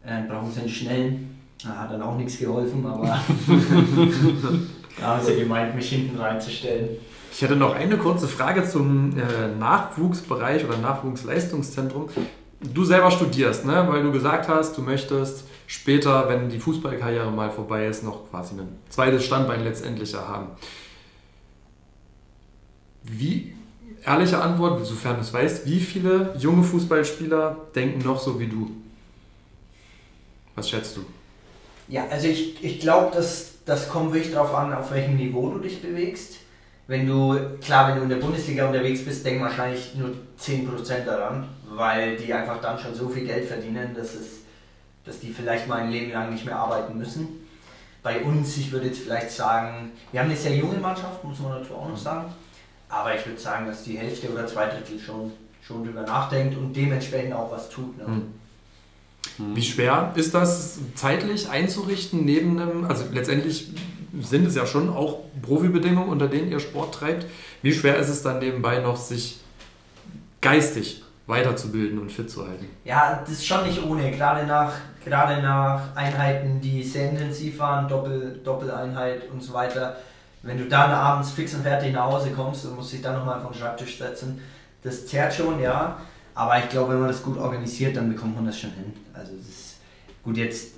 [0.06, 1.40] äh, brauchen sie einen schnellen.
[1.64, 3.06] Da hat dann auch nichts geholfen, aber
[5.00, 6.90] da haben sie gemeint, mich hinten reinzustellen.
[7.36, 12.08] Ich hätte noch eine kurze Frage zum äh, Nachwuchsbereich oder Nachwuchsleistungszentrum.
[12.62, 13.86] Du selber studierst, ne?
[13.90, 18.56] weil du gesagt hast, du möchtest später, wenn die Fußballkarriere mal vorbei ist, noch quasi
[18.56, 20.48] ein zweites Standbein letztendlich haben.
[23.04, 23.54] Wie,
[24.06, 28.72] ehrliche Antwort, sofern du es weißt, wie viele junge Fußballspieler denken noch so wie du?
[30.56, 31.02] Was schätzt du?
[31.90, 35.60] Ja, also ich, ich glaube, dass das kommt wirklich darauf an, auf welchem Niveau du
[35.60, 36.45] dich bewegst.
[36.88, 41.48] Wenn du, klar, wenn du in der Bundesliga unterwegs bist, denken wahrscheinlich nur 10% daran,
[41.70, 44.42] weil die einfach dann schon so viel Geld verdienen, dass, es,
[45.04, 47.28] dass die vielleicht mal ein Leben lang nicht mehr arbeiten müssen.
[48.04, 51.60] Bei uns, ich würde jetzt vielleicht sagen, wir haben eine sehr junge Mannschaft, muss man
[51.60, 52.32] dazu auch noch sagen,
[52.88, 55.32] aber ich würde sagen, dass die Hälfte oder zwei Drittel schon,
[55.66, 57.98] schon drüber nachdenkt und dementsprechend auch was tut.
[57.98, 58.04] Ne?
[58.08, 59.56] Mhm.
[59.56, 63.70] Wie schwer ist das zeitlich einzurichten neben einem, also letztendlich
[64.22, 67.26] sind es ja schon auch Profibedingungen, unter denen ihr Sport treibt.
[67.62, 69.40] Wie schwer ist es dann nebenbei noch, sich
[70.42, 72.68] geistig weiterzubilden und fit zu halten?
[72.84, 74.74] Ja, das ist schon nicht ohne, gerade nach,
[75.04, 79.98] gerade nach Einheiten, die sehr intensiv waren, Doppel, Doppeleinheit und so weiter.
[80.44, 83.42] Wenn du dann abends fix und fertig nach Hause kommst und musst dich dann nochmal
[83.42, 84.40] vom Schreibtisch setzen,
[84.84, 85.98] das zerrt schon, ja.
[86.36, 88.94] Aber ich glaube, wenn man das gut organisiert, dann bekommt man das schon hin.
[89.14, 89.78] Also es ist
[90.24, 90.75] gut, jetzt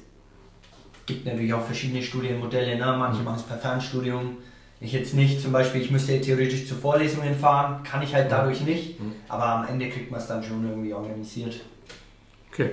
[1.07, 2.77] gibt natürlich auch verschiedene Studienmodelle.
[2.77, 2.95] Ne?
[2.99, 3.25] Manche mhm.
[3.25, 4.37] machen es per Fernstudium.
[4.79, 8.61] Ich jetzt nicht, zum Beispiel, ich müsste theoretisch zu Vorlesungen fahren, kann ich halt dadurch
[8.61, 9.13] nicht, mhm.
[9.27, 11.61] aber am Ende kriegt man es dann schon irgendwie organisiert.
[12.53, 12.69] Okay.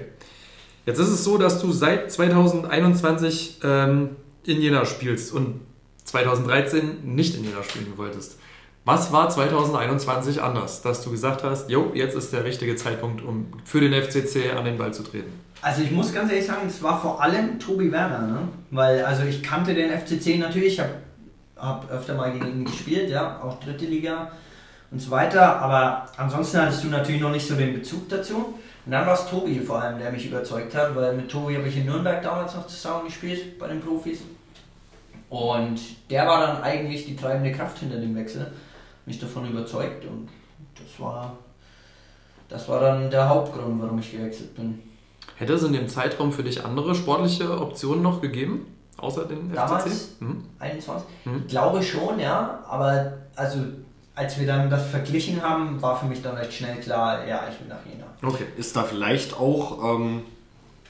[0.85, 5.63] Jetzt ist es so, dass du seit 2021 ähm, in Jena spielst und
[6.05, 8.39] 2013 nicht in Jena spielen wolltest.
[8.85, 13.47] Was war 2021 anders, dass du gesagt hast, jo, jetzt ist der richtige Zeitpunkt, um
[13.65, 15.33] für den FCC an den Ball zu treten?
[15.65, 18.49] Also ich muss ganz ehrlich sagen, es war vor allem Tobi Werner, ne?
[18.71, 20.91] weil also ich kannte den FCC natürlich, ich habe
[21.57, 24.31] hab öfter mal gegen ihn gespielt, ja, auch dritte Liga
[24.91, 28.55] und so weiter, aber ansonsten hattest du natürlich noch nicht so den Bezug dazu.
[28.85, 31.67] Und dann war es Tobi vor allem, der mich überzeugt hat, weil mit Tobi habe
[31.67, 34.19] ich in Nürnberg damals noch zusammen gespielt bei den Profis.
[35.31, 35.81] Und
[36.11, 38.53] der war dann eigentlich die treibende Kraft hinter dem Wechsel
[39.07, 40.29] mich davon überzeugt und
[40.75, 41.39] das war,
[42.51, 44.94] das war dann der Hauptgrund, warum ich gewechselt bin.
[45.37, 48.67] Hätte es in dem Zeitraum für dich andere sportliche Optionen noch gegeben?
[48.97, 50.21] Außer den Damals, FCC?
[50.21, 50.45] Mhm.
[50.59, 51.09] 21?
[51.25, 51.43] Mhm.
[51.47, 52.65] Ich glaube schon, ja.
[52.69, 53.59] Aber also
[54.15, 57.61] als wir dann das verglichen haben, war für mich dann recht schnell klar, ja, ich
[57.61, 58.07] will nach Jena.
[58.23, 58.45] Okay.
[58.57, 60.23] Ist da vielleicht auch, ähm,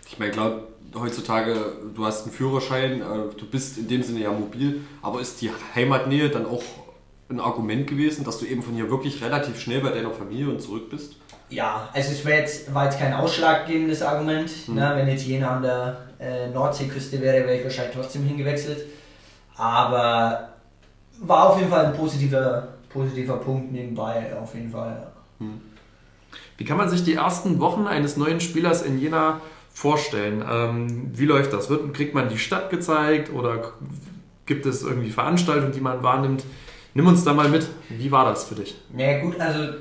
[0.06, 0.60] ich meine, klar,
[0.94, 3.04] heutzutage, du hast einen Führerschein, äh,
[3.36, 6.62] du bist in dem Sinne ja mobil, aber ist die Heimatnähe dann auch
[7.30, 10.60] ein Argument gewesen, dass du eben von hier wirklich relativ schnell bei deiner Familie und
[10.60, 11.16] zurück bist?
[11.54, 14.50] Ja, also es jetzt, war jetzt kein ausschlaggebendes Argument.
[14.66, 14.74] Mhm.
[14.74, 14.92] Ne?
[14.96, 18.86] Wenn jetzt Jena an der äh, Nordseeküste wäre, wäre ich wahrscheinlich trotzdem hingewechselt.
[19.56, 20.48] Aber
[21.20, 25.06] war auf jeden Fall ein positiver, positiver Punkt nebenbei, auf jeden Fall.
[25.38, 25.60] Mhm.
[26.56, 29.40] Wie kann man sich die ersten Wochen eines neuen Spielers in Jena
[29.72, 30.44] vorstellen?
[30.48, 31.70] Ähm, wie läuft das?
[31.70, 33.72] Wird, kriegt man die Stadt gezeigt oder
[34.46, 36.44] gibt es irgendwie Veranstaltungen, die man wahrnimmt?
[36.94, 37.66] Nimm uns da mal mit.
[37.88, 38.76] Wie war das für dich?
[38.96, 39.74] Ja gut, also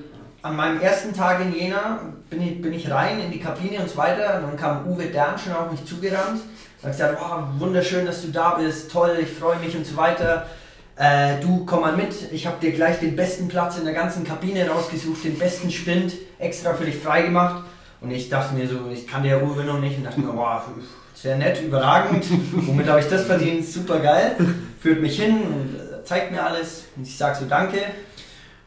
[0.43, 1.99] an meinem ersten Tag in Jena
[2.29, 4.37] bin ich, bin ich rein in die Kabine und so weiter.
[4.37, 6.41] Und dann kam Uwe Dern schon auf mich zugerannt.
[6.81, 9.95] Und hat gesagt, oh, wunderschön, dass du da bist, toll, ich freue mich und so
[9.95, 10.45] weiter.
[10.97, 14.25] Äh, du komm mal mit, ich habe dir gleich den besten Platz in der ganzen
[14.25, 17.63] Kabine rausgesucht, den besten Spind extra für dich freigemacht.
[18.01, 20.61] Und ich dachte mir so, ich kann der Uwe noch nicht und dachte mir, boah,
[21.13, 22.25] sehr nett, überragend.
[22.51, 23.65] Womit habe ich das verdient?
[23.65, 24.35] Super geil.
[24.81, 26.83] Führt mich hin und äh, zeigt mir alles.
[26.97, 27.77] Und ich sage so Danke.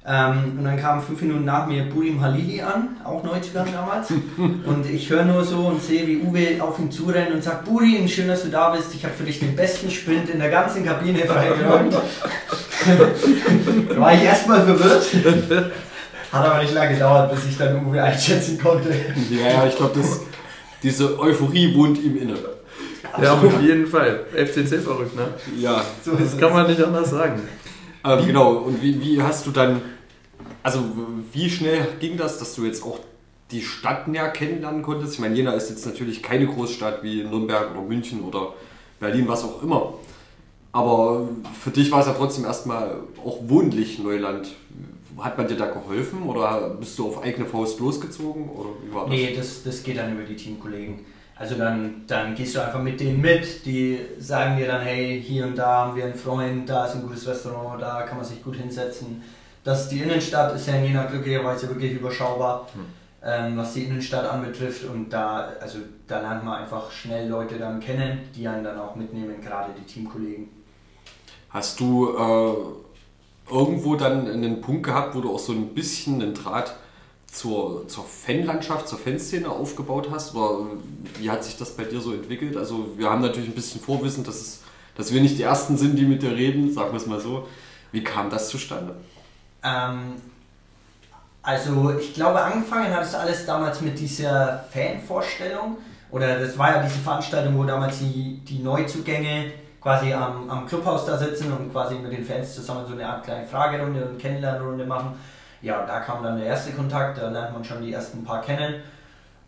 [0.08, 4.08] Ähm, und dann kam fünf Minuten nach mir Burim Halili an, auch Neuzugang damals.
[4.36, 8.06] Und ich höre nur so und sehe, wie Uwe auf ihn zurennt und sagt, Burim,
[8.06, 8.94] schön, dass du da bist.
[8.94, 11.92] Ich habe für dich den besten Sprint in der ganzen Kabine freigeräumt.
[11.92, 15.06] da war ich erstmal verwirrt.
[16.32, 18.90] Hat aber nicht lange gedauert, bis ich dann Uwe einschätzen konnte.
[19.30, 20.00] Ja, ja, ich glaube,
[20.84, 22.34] diese Euphorie wohnt ihm inne.
[23.20, 24.20] Ja, auf jeden Fall.
[24.32, 25.26] FCC verrückt, ne?
[25.58, 25.82] Ja.
[26.04, 27.40] So das kann man nicht anders sagen.
[28.04, 29.80] Ähm, genau, und wie, wie hast du dann
[30.66, 30.80] also
[31.32, 32.98] wie schnell ging das, dass du jetzt auch
[33.52, 35.14] die Stadt näher kennenlernen konntest?
[35.14, 38.54] Ich meine, Jena ist jetzt natürlich keine Großstadt wie Nürnberg oder München oder
[38.98, 39.94] Berlin, was auch immer.
[40.72, 41.28] Aber
[41.62, 44.48] für dich war es ja trotzdem erstmal auch wohnlich Neuland.
[45.18, 48.48] Hat man dir da geholfen oder bist du auf eigene Faust losgezogen?
[48.48, 49.10] Oder wie war das?
[49.10, 50.98] Nee, das, das geht dann über die Teamkollegen.
[51.36, 55.46] Also dann, dann gehst du einfach mit denen mit, die sagen dir dann, hey, hier
[55.46, 58.42] und da haben wir einen Freund, da ist ein gutes Restaurant, da kann man sich
[58.42, 59.22] gut hinsetzen
[59.66, 62.86] dass die Innenstadt ist ja in Jena glücklicherweise wirklich überschaubar, hm.
[63.24, 64.84] ähm, was die Innenstadt anbetrifft.
[64.84, 68.94] Und da, also, da lernt man einfach schnell Leute dann kennen, die einen dann auch
[68.94, 70.48] mitnehmen, gerade die Teamkollegen.
[71.50, 76.32] Hast du äh, irgendwo dann einen Punkt gehabt, wo du auch so ein bisschen einen
[76.32, 76.76] Draht
[77.26, 80.36] zur, zur Fanlandschaft, zur Fanszene aufgebaut hast?
[80.36, 80.60] Oder
[81.18, 82.56] wie hat sich das bei dir so entwickelt?
[82.56, 84.62] Also wir haben natürlich ein bisschen Vorwissen, dass, es,
[84.96, 87.48] dass wir nicht die Ersten sind, die mit dir reden, sagen wir es mal so.
[87.90, 88.94] Wie kam das zustande?
[89.62, 90.14] Ähm,
[91.42, 95.76] also ich glaube, angefangen hat es alles damals mit dieser Fanvorstellung.
[96.10, 101.06] Oder das war ja diese Veranstaltung, wo damals die, die Neuzugänge quasi am, am Clubhaus
[101.06, 104.84] da sitzen und quasi mit den Fans zusammen so eine Art kleine Fragerunde und Kennenlernrunde
[104.84, 105.14] machen.
[105.62, 108.82] Ja, da kam dann der erste Kontakt, da lernt man schon die ersten paar kennen.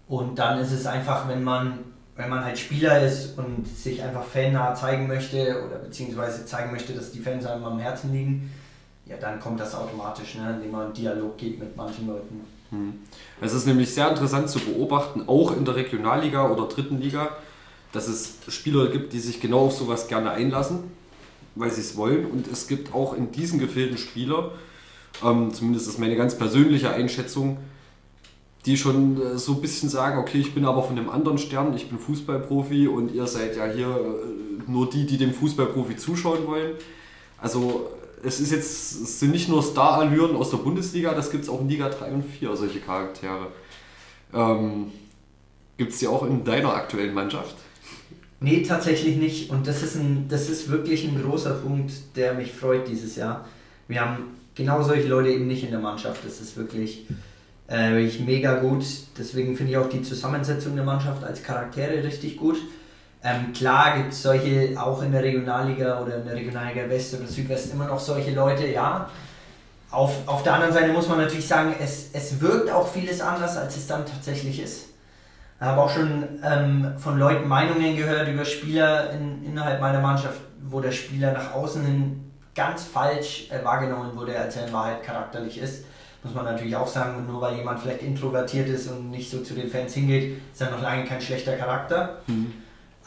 [0.06, 1.80] Und dann ist es einfach, wenn man,
[2.14, 6.92] wenn man halt Spieler ist und sich einfach fannah zeigen möchte oder beziehungsweise zeigen möchte,
[6.92, 8.52] dass die Fans einem am Herzen liegen,
[9.08, 12.44] ja, dann kommt das automatisch, ne, indem man in Dialog geht mit manchen Leuten.
[12.70, 12.94] Hm.
[13.40, 17.36] Es ist nämlich sehr interessant zu beobachten, auch in der Regionalliga oder dritten Liga,
[17.92, 20.80] dass es Spieler gibt, die sich genau auf sowas gerne einlassen,
[21.54, 22.26] weil sie es wollen.
[22.26, 24.52] Und es gibt auch in diesen Gefilden Spieler,
[25.24, 27.58] ähm, zumindest ist meine ganz persönliche Einschätzung,
[28.66, 31.74] die schon äh, so ein bisschen sagen, okay, ich bin aber von einem anderen Stern,
[31.74, 36.46] ich bin Fußballprofi und ihr seid ja hier äh, nur die, die dem Fußballprofi zuschauen
[36.46, 36.72] wollen.
[37.40, 37.88] Also
[38.22, 41.60] es ist jetzt, es sind nicht nur Star-Allüren aus der Bundesliga, das gibt es auch
[41.60, 43.48] in Liga 3 und 4, solche Charaktere.
[44.34, 44.92] Ähm,
[45.76, 47.56] gibt es die auch in deiner aktuellen Mannschaft?
[48.40, 49.50] Nee, tatsächlich nicht.
[49.50, 53.46] Und das ist, ein, das ist wirklich ein großer Punkt, der mich freut dieses Jahr.
[53.88, 54.24] Wir haben
[54.54, 56.24] genau solche Leute eben nicht in der Mannschaft.
[56.24, 57.06] Das ist wirklich,
[57.66, 58.84] äh, wirklich mega gut.
[59.18, 62.58] Deswegen finde ich auch die Zusammensetzung der Mannschaft als Charaktere richtig gut.
[63.28, 67.26] Ähm, klar gibt es solche auch in der Regionalliga oder in der Regionalliga West oder
[67.26, 69.08] Südwest immer noch solche Leute, ja.
[69.90, 73.56] Auf, auf der anderen Seite muss man natürlich sagen, es, es wirkt auch vieles anders,
[73.56, 74.86] als es dann tatsächlich ist.
[75.60, 80.40] Ich habe auch schon ähm, von Leuten Meinungen gehört über Spieler in, innerhalb meiner Mannschaft,
[80.68, 85.02] wo der Spieler nach außen hin ganz falsch äh, wahrgenommen wurde, als er in Wahrheit
[85.02, 85.84] charakterlich ist.
[86.22, 89.54] Muss man natürlich auch sagen, nur weil jemand vielleicht introvertiert ist und nicht so zu
[89.54, 92.18] den Fans hingeht, ist er noch lange kein schlechter Charakter.
[92.26, 92.52] Mhm.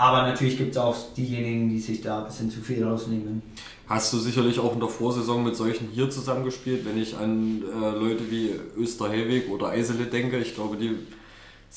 [0.02, 3.44] Aber natürlich gibt es auch diejenigen, die sich da ein bisschen zu viel rausnehmen.
[3.88, 7.99] Hast du sicherlich auch in der Vorsaison mit solchen hier zusammengespielt, wenn ich an äh,
[7.99, 10.40] Leute wie Österhellweg oder Eisele denke.
[10.40, 10.98] Ich glaube, die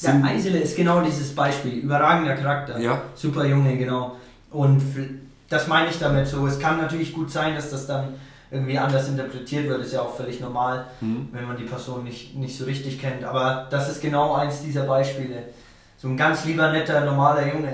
[0.01, 1.73] Ja, Eisele ist genau dieses Beispiel.
[1.73, 2.81] Überragender Charakter.
[2.81, 3.03] Ja.
[3.15, 4.17] Super Junge, genau.
[4.51, 4.81] Und
[5.51, 6.47] das meine ich damit so.
[6.47, 8.15] Es kann natürlich gut sein, dass das dann
[8.51, 9.83] irgendwie anders interpretiert wird.
[9.83, 11.29] Ist ja auch völlig normal, mhm.
[11.31, 13.23] wenn man die Person nicht, nicht so richtig kennt.
[13.23, 15.43] Aber das ist genau eins dieser Beispiele.
[16.05, 17.73] So ein ganz lieber, netter, normaler Junge.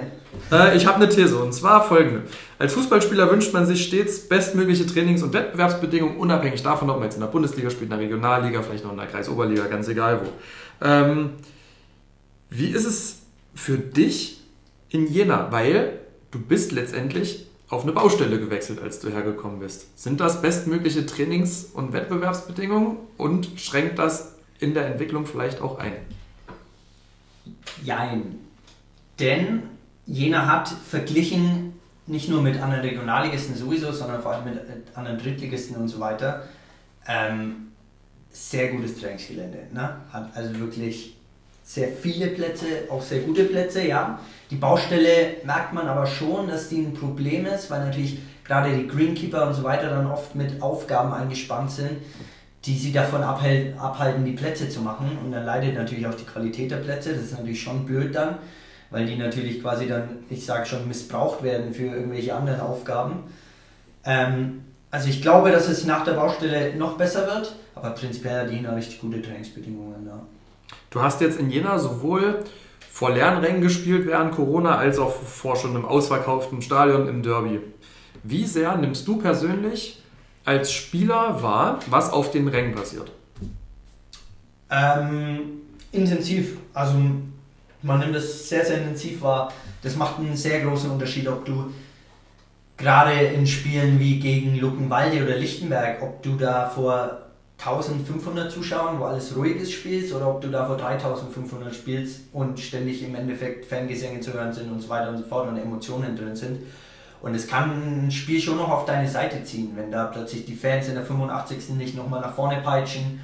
[0.52, 2.23] Äh, ich habe eine These und zwar folgende.
[2.61, 7.16] Als Fußballspieler wünscht man sich stets bestmögliche Trainings- und Wettbewerbsbedingungen, unabhängig davon, ob man jetzt
[7.16, 10.86] in der Bundesliga spielt, in der Regionalliga, vielleicht noch in der Kreisoberliga, ganz egal wo.
[10.86, 11.31] Ähm,
[12.51, 13.23] wie ist es
[13.57, 14.40] für dich
[14.90, 15.51] in Jena?
[15.51, 15.98] Weil
[16.31, 20.01] du bist letztendlich auf eine Baustelle gewechselt, als du hergekommen bist.
[20.01, 25.94] Sind das bestmögliche Trainings- und Wettbewerbsbedingungen und schränkt das in der Entwicklung vielleicht auch ein?
[27.85, 28.39] Jein.
[29.19, 29.62] Denn
[30.07, 31.75] Jena hat verglichen
[32.07, 34.59] nicht nur mit anderen Regionalligisten sowieso, sondern vor allem mit
[34.95, 36.45] anderen Drittligisten und so weiter,
[37.07, 37.69] ähm,
[38.31, 39.59] sehr gutes Trainingsgelände.
[39.73, 39.97] Ne?
[40.12, 41.17] Hat also wirklich
[41.62, 44.19] sehr viele Plätze, auch sehr gute Plätze, ja.
[44.51, 48.89] Die Baustelle merkt man aber schon, dass die ein Problem ist, weil natürlich gerade die
[48.89, 51.93] Greenkeeper und so weiter dann oft mit Aufgaben eingespannt sind,
[52.66, 55.19] die sie davon abhalten, die Plätze zu machen.
[55.24, 57.15] Und dann leidet natürlich auch die Qualität der Plätze.
[57.15, 58.37] Das ist natürlich schon blöd dann,
[58.91, 63.24] weil die natürlich quasi dann, ich sage schon, missbraucht werden für irgendwelche anderen Aufgaben.
[64.05, 68.51] Ähm, also ich glaube, dass es nach der Baustelle noch besser wird, aber prinzipiell hat
[68.51, 70.07] Jena richtig gute Trainingsbedingungen.
[70.07, 70.20] Ja.
[70.91, 72.45] Du hast jetzt in Jena sowohl
[72.91, 77.61] vor Lernrängen gespielt während Corona als auch vor schon einem ausverkauften Stadion im Derby.
[78.23, 79.99] Wie sehr nimmst du persönlich
[80.45, 83.11] als Spieler wahr, was auf den Rängen passiert?
[84.71, 85.62] Ähm,
[85.93, 86.57] intensiv.
[86.73, 86.95] Also
[87.83, 89.53] man nimmt das sehr, sehr intensiv wahr.
[89.83, 91.73] Das macht einen sehr großen Unterschied, ob du
[92.77, 97.21] gerade in Spielen wie gegen Luckenwalde oder Lichtenberg, ob du da vor
[97.59, 102.59] 1500 Zuschauern, wo alles ruhig ist, spielst oder ob du da vor 3500 spielst und
[102.59, 106.17] ständig im Endeffekt Fangesänge zu hören sind und so weiter und so fort und Emotionen
[106.17, 106.61] drin sind.
[107.22, 110.55] Und es kann ein Spiel schon noch auf deine Seite ziehen, wenn da plötzlich die
[110.55, 111.70] Fans in der 85.
[111.70, 113.20] nicht nochmal nach vorne peitschen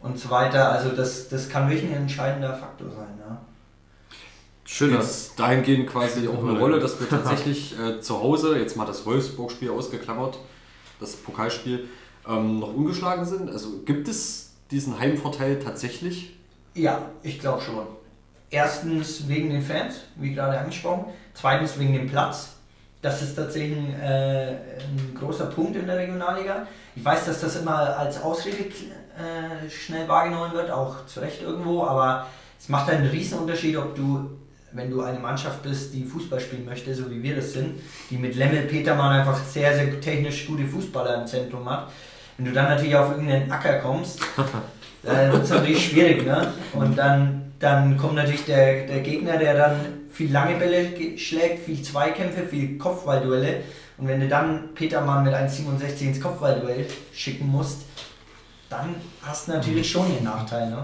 [0.00, 0.70] und so weiter.
[0.70, 3.08] Also das, das kann wirklich ein entscheidender Faktor sein.
[3.18, 3.38] Ja.
[4.64, 8.86] Schön, dass dahingehend quasi auch eine Rolle, dass wir tatsächlich äh, zu Hause, jetzt mal
[8.86, 10.38] das Wolfsburg-Spiel ausgeklammert,
[10.98, 11.88] das Pokalspiel,
[12.26, 13.50] ähm, noch ungeschlagen sind.
[13.50, 16.36] Also gibt es diesen Heimvorteil tatsächlich?
[16.74, 17.86] Ja, ich glaube schon.
[18.50, 21.06] Erstens wegen den Fans, wie gerade angesprochen.
[21.34, 22.55] Zweitens wegen dem Platz.
[23.02, 26.66] Das ist tatsächlich ein, äh, ein, großer Punkt in der Regionalliga.
[26.94, 31.84] Ich weiß, dass das immer als Ausrede äh, schnell wahrgenommen wird, auch zu Recht irgendwo,
[31.84, 32.26] aber
[32.58, 34.30] es macht einen riesen Unterschied, ob du,
[34.72, 38.16] wenn du eine Mannschaft bist, die Fußball spielen möchte, so wie wir das sind, die
[38.16, 41.90] mit Lemmel Petermann einfach sehr, sehr technisch gute Fußballer im Zentrum hat.
[42.36, 44.20] Wenn du dann natürlich auf irgendeinen Acker kommst,
[45.02, 46.52] dann wird es natürlich schwierig, ne?
[46.72, 49.76] Und dann, dann kommt natürlich der, der Gegner, der dann
[50.16, 53.60] viel lange Bälle schlägt, viel Zweikämpfe, viel Kopfballduelle.
[53.98, 57.82] Und wenn du dann Petermann mit 1,67 ins Kopfballduell schicken musst,
[58.70, 60.70] dann hast du natürlich schon den Nachteil.
[60.70, 60.78] Ne?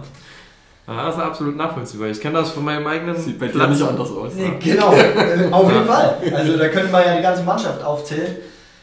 [0.87, 2.09] Ja, das ist absolut nachvollziehbar.
[2.09, 3.17] Ich kenne das von meinem eigenen.
[3.17, 4.35] Sieht bei dir nicht anders aus.
[4.35, 4.59] Ne?
[4.63, 4.89] Genau,
[5.51, 6.17] auf jeden Fall.
[6.35, 8.37] Also da können wir ja die ganze Mannschaft aufzählen.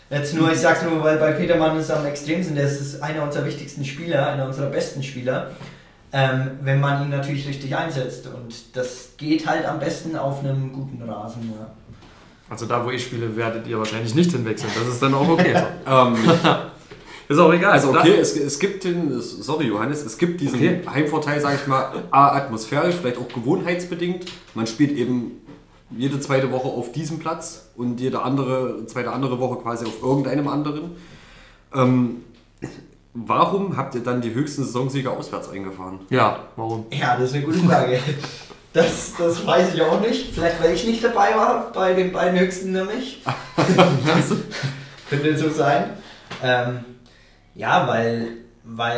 [0.09, 3.21] Jetzt nur, ich sag's nur, weil bei Petermann ist es am extremsten, der ist einer
[3.21, 5.51] unserer wichtigsten Spieler, einer unserer besten Spieler
[6.11, 8.27] ähm, wenn man ihn natürlich richtig einsetzt.
[8.27, 11.53] Und das geht halt am besten auf einem guten Rasen.
[11.57, 11.72] Ja.
[12.49, 14.72] Also da, wo ich spiele, werdet ihr wahrscheinlich nicht hinwechseln.
[14.77, 15.53] Das ist dann auch okay.
[15.88, 16.15] ähm,
[17.27, 17.73] ist auch egal.
[17.73, 20.81] Also okay, es, es gibt den, sorry Johannes, es gibt diesen okay.
[20.90, 24.26] Heimvorteil, sage ich mal, A, atmosphärisch, vielleicht auch gewohnheitsbedingt.
[24.56, 25.34] Man spielt eben
[25.95, 30.48] jede zweite Woche auf diesem Platz und jede andere, zweite andere Woche quasi auf irgendeinem
[30.48, 30.91] anderen.
[31.73, 32.23] Ähm,
[33.25, 35.99] Warum habt ihr dann die höchsten Saisonsieger auswärts eingefahren?
[36.09, 36.85] Ja, warum?
[36.91, 37.99] Ja, das ist eine gute Frage.
[38.71, 40.33] Das, das weiß ich auch nicht.
[40.33, 43.23] Vielleicht, weil ich nicht dabei war bei den beiden höchsten nämlich.
[45.09, 45.91] Könnte so sein.
[46.43, 46.85] Ähm,
[47.55, 48.37] ja, weil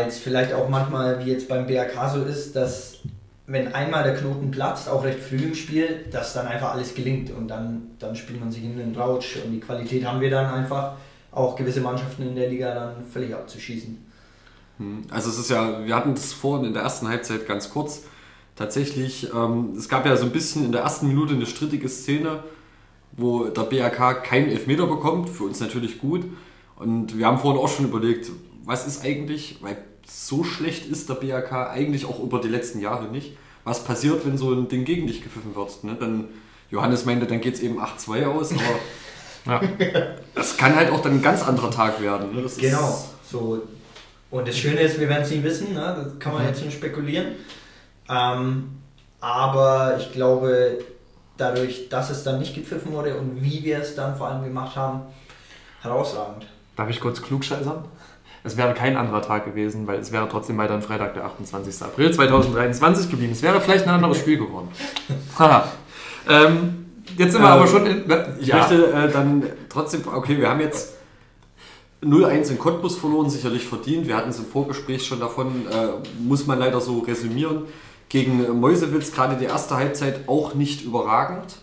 [0.07, 2.99] es vielleicht auch manchmal, wie jetzt beim BRK so ist, dass
[3.47, 7.31] wenn einmal der Knoten platzt, auch recht früh im Spiel, dass dann einfach alles gelingt
[7.31, 10.53] und dann, dann spielt man sich in den Rausch und die Qualität haben wir dann
[10.53, 10.93] einfach
[11.31, 14.10] auch gewisse Mannschaften in der Liga dann völlig abzuschießen.
[14.81, 15.03] Hm.
[15.09, 18.03] Also es ist ja, wir hatten das vorhin in der ersten Halbzeit ganz kurz.
[18.55, 22.43] Tatsächlich, ähm, es gab ja so ein bisschen in der ersten Minute eine strittige Szene,
[23.13, 26.25] wo der BRK keinen Elfmeter bekommt, für uns natürlich gut.
[26.75, 28.31] Und wir haben vorhin auch schon überlegt,
[28.65, 33.07] was ist eigentlich, weil so schlecht ist der BRK eigentlich auch über die letzten Jahre
[33.07, 33.37] nicht.
[33.63, 35.83] Was passiert, wenn so ein Ding gegen dich gepfiffen wird?
[35.83, 35.95] Ne?
[35.99, 36.25] Dann,
[36.71, 38.79] Johannes meinte, dann geht es eben 8-2 aus, aber
[39.45, 39.61] ja.
[40.35, 42.35] Das kann halt auch dann ein ganz anderer Tag werden.
[42.35, 42.45] Ne?
[42.57, 43.05] genau.
[43.29, 43.61] So.
[44.31, 45.95] Und das Schöne ist, wir werden es nie wissen, ne?
[46.03, 46.47] das kann man mhm.
[46.49, 47.35] jetzt schon spekulieren.
[48.09, 48.71] Ähm,
[49.19, 50.79] aber ich glaube,
[51.37, 54.75] dadurch, dass es dann nicht gepfiffen wurde und wie wir es dann vor allem gemacht
[54.75, 55.01] haben,
[55.81, 56.47] herausragend.
[56.75, 57.83] Darf ich kurz klugscheißern?
[58.43, 61.81] Es wäre kein anderer Tag gewesen, weil es wäre trotzdem weiter Freitag, der 28.
[61.83, 63.33] April 2023 geblieben.
[63.33, 64.69] Es wäre vielleicht ein anderes Spiel geworden.
[65.37, 65.71] Haha.
[66.27, 66.85] ähm,
[67.17, 68.03] jetzt sind wir ähm, aber schon in.
[68.39, 68.57] Ich ja.
[68.57, 70.01] möchte äh, dann trotzdem.
[70.11, 70.95] Okay, wir haben jetzt
[72.03, 74.07] 0-1 in Cottbus verloren, sicherlich verdient.
[74.07, 77.63] Wir hatten es im Vorgespräch schon davon, äh, muss man leider so resümieren.
[78.09, 81.57] Gegen Mäusewitz gerade die erste Halbzeit auch nicht überragend.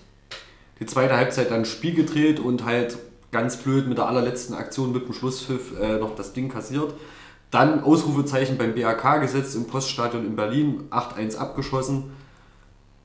[0.81, 2.99] Die zweite Halbzeit dann Spiel gedreht und halt
[3.33, 6.95] ganz blöd mit der allerletzten Aktion mit dem Schlusspfiff äh, noch das Ding kassiert.
[7.51, 12.13] Dann Ausrufezeichen beim BAK gesetzt im Poststadion in Berlin, 8-1 abgeschossen.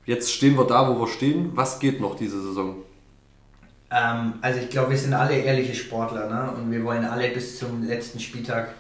[0.05, 1.51] Jetzt stehen wir da, wo wir stehen.
[1.55, 2.75] Was geht noch diese Saison?
[3.93, 6.51] Ähm, also ich glaube, wir sind alle ehrliche Sportler ne?
[6.57, 8.73] und wir wollen alle bis zum letzten Spieltag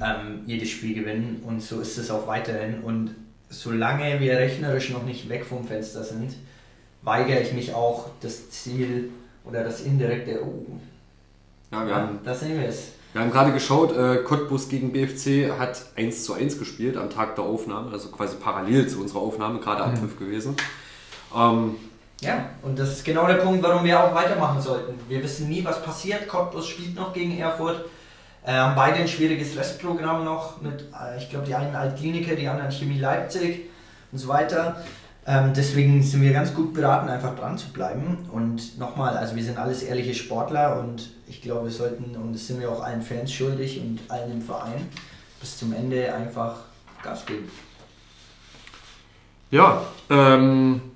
[0.00, 2.82] ähm, jedes Spiel gewinnen und so ist es auch weiterhin.
[2.82, 3.14] Und
[3.50, 6.34] solange wir rechnerisch noch nicht weg vom Fenster sind,
[7.02, 9.10] weigere ich mich auch, das Ziel
[9.44, 10.64] oder das indirekte, oh,
[11.70, 12.92] ja, wir haben, da sehen wir es.
[13.12, 17.36] Wir haben gerade geschaut, äh, Cottbus gegen BFC hat 1 zu 1 gespielt am Tag
[17.36, 20.18] der Aufnahme, also quasi parallel zu unserer Aufnahme, gerade am mhm.
[20.18, 20.56] gewesen.
[21.36, 21.74] Ähm,
[22.22, 24.94] ja, und das ist genau der Punkt, warum wir auch weitermachen sollten.
[25.08, 26.28] Wir wissen nie, was passiert.
[26.28, 27.84] Cottbus spielt noch gegen Erfurt.
[28.44, 32.48] Äh, haben beide ein schwieriges Restprogramm noch mit, äh, ich glaube, die einen Altkliniker, die
[32.48, 33.68] anderen Chemie Leipzig
[34.12, 34.82] und so weiter.
[35.26, 38.28] Ähm, deswegen sind wir ganz gut beraten, einfach dran zu bleiben.
[38.32, 42.46] Und nochmal, also wir sind alles ehrliche Sportler und ich glaube, wir sollten, und das
[42.46, 44.88] sind wir auch allen Fans schuldig und allen im Verein,
[45.40, 46.54] bis zum Ende einfach
[47.02, 47.50] Gas geben.
[49.50, 50.91] Ja, ähm,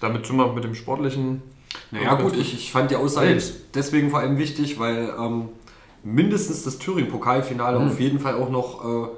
[0.00, 1.42] damit sind wir mit dem Sportlichen.
[1.90, 3.40] Naja, gut, ich, ich fand die Aussage
[3.74, 5.48] deswegen vor allem wichtig, weil ähm,
[6.02, 7.88] mindestens das Thüringen-Pokalfinale mhm.
[7.88, 8.84] auf jeden Fall auch noch.
[8.84, 9.08] Äh,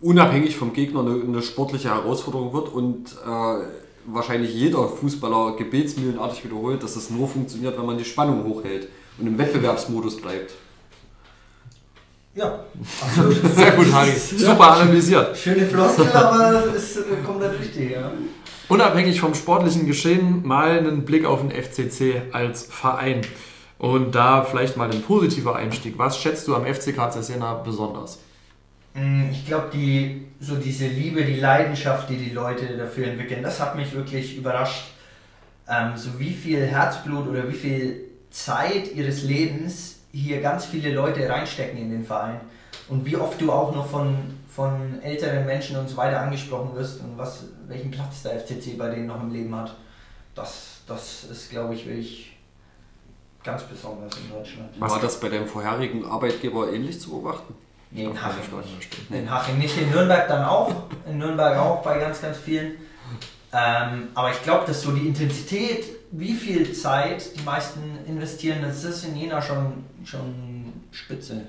[0.00, 3.64] unabhängig vom Gegner eine, eine sportliche Herausforderung wird und äh,
[4.06, 9.26] wahrscheinlich jeder Fußballer gebetsmühlenartig wiederholt, dass es nur funktioniert, wenn man die Spannung hochhält und
[9.26, 10.52] im Wettbewerbsmodus bleibt.
[12.34, 12.60] Ja,
[13.00, 13.36] absolut.
[13.56, 14.12] Sehr gut, Harry.
[14.12, 15.36] Super analysiert.
[15.36, 18.12] Schöne Floskel, aber es kommt halt richtig, ja.
[18.68, 23.22] Unabhängig vom sportlichen Geschehen mal einen Blick auf den FCC als Verein.
[23.78, 25.96] Und da vielleicht mal ein positiver Einstieg.
[25.96, 28.18] Was schätzt du am FCK Cesena besonders?
[28.92, 33.60] Mm, ich glaube, die, so diese Liebe, die Leidenschaft, die die Leute dafür entwickeln, das
[33.60, 34.92] hat mich wirklich überrascht.
[35.68, 41.26] Ähm, so wie viel Herzblut oder wie viel Zeit ihres Lebens hier ganz viele Leute
[41.28, 42.40] reinstecken in den Verein.
[42.88, 44.16] Und wie oft du auch noch von,
[44.58, 48.88] von älteren Menschen und so weiter angesprochen wirst und was, welchen Platz der FCC bei
[48.88, 49.76] denen noch im Leben hat.
[50.34, 52.36] Das, das ist, glaube ich, wirklich
[53.44, 54.80] ganz besonders in Deutschland.
[54.80, 57.54] War das bei deinem vorherigen Arbeitgeber ähnlich zu beobachten?
[57.92, 58.96] Nee, in Haching nicht.
[59.10, 60.74] In Haching nicht, in Nürnberg dann auch.
[61.08, 62.72] In Nürnberg auch bei ganz, ganz vielen.
[63.52, 68.82] Ähm, aber ich glaube, dass so die Intensität, wie viel Zeit die meisten investieren, das
[68.82, 71.42] ist in Jena schon, schon spitze.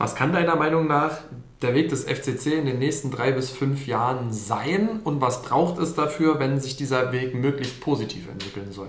[0.00, 1.18] Was kann deiner Meinung nach
[1.60, 5.78] der Weg des FCC in den nächsten drei bis fünf Jahren sein und was braucht
[5.78, 8.88] es dafür, wenn sich dieser Weg möglichst positiv entwickeln soll?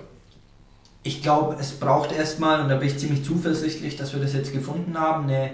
[1.02, 4.54] Ich glaube, es braucht erstmal, und da bin ich ziemlich zuversichtlich, dass wir das jetzt
[4.54, 5.50] gefunden haben, eine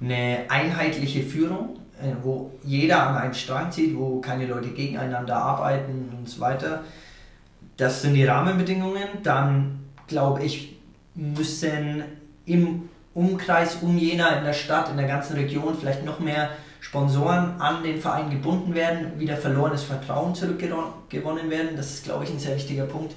[0.00, 6.12] eine einheitliche Führung, äh, wo jeder an einen Strang zieht, wo keine Leute gegeneinander arbeiten
[6.18, 6.82] und so weiter.
[7.76, 9.06] Das sind die Rahmenbedingungen.
[9.22, 10.76] Dann glaube ich,
[11.14, 12.02] müssen
[12.44, 16.50] im Umkreis um Jena, in der Stadt, in der ganzen Region vielleicht noch mehr
[16.80, 21.76] Sponsoren an den Verein gebunden werden, wieder verlorenes Vertrauen zurückgewonnen werden.
[21.76, 23.14] Das ist, glaube ich, ein sehr wichtiger Punkt.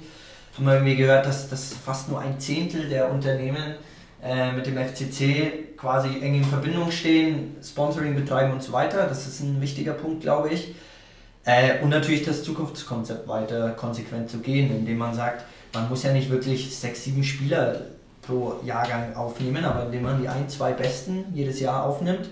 [0.56, 3.74] Haben wir irgendwie gehört, dass, dass fast nur ein Zehntel der Unternehmen
[4.22, 9.06] äh, mit dem FCC quasi eng in Verbindung stehen, Sponsoring betreiben und so weiter.
[9.06, 10.74] Das ist ein wichtiger Punkt, glaube ich.
[11.44, 16.12] Äh, und natürlich das Zukunftskonzept weiter konsequent zu gehen, indem man sagt, man muss ja
[16.12, 17.82] nicht wirklich sechs, sieben Spieler
[18.28, 22.28] pro Jahrgang aufnehmen, aber indem man die ein, zwei Besten jedes Jahr aufnimmt,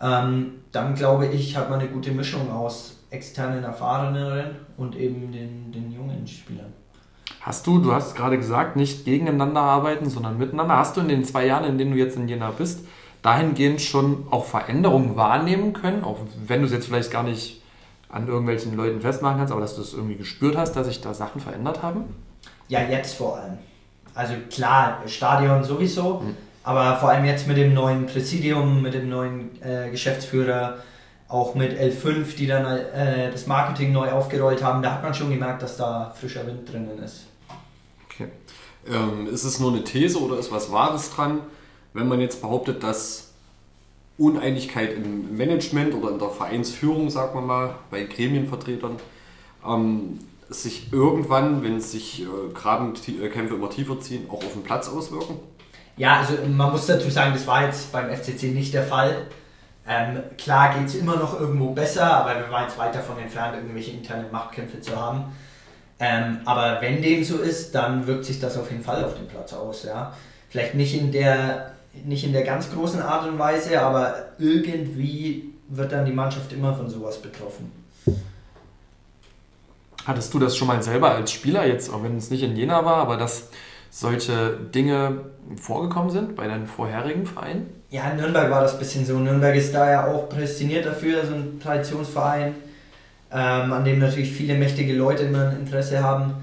[0.00, 5.72] ähm, dann glaube ich, hat man eine gute Mischung aus externen Erfahreneren und eben den,
[5.72, 6.72] den jungen Spielern.
[7.40, 10.76] Hast du, du hast gerade gesagt, nicht gegeneinander arbeiten, sondern miteinander.
[10.76, 12.80] Hast du in den zwei Jahren, in denen du jetzt in Jena bist,
[13.22, 17.62] dahingehend schon auch Veränderungen wahrnehmen können, auch wenn du es jetzt vielleicht gar nicht
[18.08, 21.14] an irgendwelchen Leuten festmachen kannst, aber dass du es irgendwie gespürt hast, dass sich da
[21.14, 22.04] Sachen verändert haben?
[22.68, 23.58] Ja, jetzt vor allem.
[24.16, 26.36] Also klar, Stadion sowieso, mhm.
[26.64, 30.78] aber vor allem jetzt mit dem neuen Präsidium, mit dem neuen äh, Geschäftsführer,
[31.28, 35.30] auch mit L5, die dann äh, das Marketing neu aufgerollt haben, da hat man schon
[35.30, 37.26] gemerkt, dass da frischer Wind drinnen ist.
[38.88, 41.40] Ähm, ist es nur eine These oder ist was Wahres dran,
[41.92, 43.32] wenn man jetzt behauptet, dass
[44.18, 48.96] Uneinigkeit im Management oder in der Vereinsführung, sagen wir mal, bei Gremienvertretern,
[49.66, 55.38] ähm, sich irgendwann, wenn sich äh, Grabenkämpfe immer tiefer ziehen, auch auf den Platz auswirken?
[55.96, 59.26] Ja, also man muss dazu sagen, das war jetzt beim FCC nicht der Fall.
[59.88, 63.54] Ähm, klar geht es immer noch irgendwo besser, aber wir waren jetzt weit davon entfernt,
[63.56, 65.24] irgendwelche internen Machtkämpfe zu haben.
[65.98, 69.26] Ähm, aber wenn dem so ist, dann wirkt sich das auf jeden Fall auf den
[69.28, 69.84] Platz aus.
[69.84, 70.12] Ja?
[70.50, 71.72] Vielleicht nicht in, der,
[72.04, 76.74] nicht in der ganz großen Art und Weise, aber irgendwie wird dann die Mannschaft immer
[76.74, 77.72] von sowas betroffen.
[80.06, 82.84] Hattest du das schon mal selber als Spieler, jetzt auch wenn es nicht in Jena
[82.84, 83.48] war, aber dass
[83.90, 85.22] solche Dinge
[85.60, 87.66] vorgekommen sind bei deinen vorherigen Vereinen?
[87.90, 89.18] Ja, in Nürnberg war das ein bisschen so.
[89.18, 92.54] Nürnberg ist da ja auch prädestiniert dafür, so ein Traditionsverein,
[93.32, 96.34] ähm, an dem natürlich viele mächtige Leute immer ein Interesse haben.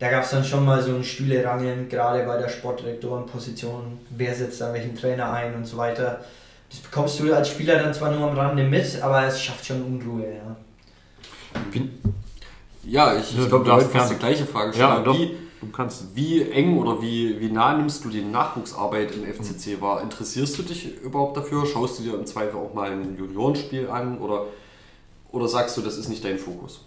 [0.00, 4.60] Da gab es dann schon mal so ein Stühlerangeln, gerade bei der Sportdirektorenposition, wer setzt
[4.60, 6.24] dann welchen Trainer ein und so weiter.
[6.68, 9.80] Das bekommst du als Spieler dann zwar nur am Rande mit, aber es schafft schon
[9.82, 10.24] Unruhe.
[10.24, 10.56] Ja.
[11.70, 11.88] Wie,
[12.84, 16.14] ja, ich, ich glaube, du hast fast die gleiche Frage Ja, wie, du kannst.
[16.14, 20.02] wie eng oder wie, wie nah nimmst du die Nachwuchsarbeit im FCC wahr?
[20.02, 21.66] Interessierst du dich überhaupt dafür?
[21.66, 24.18] Schaust du dir im Zweifel auch mal ein Juniorenspiel an?
[24.18, 24.46] Oder,
[25.30, 26.84] oder sagst du, das ist nicht dein Fokus?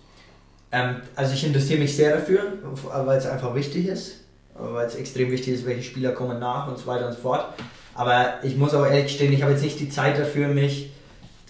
[0.72, 2.53] Ähm, also ich interessiere mich sehr dafür,
[2.93, 4.22] weil es einfach wichtig ist.
[4.57, 7.45] Weil es extrem wichtig ist, welche Spieler kommen nach und so weiter und so fort.
[7.93, 10.91] Aber ich muss auch ehrlich gestehen, ich habe jetzt nicht die Zeit dafür, mich,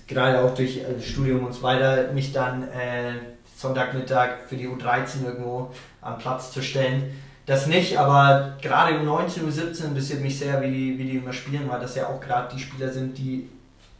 [0.08, 2.64] gerade auch durch äh, Studium und so weiter, mich dann...
[2.64, 5.72] Äh, Sonntagmittag für die U13 irgendwo
[6.02, 7.16] am Platz zu stellen.
[7.46, 11.70] Das nicht, aber gerade U19, U17 interessiert mich sehr, wie die, wie die immer spielen,
[11.70, 13.48] weil das ja auch gerade die Spieler sind, die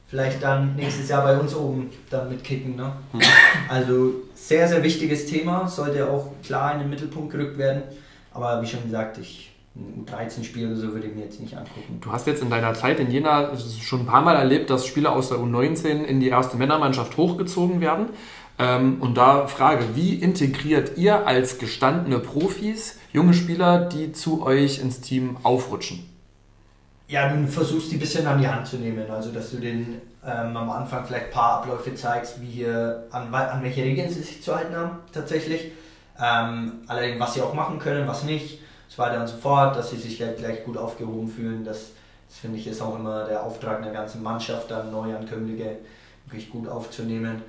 [0.08, 2.76] vielleicht dann nächstes Jahr bei uns oben dann mitkicken.
[2.76, 2.92] Ne?
[3.14, 3.22] Mhm.
[3.70, 7.84] Also sehr, sehr wichtiges Thema, sollte auch klar in den Mittelpunkt gerückt werden.
[8.34, 12.00] Aber wie schon gesagt, ich ein 13-Spiel oder so würde ich mir jetzt nicht angucken.
[12.00, 15.12] Du hast jetzt in deiner Zeit in Jena schon ein paar Mal erlebt, dass Spieler
[15.12, 18.08] aus der U19 in die erste Männermannschaft hochgezogen werden.
[18.58, 24.80] Ähm, und da Frage, wie integriert ihr als gestandene Profis junge Spieler, die zu euch
[24.80, 26.10] ins Team aufrutschen?
[27.08, 29.10] Ja, du versuchst die ein bisschen an die Hand zu nehmen.
[29.12, 33.34] Also, dass du den ähm, am Anfang vielleicht ein paar Abläufe zeigst, wie hier, an,
[33.34, 35.72] an welche Regeln sie sich zu halten haben, tatsächlich.
[36.20, 39.90] Ähm, allerdings, was sie auch machen können, was nicht, so weiter und so fort, dass
[39.90, 41.66] sie sich gleich, gleich gut aufgehoben fühlen.
[41.66, 41.92] Das,
[42.30, 45.76] das finde ich ist auch immer der Auftrag einer ganzen Mannschaft, dann Neuankömmlinge
[46.26, 47.44] wirklich gut aufzunehmen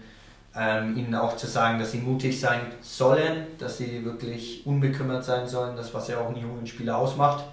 [0.58, 5.46] ähm, ihnen auch zu sagen, dass sie mutig sein sollen, dass sie wirklich unbekümmert sein
[5.46, 7.44] sollen, das was ja auch einen jungen Spieler ausmacht,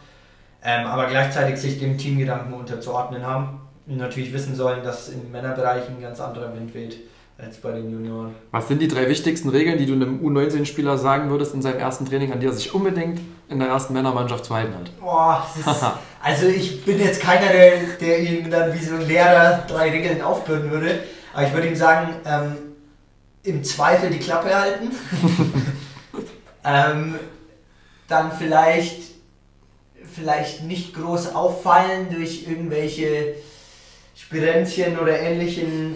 [0.63, 5.89] ähm, aber gleichzeitig sich dem Teamgedanken unterzuordnen haben und natürlich wissen sollen, dass im Männerbereich
[5.89, 6.99] ein ganz anderer Wind weht
[7.37, 8.35] als bei den Junioren.
[8.51, 12.05] Was sind die drei wichtigsten Regeln, die du einem U19-Spieler sagen würdest in seinem ersten
[12.05, 13.19] Training, an die er sich unbedingt
[13.49, 14.97] in der ersten Männermannschaft zu halten hat?
[15.01, 15.67] Boah, ist,
[16.23, 20.21] also ich bin jetzt keiner, der, der ihm dann wie so ein Lehrer drei Regeln
[20.21, 20.99] aufbürden würde,
[21.33, 22.72] aber ich würde ihm sagen, ähm,
[23.43, 24.91] im Zweifel die Klappe halten.
[26.65, 27.15] ähm,
[28.07, 29.01] dann vielleicht,
[30.13, 33.35] vielleicht nicht groß auffallen durch irgendwelche
[34.15, 35.95] Spirenzchen oder ähnlichen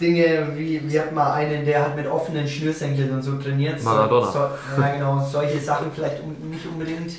[0.00, 3.82] Dinge, wie wir hatten mal einen, der hat mit offenen Schnürsenkeln und so trainiert.
[3.82, 4.30] Maradona.
[4.30, 7.14] So, ja, genau, solche Sachen vielleicht nicht unbedingt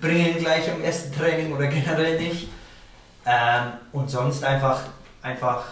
[0.00, 2.48] bringen gleich am ersten Training oder generell nicht.
[3.26, 4.80] Ähm, und sonst einfach,
[5.22, 5.64] einfach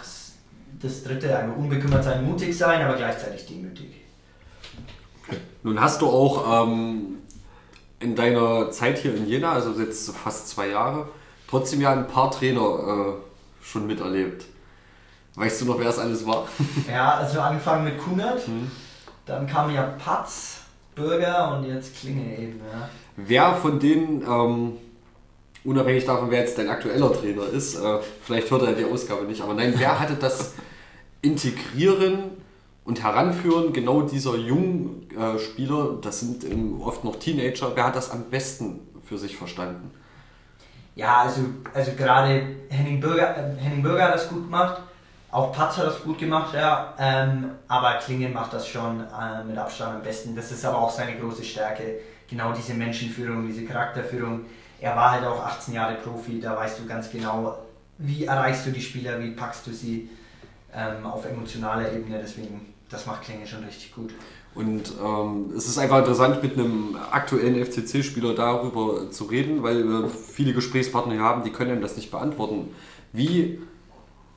[0.83, 4.01] das dritte, also unbekümmert sein, mutig sein, aber gleichzeitig demütig.
[5.63, 7.19] Nun hast du auch ähm,
[7.99, 11.07] in deiner Zeit hier in Jena, also jetzt fast zwei Jahre,
[11.49, 14.45] trotzdem ja ein paar Trainer äh, schon miterlebt.
[15.35, 16.47] Weißt du noch, wer es alles war?
[16.87, 18.69] Ja, also angefangen mit Kunert, hm.
[19.25, 20.57] dann kam ja Patz,
[20.95, 22.59] Bürger und jetzt Klinge eben.
[22.71, 22.89] Ja.
[23.15, 24.73] Wer von denen, ähm,
[25.63, 29.41] unabhängig davon, wer jetzt dein aktueller Trainer ist, äh, vielleicht hört er die Ausgabe nicht,
[29.41, 30.53] aber nein, wer hatte das
[31.23, 32.31] Integrieren
[32.85, 37.95] und Heranführen genau dieser jungen äh, Spieler, das sind ähm, oft noch Teenager, wer hat
[37.95, 39.89] das am besten für sich verstanden?
[40.95, 41.41] Ja, also,
[41.73, 44.81] also gerade Henning Bürger, äh, Henning Bürger hat das gut gemacht,
[45.31, 49.57] auch Patz hat das gut gemacht, ja, ähm, aber Klingen macht das schon äh, mit
[49.57, 50.35] Abstand am besten.
[50.35, 54.41] Das ist aber auch seine große Stärke, genau diese Menschenführung, diese Charakterführung.
[54.79, 57.57] Er war halt auch 18 Jahre Profi, da weißt du ganz genau,
[57.97, 60.09] wie erreichst du die Spieler, wie packst du sie
[60.75, 62.19] ähm, auf emotionaler Ebene.
[62.21, 64.13] Deswegen, das macht Klinge schon richtig gut.
[64.55, 70.09] Und ähm, es ist einfach interessant, mit einem aktuellen FCC-Spieler darüber zu reden, weil wir
[70.09, 72.69] viele Gesprächspartner hier haben, die können das nicht beantworten.
[73.13, 73.59] Wie,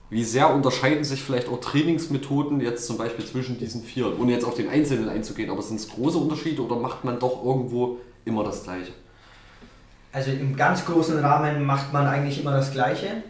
[0.09, 4.47] wie sehr unterscheiden sich vielleicht auch Trainingsmethoden jetzt zum Beispiel zwischen diesen vier, ohne jetzt
[4.47, 8.43] auf den Einzelnen einzugehen, aber sind es große Unterschiede oder macht man doch irgendwo immer
[8.43, 8.93] das Gleiche?
[10.13, 13.23] Also im ganz großen Rahmen macht man eigentlich immer das Gleiche.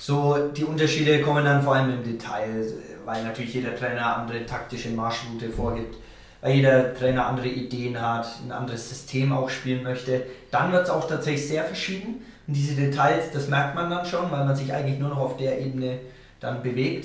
[0.00, 2.64] So, die Unterschiede kommen dann vor allem im Detail,
[3.04, 5.96] weil natürlich jeder Trainer andere taktische Marschroute vorgibt,
[6.40, 10.22] weil jeder Trainer andere Ideen hat, ein anderes System auch spielen möchte.
[10.50, 12.22] Dann wird es auch tatsächlich sehr verschieden.
[12.46, 15.36] Und diese Details, das merkt man dann schon, weil man sich eigentlich nur noch auf
[15.36, 15.98] der Ebene
[16.40, 17.04] dann bewegt.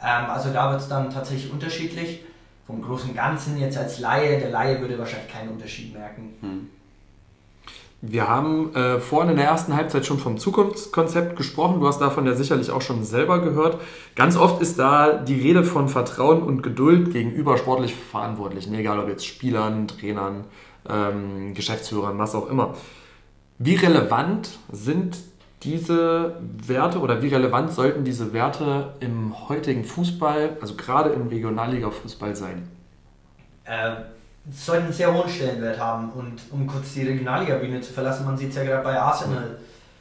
[0.00, 2.20] Ähm, also da wird es dann tatsächlich unterschiedlich.
[2.68, 6.36] Vom großen Ganzen jetzt als Laie, der Laie würde wahrscheinlich keinen Unterschied merken.
[6.40, 6.70] Hm.
[8.00, 11.80] Wir haben äh, vorhin in der ersten Halbzeit schon vom Zukunftskonzept gesprochen.
[11.80, 13.80] Du hast davon ja sicherlich auch schon selber gehört.
[14.14, 19.08] Ganz oft ist da die Rede von Vertrauen und Geduld gegenüber sportlich Verantwortlichen, egal ob
[19.08, 20.44] jetzt Spielern, Trainern,
[20.88, 22.74] ähm, Geschäftsführern, was auch immer.
[23.58, 25.18] Wie relevant sind
[25.64, 32.36] diese Werte oder wie relevant sollten diese Werte im heutigen Fußball, also gerade im Regionalliga-Fußball
[32.36, 32.68] sein?
[33.64, 33.96] Äh,
[34.50, 36.10] sollten einen sehr hohen Stellenwert haben.
[36.10, 39.58] Und um kurz die Regionalliga-Bühne zu verlassen, man sieht es ja gerade bei Arsenal,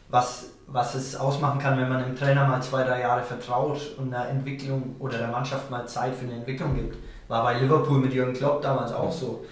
[0.10, 4.14] was, was es ausmachen kann, wenn man dem Trainer mal zwei, drei Jahre vertraut und
[4.14, 6.98] einer Entwicklung oder der Mannschaft mal Zeit für eine Entwicklung gibt.
[7.28, 9.46] War bei Liverpool mit Jürgen Klopp damals auch so.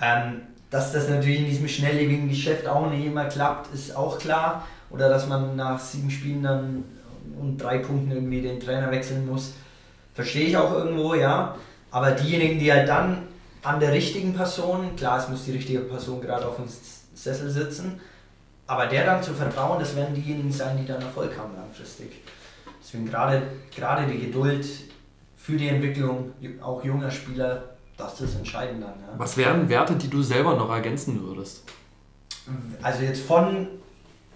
[0.00, 4.66] Ähm, dass das natürlich in diesem schnelllebigen Geschäft auch nicht immer klappt, ist auch klar.
[4.90, 6.84] Oder dass man nach sieben Spielen dann
[7.40, 9.54] und drei Punkten irgendwie den Trainer wechseln muss,
[10.14, 11.54] verstehe ich auch irgendwo, ja.
[11.90, 13.22] Aber diejenigen, die halt dann
[13.66, 16.66] an der richtigen Person, klar, es muss die richtige Person gerade auf dem
[17.14, 18.00] Sessel sitzen,
[18.68, 22.22] aber der dann zu vertrauen, das werden diejenigen sein, die dann Erfolg haben langfristig.
[22.80, 23.42] Deswegen gerade,
[23.74, 24.66] gerade die Geduld
[25.36, 26.32] für die Entwicklung
[26.62, 27.64] auch junger Spieler,
[27.96, 29.00] das ist entscheidend dann.
[29.00, 29.18] Ja.
[29.18, 31.64] Was wären Werte, die du selber noch ergänzen würdest?
[32.82, 33.66] Also jetzt von,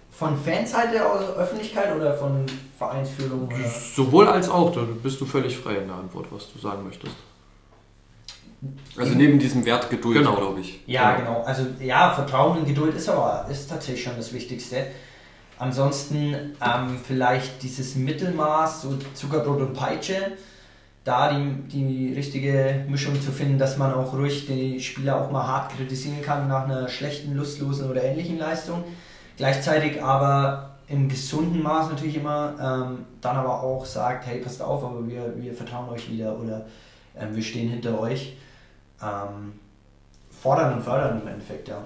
[0.09, 2.45] von Fanseite aus Öffentlichkeit oder von
[2.77, 3.47] Vereinsführung?
[3.47, 3.69] Oder?
[3.95, 7.15] Sowohl als auch, da bist du völlig frei in der Antwort, was du sagen möchtest.
[8.95, 10.35] Also neben diesem Wert Geduld, genau.
[10.35, 10.81] glaube ich.
[10.85, 11.35] Ja, genau.
[11.35, 11.43] genau.
[11.43, 14.85] Also ja, Vertrauen und Geduld ist aber ist tatsächlich schon das Wichtigste.
[15.57, 20.33] Ansonsten ähm, vielleicht dieses Mittelmaß, so Zuckerbrot und Peitsche,
[21.03, 25.47] da die, die richtige Mischung zu finden, dass man auch ruhig die Spieler auch mal
[25.47, 28.83] hart kritisieren kann nach einer schlechten, lustlosen oder ähnlichen Leistung.
[29.37, 34.83] Gleichzeitig aber im gesunden Maß natürlich immer ähm, dann aber auch sagt, hey, passt auf,
[34.83, 36.65] aber wir, wir vertrauen euch wieder oder
[37.19, 38.35] ähm, wir stehen hinter euch
[39.01, 39.53] ähm,
[40.41, 41.83] fordern und fördern im Endeffekt, ja.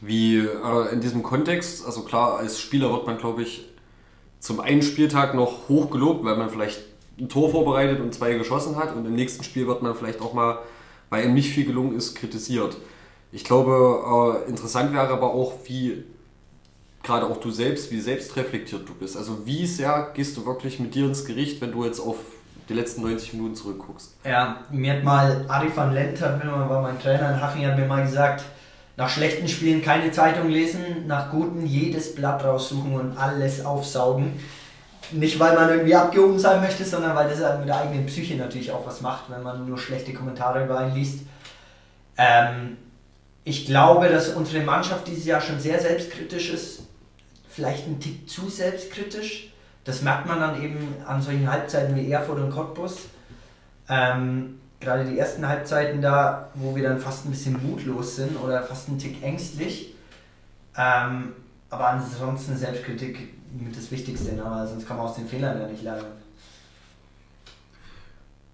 [0.00, 3.68] Wie äh, in diesem Kontext, also klar, als Spieler wird man, glaube ich,
[4.40, 6.80] zum einen Spieltag noch hoch gelobt, weil man vielleicht
[7.18, 10.34] ein Tor vorbereitet und zwei geschossen hat und im nächsten Spiel wird man vielleicht auch
[10.34, 10.58] mal,
[11.08, 12.76] weil ihm nicht viel gelungen ist, kritisiert.
[13.32, 16.04] Ich glaube, äh, interessant wäre aber auch, wie
[17.02, 19.16] gerade auch du selbst, wie selbstreflektiert du bist.
[19.16, 22.16] Also wie sehr gehst du wirklich mit dir ins Gericht, wenn du jetzt auf
[22.68, 24.14] die letzten 90 Minuten zurückguckst.
[24.24, 28.02] Ja, mir hat mal Ari van Lent, war mein Trainer in Haching, hat mir mal
[28.02, 28.44] gesagt,
[28.96, 34.40] nach schlechten Spielen keine Zeitung lesen, nach guten jedes Blatt raussuchen und alles aufsaugen.
[35.12, 38.72] Nicht, weil man irgendwie abgehoben sein möchte, sondern weil das mit der eigenen Psyche natürlich
[38.72, 41.20] auch was macht, wenn man nur schlechte Kommentare über einen liest.
[42.16, 42.78] Ähm,
[43.44, 46.80] ich glaube, dass unsere Mannschaft dieses Jahr schon sehr selbstkritisch ist.
[47.48, 49.52] Vielleicht ein Tick zu selbstkritisch.
[49.86, 50.76] Das merkt man dann eben
[51.06, 53.06] an solchen Halbzeiten wie Erfurt und Cottbus.
[53.88, 58.62] Ähm, gerade die ersten Halbzeiten da, wo wir dann fast ein bisschen mutlos sind oder
[58.62, 59.94] fast ein Tick ängstlich.
[60.76, 61.32] Ähm,
[61.70, 64.66] aber ansonsten Selbstkritik mit das Wichtigste, ne?
[64.68, 66.04] sonst kann man aus den Fehlern ja nicht lernen.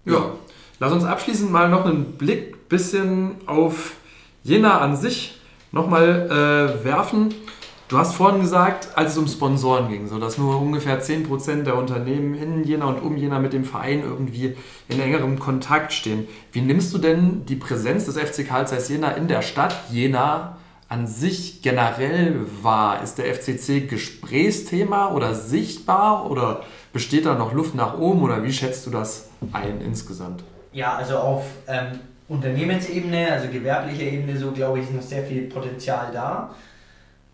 [0.05, 0.33] Ja,
[0.79, 3.93] lass uns abschließend mal noch einen Blick bisschen auf
[4.43, 5.39] Jena an sich
[5.71, 7.33] nochmal äh, werfen.
[7.89, 11.75] Du hast vorhin gesagt, als es um Sponsoren ging, so dass nur ungefähr 10% der
[11.77, 14.55] Unternehmen in Jena und um Jena mit dem Verein irgendwie
[14.87, 16.27] in engerem Kontakt stehen.
[16.53, 20.57] Wie nimmst du denn die Präsenz des FC Karl Zeiss Jena in der Stadt Jena
[20.87, 23.03] an sich generell wahr?
[23.03, 28.53] Ist der FCC Gesprächsthema oder sichtbar oder besteht da noch Luft nach oben oder wie
[28.53, 30.43] schätzt du das ein insgesamt?
[30.71, 31.99] Ja, also auf ähm,
[32.29, 36.55] Unternehmensebene, also gewerblicher Ebene, so glaube ich, ist noch sehr viel Potenzial da.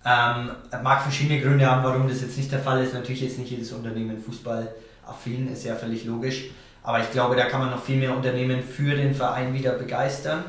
[0.05, 0.51] Ähm,
[0.81, 2.93] mag verschiedene Gründe haben, warum das jetzt nicht der Fall ist.
[2.93, 6.49] Natürlich ist nicht jedes Unternehmen fußballaffin, ist ja völlig logisch.
[6.83, 10.45] Aber ich glaube, da kann man noch viel mehr Unternehmen für den Verein wieder begeistern.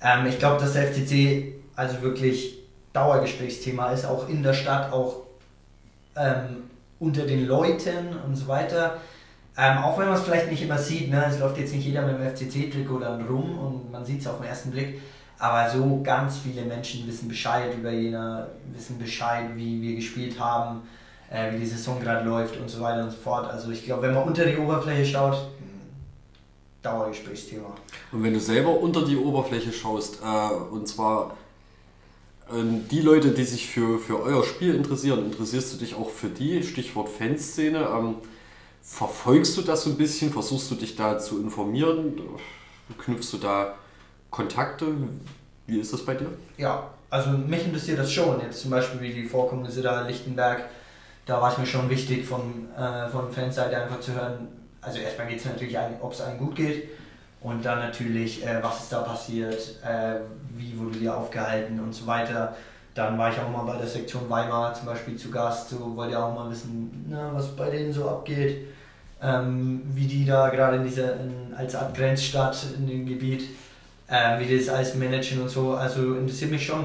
[0.00, 2.58] Ähm, ich glaube, dass der FCC also wirklich
[2.92, 5.26] Dauergesprächsthema ist, auch in der Stadt, auch
[6.16, 6.64] ähm,
[6.98, 8.96] unter den Leuten und so weiter.
[9.58, 11.24] Ähm, auch wenn man es vielleicht nicht immer sieht, ne?
[11.28, 14.38] es läuft jetzt nicht jeder mit dem FCC-Trikot dann rum und man sieht es auf
[14.38, 15.00] den ersten Blick.
[15.38, 20.82] Aber so ganz viele Menschen wissen Bescheid über Jena, wissen Bescheid, wie wir gespielt haben,
[21.30, 23.50] äh, wie die Saison gerade läuft und so weiter und so fort.
[23.50, 25.80] Also ich glaube, wenn man unter die Oberfläche schaut, hm,
[26.82, 27.68] Dauergesprächsthema.
[28.12, 31.36] Und wenn du selber unter die Oberfläche schaust, äh, und zwar
[32.48, 36.28] Ähm, die Leute, die sich für, für euer Spiel interessieren, interessierst du dich auch für
[36.28, 36.62] die?
[36.62, 37.80] Stichwort Fanszene.
[37.80, 38.14] Ähm,
[38.82, 40.30] verfolgst du das so ein bisschen?
[40.32, 42.20] Versuchst du dich da zu informieren?
[42.98, 43.74] Knüpfst du da
[44.30, 44.86] Kontakte?
[45.66, 46.28] Wie ist das bei dir?
[46.56, 48.40] Ja, also mich interessiert das schon.
[48.40, 50.64] Jetzt zum Beispiel wie die Vorkommnisse da Lichtenberg.
[51.24, 54.48] Da war es mir schon wichtig, von, äh, von Fanseite einfach zu hören.
[54.80, 56.88] Also erstmal geht es natürlich, ob es einem gut geht.
[57.40, 59.54] Und dann natürlich, äh, was ist da passiert,
[59.84, 60.20] äh,
[60.56, 62.56] wie wurde die aufgehalten und so weiter.
[62.94, 66.14] Dann war ich auch mal bei der Sektion Weimar zum Beispiel zu Gast, so wollte
[66.14, 68.68] ja auch mal wissen, na, was bei denen so abgeht,
[69.22, 73.44] ähm, wie die da gerade in dieser, in, als Art Grenzstadt in dem Gebiet,
[74.08, 75.72] äh, wie die das alles managen und so.
[75.72, 76.84] Also interessiert mich schon.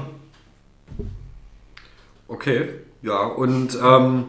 [2.28, 2.68] Okay,
[3.02, 4.24] ja, und ähm,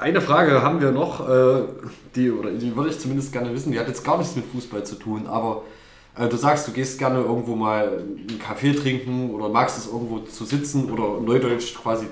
[0.00, 1.64] eine Frage haben wir noch, äh,
[2.16, 4.84] die, oder die würde ich zumindest gerne wissen, die hat jetzt gar nichts mit Fußball
[4.84, 5.64] zu tun, aber
[6.16, 10.20] äh, du sagst, du gehst gerne irgendwo mal einen Kaffee trinken oder magst es irgendwo
[10.20, 12.06] zu sitzen oder neudeutsch quasi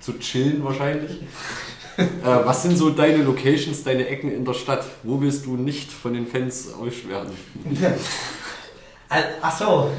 [0.00, 1.20] zu chillen wahrscheinlich.
[1.98, 4.86] äh, was sind so deine Locations, deine Ecken in der Stadt?
[5.02, 7.32] Wo willst du nicht von den Fans ausschwärmen?
[9.08, 9.90] Ach so.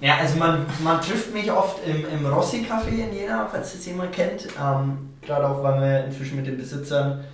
[0.00, 4.12] Ja, also man, man trifft mich oft im, im Rossi-Café in Jena, falls das jemand
[4.12, 4.46] kennt.
[4.62, 7.24] Ähm, Gerade auch, weil wir inzwischen mit den Besitzern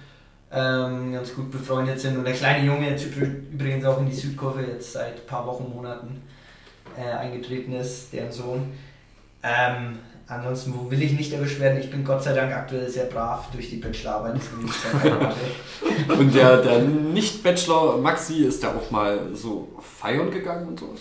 [0.53, 2.16] ähm, ganz gut befreundet sind.
[2.16, 5.73] Und der kleine Junge jetzt übrigens auch in die Südkurve jetzt seit ein paar Wochen,
[5.74, 6.23] Monaten
[6.97, 8.73] äh, eingetreten ist, deren Sohn.
[9.43, 11.81] Ähm, ansonsten, wo will ich nicht erwischt werden?
[11.81, 14.40] Ich bin Gott sei Dank aktuell sehr brav durch die Bachelorarbeit.
[16.19, 21.01] und der, der Nicht-Bachelor Maxi, ist der auch mal so feiern gegangen und sowas?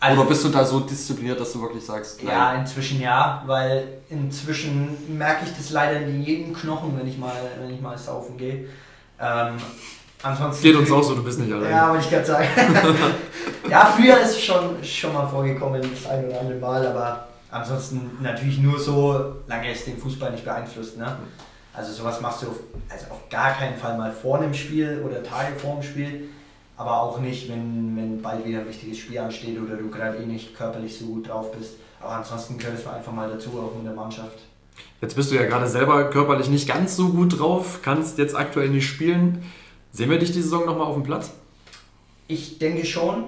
[0.00, 2.22] Also, Oder bist du da so diszipliniert, dass du wirklich sagst?
[2.22, 2.32] Nein.
[2.32, 7.34] Ja, inzwischen ja, weil inzwischen merke ich das leider in jedem Knochen, wenn ich mal,
[7.60, 8.68] wenn ich mal saufen gehe.
[9.20, 9.56] Ähm,
[10.22, 11.72] ansonsten Geht uns auch so, du bist nicht allein.
[11.72, 12.46] Ja, wollte ich gerade sagen.
[13.70, 18.10] ja, früher ist es schon, schon mal vorgekommen, das ein oder andere Mal, aber ansonsten
[18.20, 20.96] natürlich nur so, lange es den Fußball nicht beeinflusst.
[20.98, 21.16] Ne?
[21.72, 22.56] Also sowas machst du auf,
[22.88, 26.28] also auf gar keinen Fall mal vor einem Spiel oder Tage vor dem Spiel
[26.78, 30.26] aber auch nicht, wenn, wenn bald wieder ein wichtiges Spiel ansteht oder du gerade eh
[30.26, 31.74] nicht körperlich so gut drauf bist.
[32.00, 34.38] Aber ansonsten gehört es einfach mal dazu, auch in der Mannschaft.
[35.00, 38.68] Jetzt bist du ja gerade selber körperlich nicht ganz so gut drauf, kannst jetzt aktuell
[38.68, 39.44] nicht spielen.
[39.92, 41.32] Sehen wir dich die Saison nochmal auf dem Platz?
[42.28, 43.24] Ich denke schon.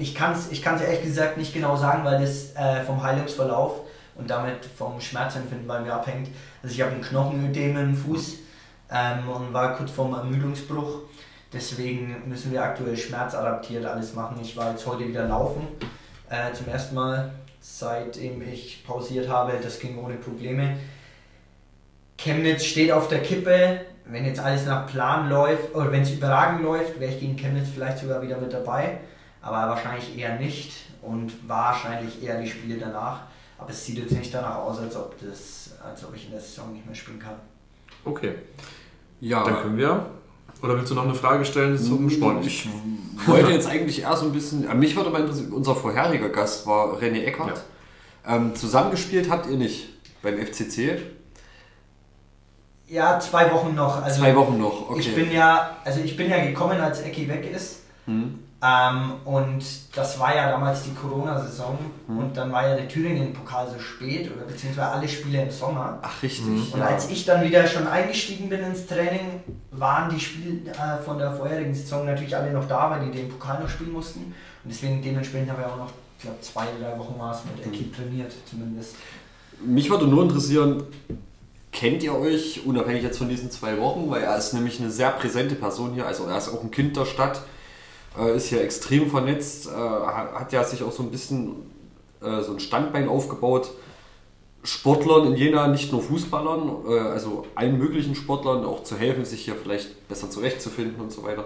[0.00, 3.80] Ich kann es ich ehrlich gesagt nicht genau sagen, weil das äh, vom Heilungsverlauf
[4.14, 6.28] und damit vom Schmerzempfinden bei mir abhängt.
[6.62, 8.38] Also ich habe ein Knochenödem im Fuß
[8.90, 11.00] ähm, und war kurz vorm Ermüdungsbruch.
[11.52, 14.38] Deswegen müssen wir aktuell schmerzadaptiert alles machen.
[14.40, 15.68] Ich war jetzt heute wieder laufen,
[16.30, 19.52] äh, zum ersten Mal, seitdem ich pausiert habe.
[19.62, 20.78] Das ging ohne Probleme.
[22.16, 23.82] Chemnitz steht auf der Kippe.
[24.06, 27.68] Wenn jetzt alles nach Plan läuft, oder wenn es überragend läuft, wäre ich gegen Chemnitz
[27.74, 28.98] vielleicht sogar wieder mit dabei.
[29.42, 30.72] Aber wahrscheinlich eher nicht
[31.02, 33.22] und wahrscheinlich eher die Spiele danach.
[33.58, 36.40] Aber es sieht jetzt nicht danach aus, als ob, das, als ob ich in der
[36.40, 37.34] Saison nicht mehr spielen kann.
[38.04, 38.34] Okay.
[39.20, 40.06] Ja, dann können wir
[40.62, 42.46] oder willst du noch eine Frage stellen zum hm, Sport?
[42.46, 42.68] Ich
[43.26, 44.78] wollte jetzt eigentlich erst ein bisschen.
[44.78, 47.64] Mich würde mal interessieren, unser vorheriger Gast war René Eckert.
[48.26, 48.36] Ja.
[48.36, 49.88] Ähm, zusammengespielt habt ihr nicht
[50.22, 51.00] beim FCC?
[52.88, 54.02] Ja, zwei Wochen noch.
[54.02, 55.00] Also zwei Wochen noch, okay.
[55.00, 57.80] Ich bin ja, also ich bin ja gekommen, als Ecki weg ist.
[58.06, 58.40] Hm.
[58.62, 59.64] Ähm, und
[59.94, 62.18] das war ja damals die Corona-Saison mhm.
[62.18, 65.98] und dann war ja der Thüringen-Pokal so spät oder beziehungsweise alle Spiele im Sommer.
[66.02, 66.44] Ach, richtig.
[66.44, 66.66] Mhm.
[66.72, 66.86] Und ja.
[66.86, 71.32] als ich dann wieder schon eingestiegen bin ins Training, waren die Spiele äh, von der
[71.32, 74.20] vorherigen Saison natürlich alle noch da, weil die den Pokal noch spielen mussten.
[74.62, 77.66] Und deswegen dementsprechend haben wir auch noch, ich glaube, zwei, drei Wochen war es mit
[77.66, 77.94] Eki mhm.
[77.94, 78.94] trainiert zumindest.
[79.64, 80.82] Mich würde nur interessieren,
[81.72, 85.12] kennt ihr euch, unabhängig jetzt von diesen zwei Wochen, weil er ist nämlich eine sehr
[85.12, 87.40] präsente Person hier, also er ist auch ein Kind der Stadt
[88.18, 91.56] äh, ist ja extrem vernetzt, äh, hat ja sich auch so ein bisschen
[92.22, 93.70] äh, so ein Standbein aufgebaut.
[94.62, 99.44] Sportlern in Jena, nicht nur Fußballern, äh, also allen möglichen Sportlern auch zu helfen, sich
[99.44, 101.44] hier vielleicht besser zurechtzufinden und so weiter.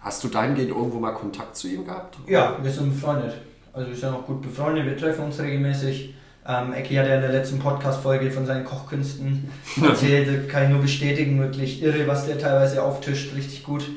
[0.00, 2.16] Hast du dahingehend irgendwo mal Kontakt zu ihm gehabt?
[2.26, 3.34] Ja, wir sind befreundet.
[3.72, 6.14] Also wir sind auch gut befreundet, wir treffen uns regelmäßig.
[6.44, 9.48] Ähm, Ecki hat ja in der letzten Podcast-Folge von seinen Kochkünsten
[9.82, 13.88] erzählt, kann ich nur bestätigen, wirklich irre, was der teilweise auftischt, richtig gut.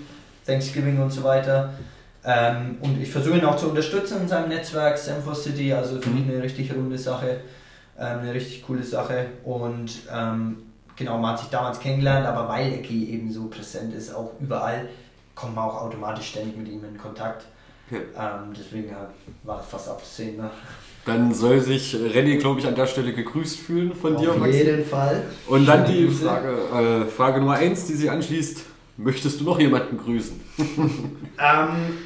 [0.45, 1.73] Thanksgiving und so weiter.
[2.23, 6.19] Ähm, und ich versuche ihn auch zu unterstützen in seinem Netzwerk Stanford City, also finde
[6.19, 6.31] ich mhm.
[6.33, 7.41] eine richtig runde Sache,
[7.99, 9.27] ähm, eine richtig coole Sache.
[9.43, 10.57] Und ähm,
[10.95, 14.89] genau, man hat sich damals kennengelernt, aber weil Eki eben so präsent ist, auch überall,
[15.35, 17.45] kommt man auch automatisch ständig mit ihm in Kontakt.
[17.91, 17.97] Ja.
[17.97, 19.07] Ähm, deswegen ja,
[19.43, 20.37] war das fast abzusehen.
[20.37, 20.49] Ne?
[21.05, 24.47] Dann soll sich René, glaube ich, an der Stelle gegrüßt fühlen von Auf dir, Auf
[24.47, 25.21] jeden Fall.
[25.45, 28.65] Und dann die Frage, äh, Frage Nummer 1, die sich anschließt.
[28.97, 30.39] Möchtest du noch jemanden grüßen?
[31.39, 31.97] ähm,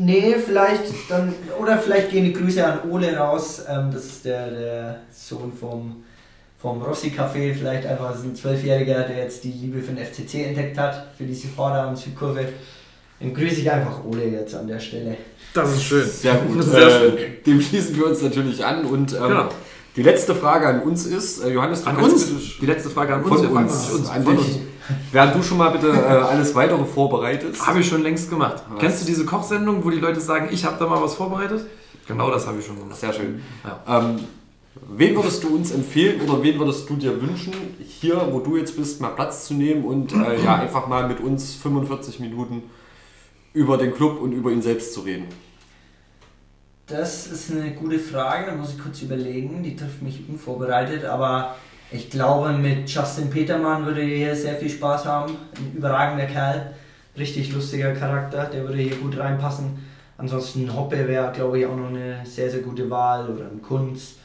[0.00, 3.62] Nee, vielleicht dann, oder vielleicht gehen die Grüße an Ole raus.
[3.68, 6.04] Ähm, das ist der, der Sohn vom,
[6.58, 10.78] vom Rossi Café, vielleicht einfach ein Zwölfjähriger, der jetzt die Liebe für den FCC entdeckt
[10.78, 12.48] hat, für diese Vorder- und Südkurve.
[13.18, 15.16] Dann grüße ich einfach Ole jetzt an der Stelle.
[15.52, 16.06] Das ist schön.
[16.06, 16.62] Sehr gut.
[16.62, 17.18] Sehr äh, schön.
[17.44, 18.84] Dem schließen wir uns natürlich an.
[18.84, 19.48] Und ähm, Genau.
[19.96, 22.26] die letzte Frage an uns ist, äh, Johannes, du An kannst uns?
[22.28, 23.28] bitte- Die letzte Frage an uns.
[23.42, 24.08] Von uns, an uns.
[24.10, 24.60] an Von dich.
[25.12, 27.66] Während du schon mal bitte äh, alles weitere vorbereitest.
[27.66, 28.62] Habe ich schon längst gemacht.
[28.68, 28.80] Was?
[28.80, 31.66] Kennst du diese Kochsendung, wo die Leute sagen, ich habe da mal was vorbereitet?
[32.06, 32.98] Genau das habe ich schon gemacht.
[32.98, 33.42] Sehr schön.
[33.64, 34.00] Ja.
[34.00, 34.20] Ähm,
[34.88, 37.52] wen würdest du uns empfehlen oder wen würdest du dir wünschen,
[37.86, 41.20] hier, wo du jetzt bist, mal Platz zu nehmen und äh, ja, einfach mal mit
[41.20, 42.62] uns 45 Minuten
[43.52, 45.26] über den Club und über ihn selbst zu reden?
[46.86, 49.62] Das ist eine gute Frage, da muss ich kurz überlegen.
[49.62, 51.56] Die trifft mich unvorbereitet, aber
[51.90, 55.36] ich glaube, mit Justin Petermann würde hier sehr viel Spaß haben.
[55.56, 56.74] Ein überragender Kerl,
[57.16, 59.78] richtig lustiger Charakter, der würde hier gut reinpassen.
[60.18, 64.16] Ansonsten Hoppe wäre, glaube ich, auch noch eine sehr, sehr gute Wahl oder ein Kunst.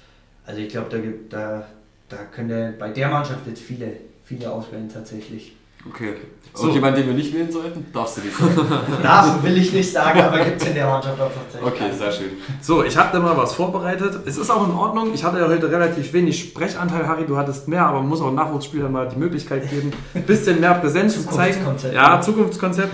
[0.46, 1.66] Also ich glaube, da, gibt- da,
[2.10, 3.92] da könnte bei der Mannschaft jetzt viele,
[4.26, 5.56] viele auswählen tatsächlich.
[5.90, 6.14] Okay.
[6.56, 6.68] So.
[6.68, 7.88] Und jemand, den wir nicht wählen sollten?
[7.92, 8.56] Darfst du nicht sagen.
[9.04, 11.74] Darf will ich nicht sagen, aber gibt es in der Mannschaft auch tatsächlich.
[11.74, 12.32] Okay, sehr schön.
[12.62, 14.20] So, ich habe da mal was vorbereitet.
[14.28, 15.16] Es ist auch in Ordnung.
[15.16, 17.26] Ich hatte ja heute relativ wenig Sprechanteil, Harry.
[17.26, 20.76] Du hattest mehr, aber man muss auch Nachwuchsspielern mal die Möglichkeit geben, ein bisschen mehr
[20.76, 21.56] Präsenz zu zeigen.
[21.56, 21.96] Zukunftskonzept.
[21.96, 22.94] Ja, Zukunftskonzept.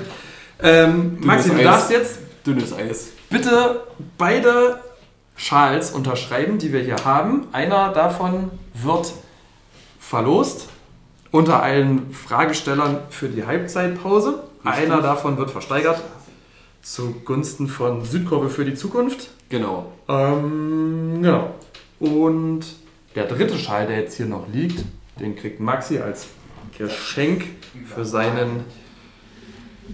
[0.61, 3.09] Ähm, Maxi, du darfst jetzt Dünnes Eis.
[3.29, 3.81] bitte
[4.17, 4.79] beide
[5.35, 7.47] Schals unterschreiben, die wir hier haben.
[7.51, 9.13] Einer davon wird
[9.99, 10.69] verlost
[11.31, 14.43] unter allen Fragestellern für die Halbzeitpause.
[14.63, 16.01] Einer davon wird versteigert
[16.81, 19.29] zugunsten von Südkurve für die Zukunft.
[19.49, 19.91] Genau.
[20.07, 21.53] Ähm, genau.
[21.99, 22.61] Und
[23.15, 24.83] der dritte Schal, der jetzt hier noch liegt,
[25.19, 26.27] den kriegt Maxi als
[26.77, 27.45] Geschenk
[27.93, 28.63] für, seinen,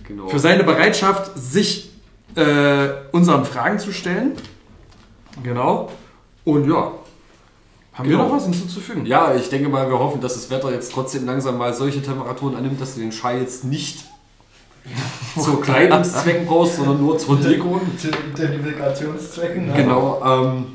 [0.07, 0.28] genau.
[0.28, 1.91] für seine Bereitschaft, sich
[2.36, 4.34] äh, unseren Fragen zu stellen.
[5.41, 5.91] Genau.
[6.44, 6.91] Und ja,
[7.95, 8.27] haben wir Genau.
[8.30, 9.05] noch was hinzuzufügen?
[9.05, 12.55] Ja, ich denke mal, wir hoffen, dass das Wetter jetzt trotzdem langsam mal solche Temperaturen
[12.55, 14.05] annimmt, dass du den Schal jetzt nicht
[15.41, 17.81] zur Kleidungszwecken brauchst, sondern nur zur Deko.
[17.97, 19.67] Zu Identifikationszwecken.
[19.67, 19.73] ne?
[19.76, 20.22] Genau.
[20.23, 20.65] Ähm,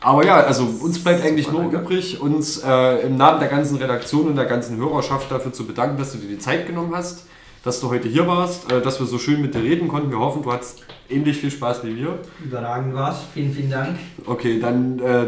[0.00, 4.26] aber ja, also uns bleibt eigentlich nur übrig, uns äh, im Namen der ganzen Redaktion
[4.28, 7.26] und der ganzen Hörerschaft dafür zu bedanken, dass du dir die Zeit genommen hast,
[7.62, 10.10] dass du heute hier warst, äh, dass wir so schön mit dir reden konnten.
[10.10, 12.18] Wir hoffen, du hattest ähnlich viel Spaß wie wir.
[12.44, 13.18] Überragend war's.
[13.34, 13.96] Vielen, vielen Dank.
[14.26, 15.26] Okay, dann äh,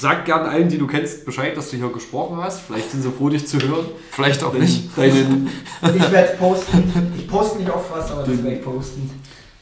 [0.00, 2.62] sag gern allen, die du kennst, Bescheid, dass du hier gesprochen hast.
[2.66, 3.86] Vielleicht sind sie froh, dich zu hören.
[4.10, 4.96] Vielleicht auch nicht.
[4.96, 5.48] Deinen
[5.82, 7.12] Ich werde es posten.
[7.16, 9.10] Ich poste nicht oft was, aber das werde ich posten.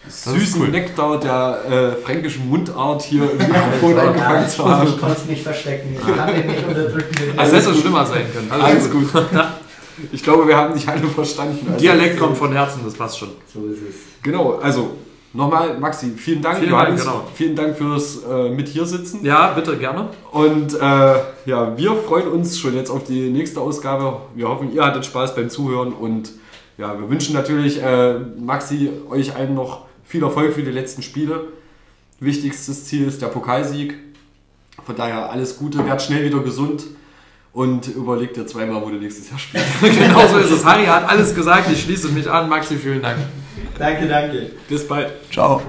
[0.09, 0.69] süßen cool.
[0.69, 4.89] Nektar der äh, fränkischen Mundart hier im Mikrofon Ja, angefangen zu haben.
[4.89, 5.97] Ich konnte es nicht verstecken.
[5.99, 7.39] Ich kann den nicht unterdrücken.
[7.39, 8.51] Also hätte es schlimmer sein können.
[8.51, 9.09] Alles gut.
[10.13, 11.67] Ich glaube, wir haben dich alle verstanden.
[11.67, 13.31] Also, Dialekt kommt von Herzen, das passt schon.
[13.53, 13.97] So ist es.
[14.23, 14.93] Genau, also
[15.39, 16.59] nochmal, Maxi, vielen Dank.
[16.59, 17.29] Vielen Dank, Johannes, genau.
[17.33, 19.25] Vielen Dank fürs äh, mit hier sitzen.
[19.25, 20.09] Ja, bitte, gerne.
[20.33, 20.79] Und äh,
[21.47, 24.21] ja, wir freuen uns schon jetzt auf die nächste Ausgabe.
[24.35, 26.33] Wir hoffen, ihr hattet Spaß beim Zuhören und
[26.77, 31.49] ja, wir wünschen natürlich äh, Maxi, euch allen noch viel Erfolg für die letzten Spiele.
[32.21, 33.95] Wichtigstes Ziel ist der Pokalsieg.
[34.85, 36.85] Von daher alles Gute, werd schnell wieder gesund
[37.53, 39.67] und überleg dir zweimal, wo du nächstes Jahr spielst.
[39.81, 40.65] genau so ist es.
[40.65, 41.71] Harry hat alles gesagt.
[41.71, 42.49] Ich schließe mich an.
[42.49, 43.19] Maxi, vielen Dank.
[43.79, 44.51] Danke, danke.
[44.69, 45.11] Bis bald.
[45.31, 45.61] Ciao.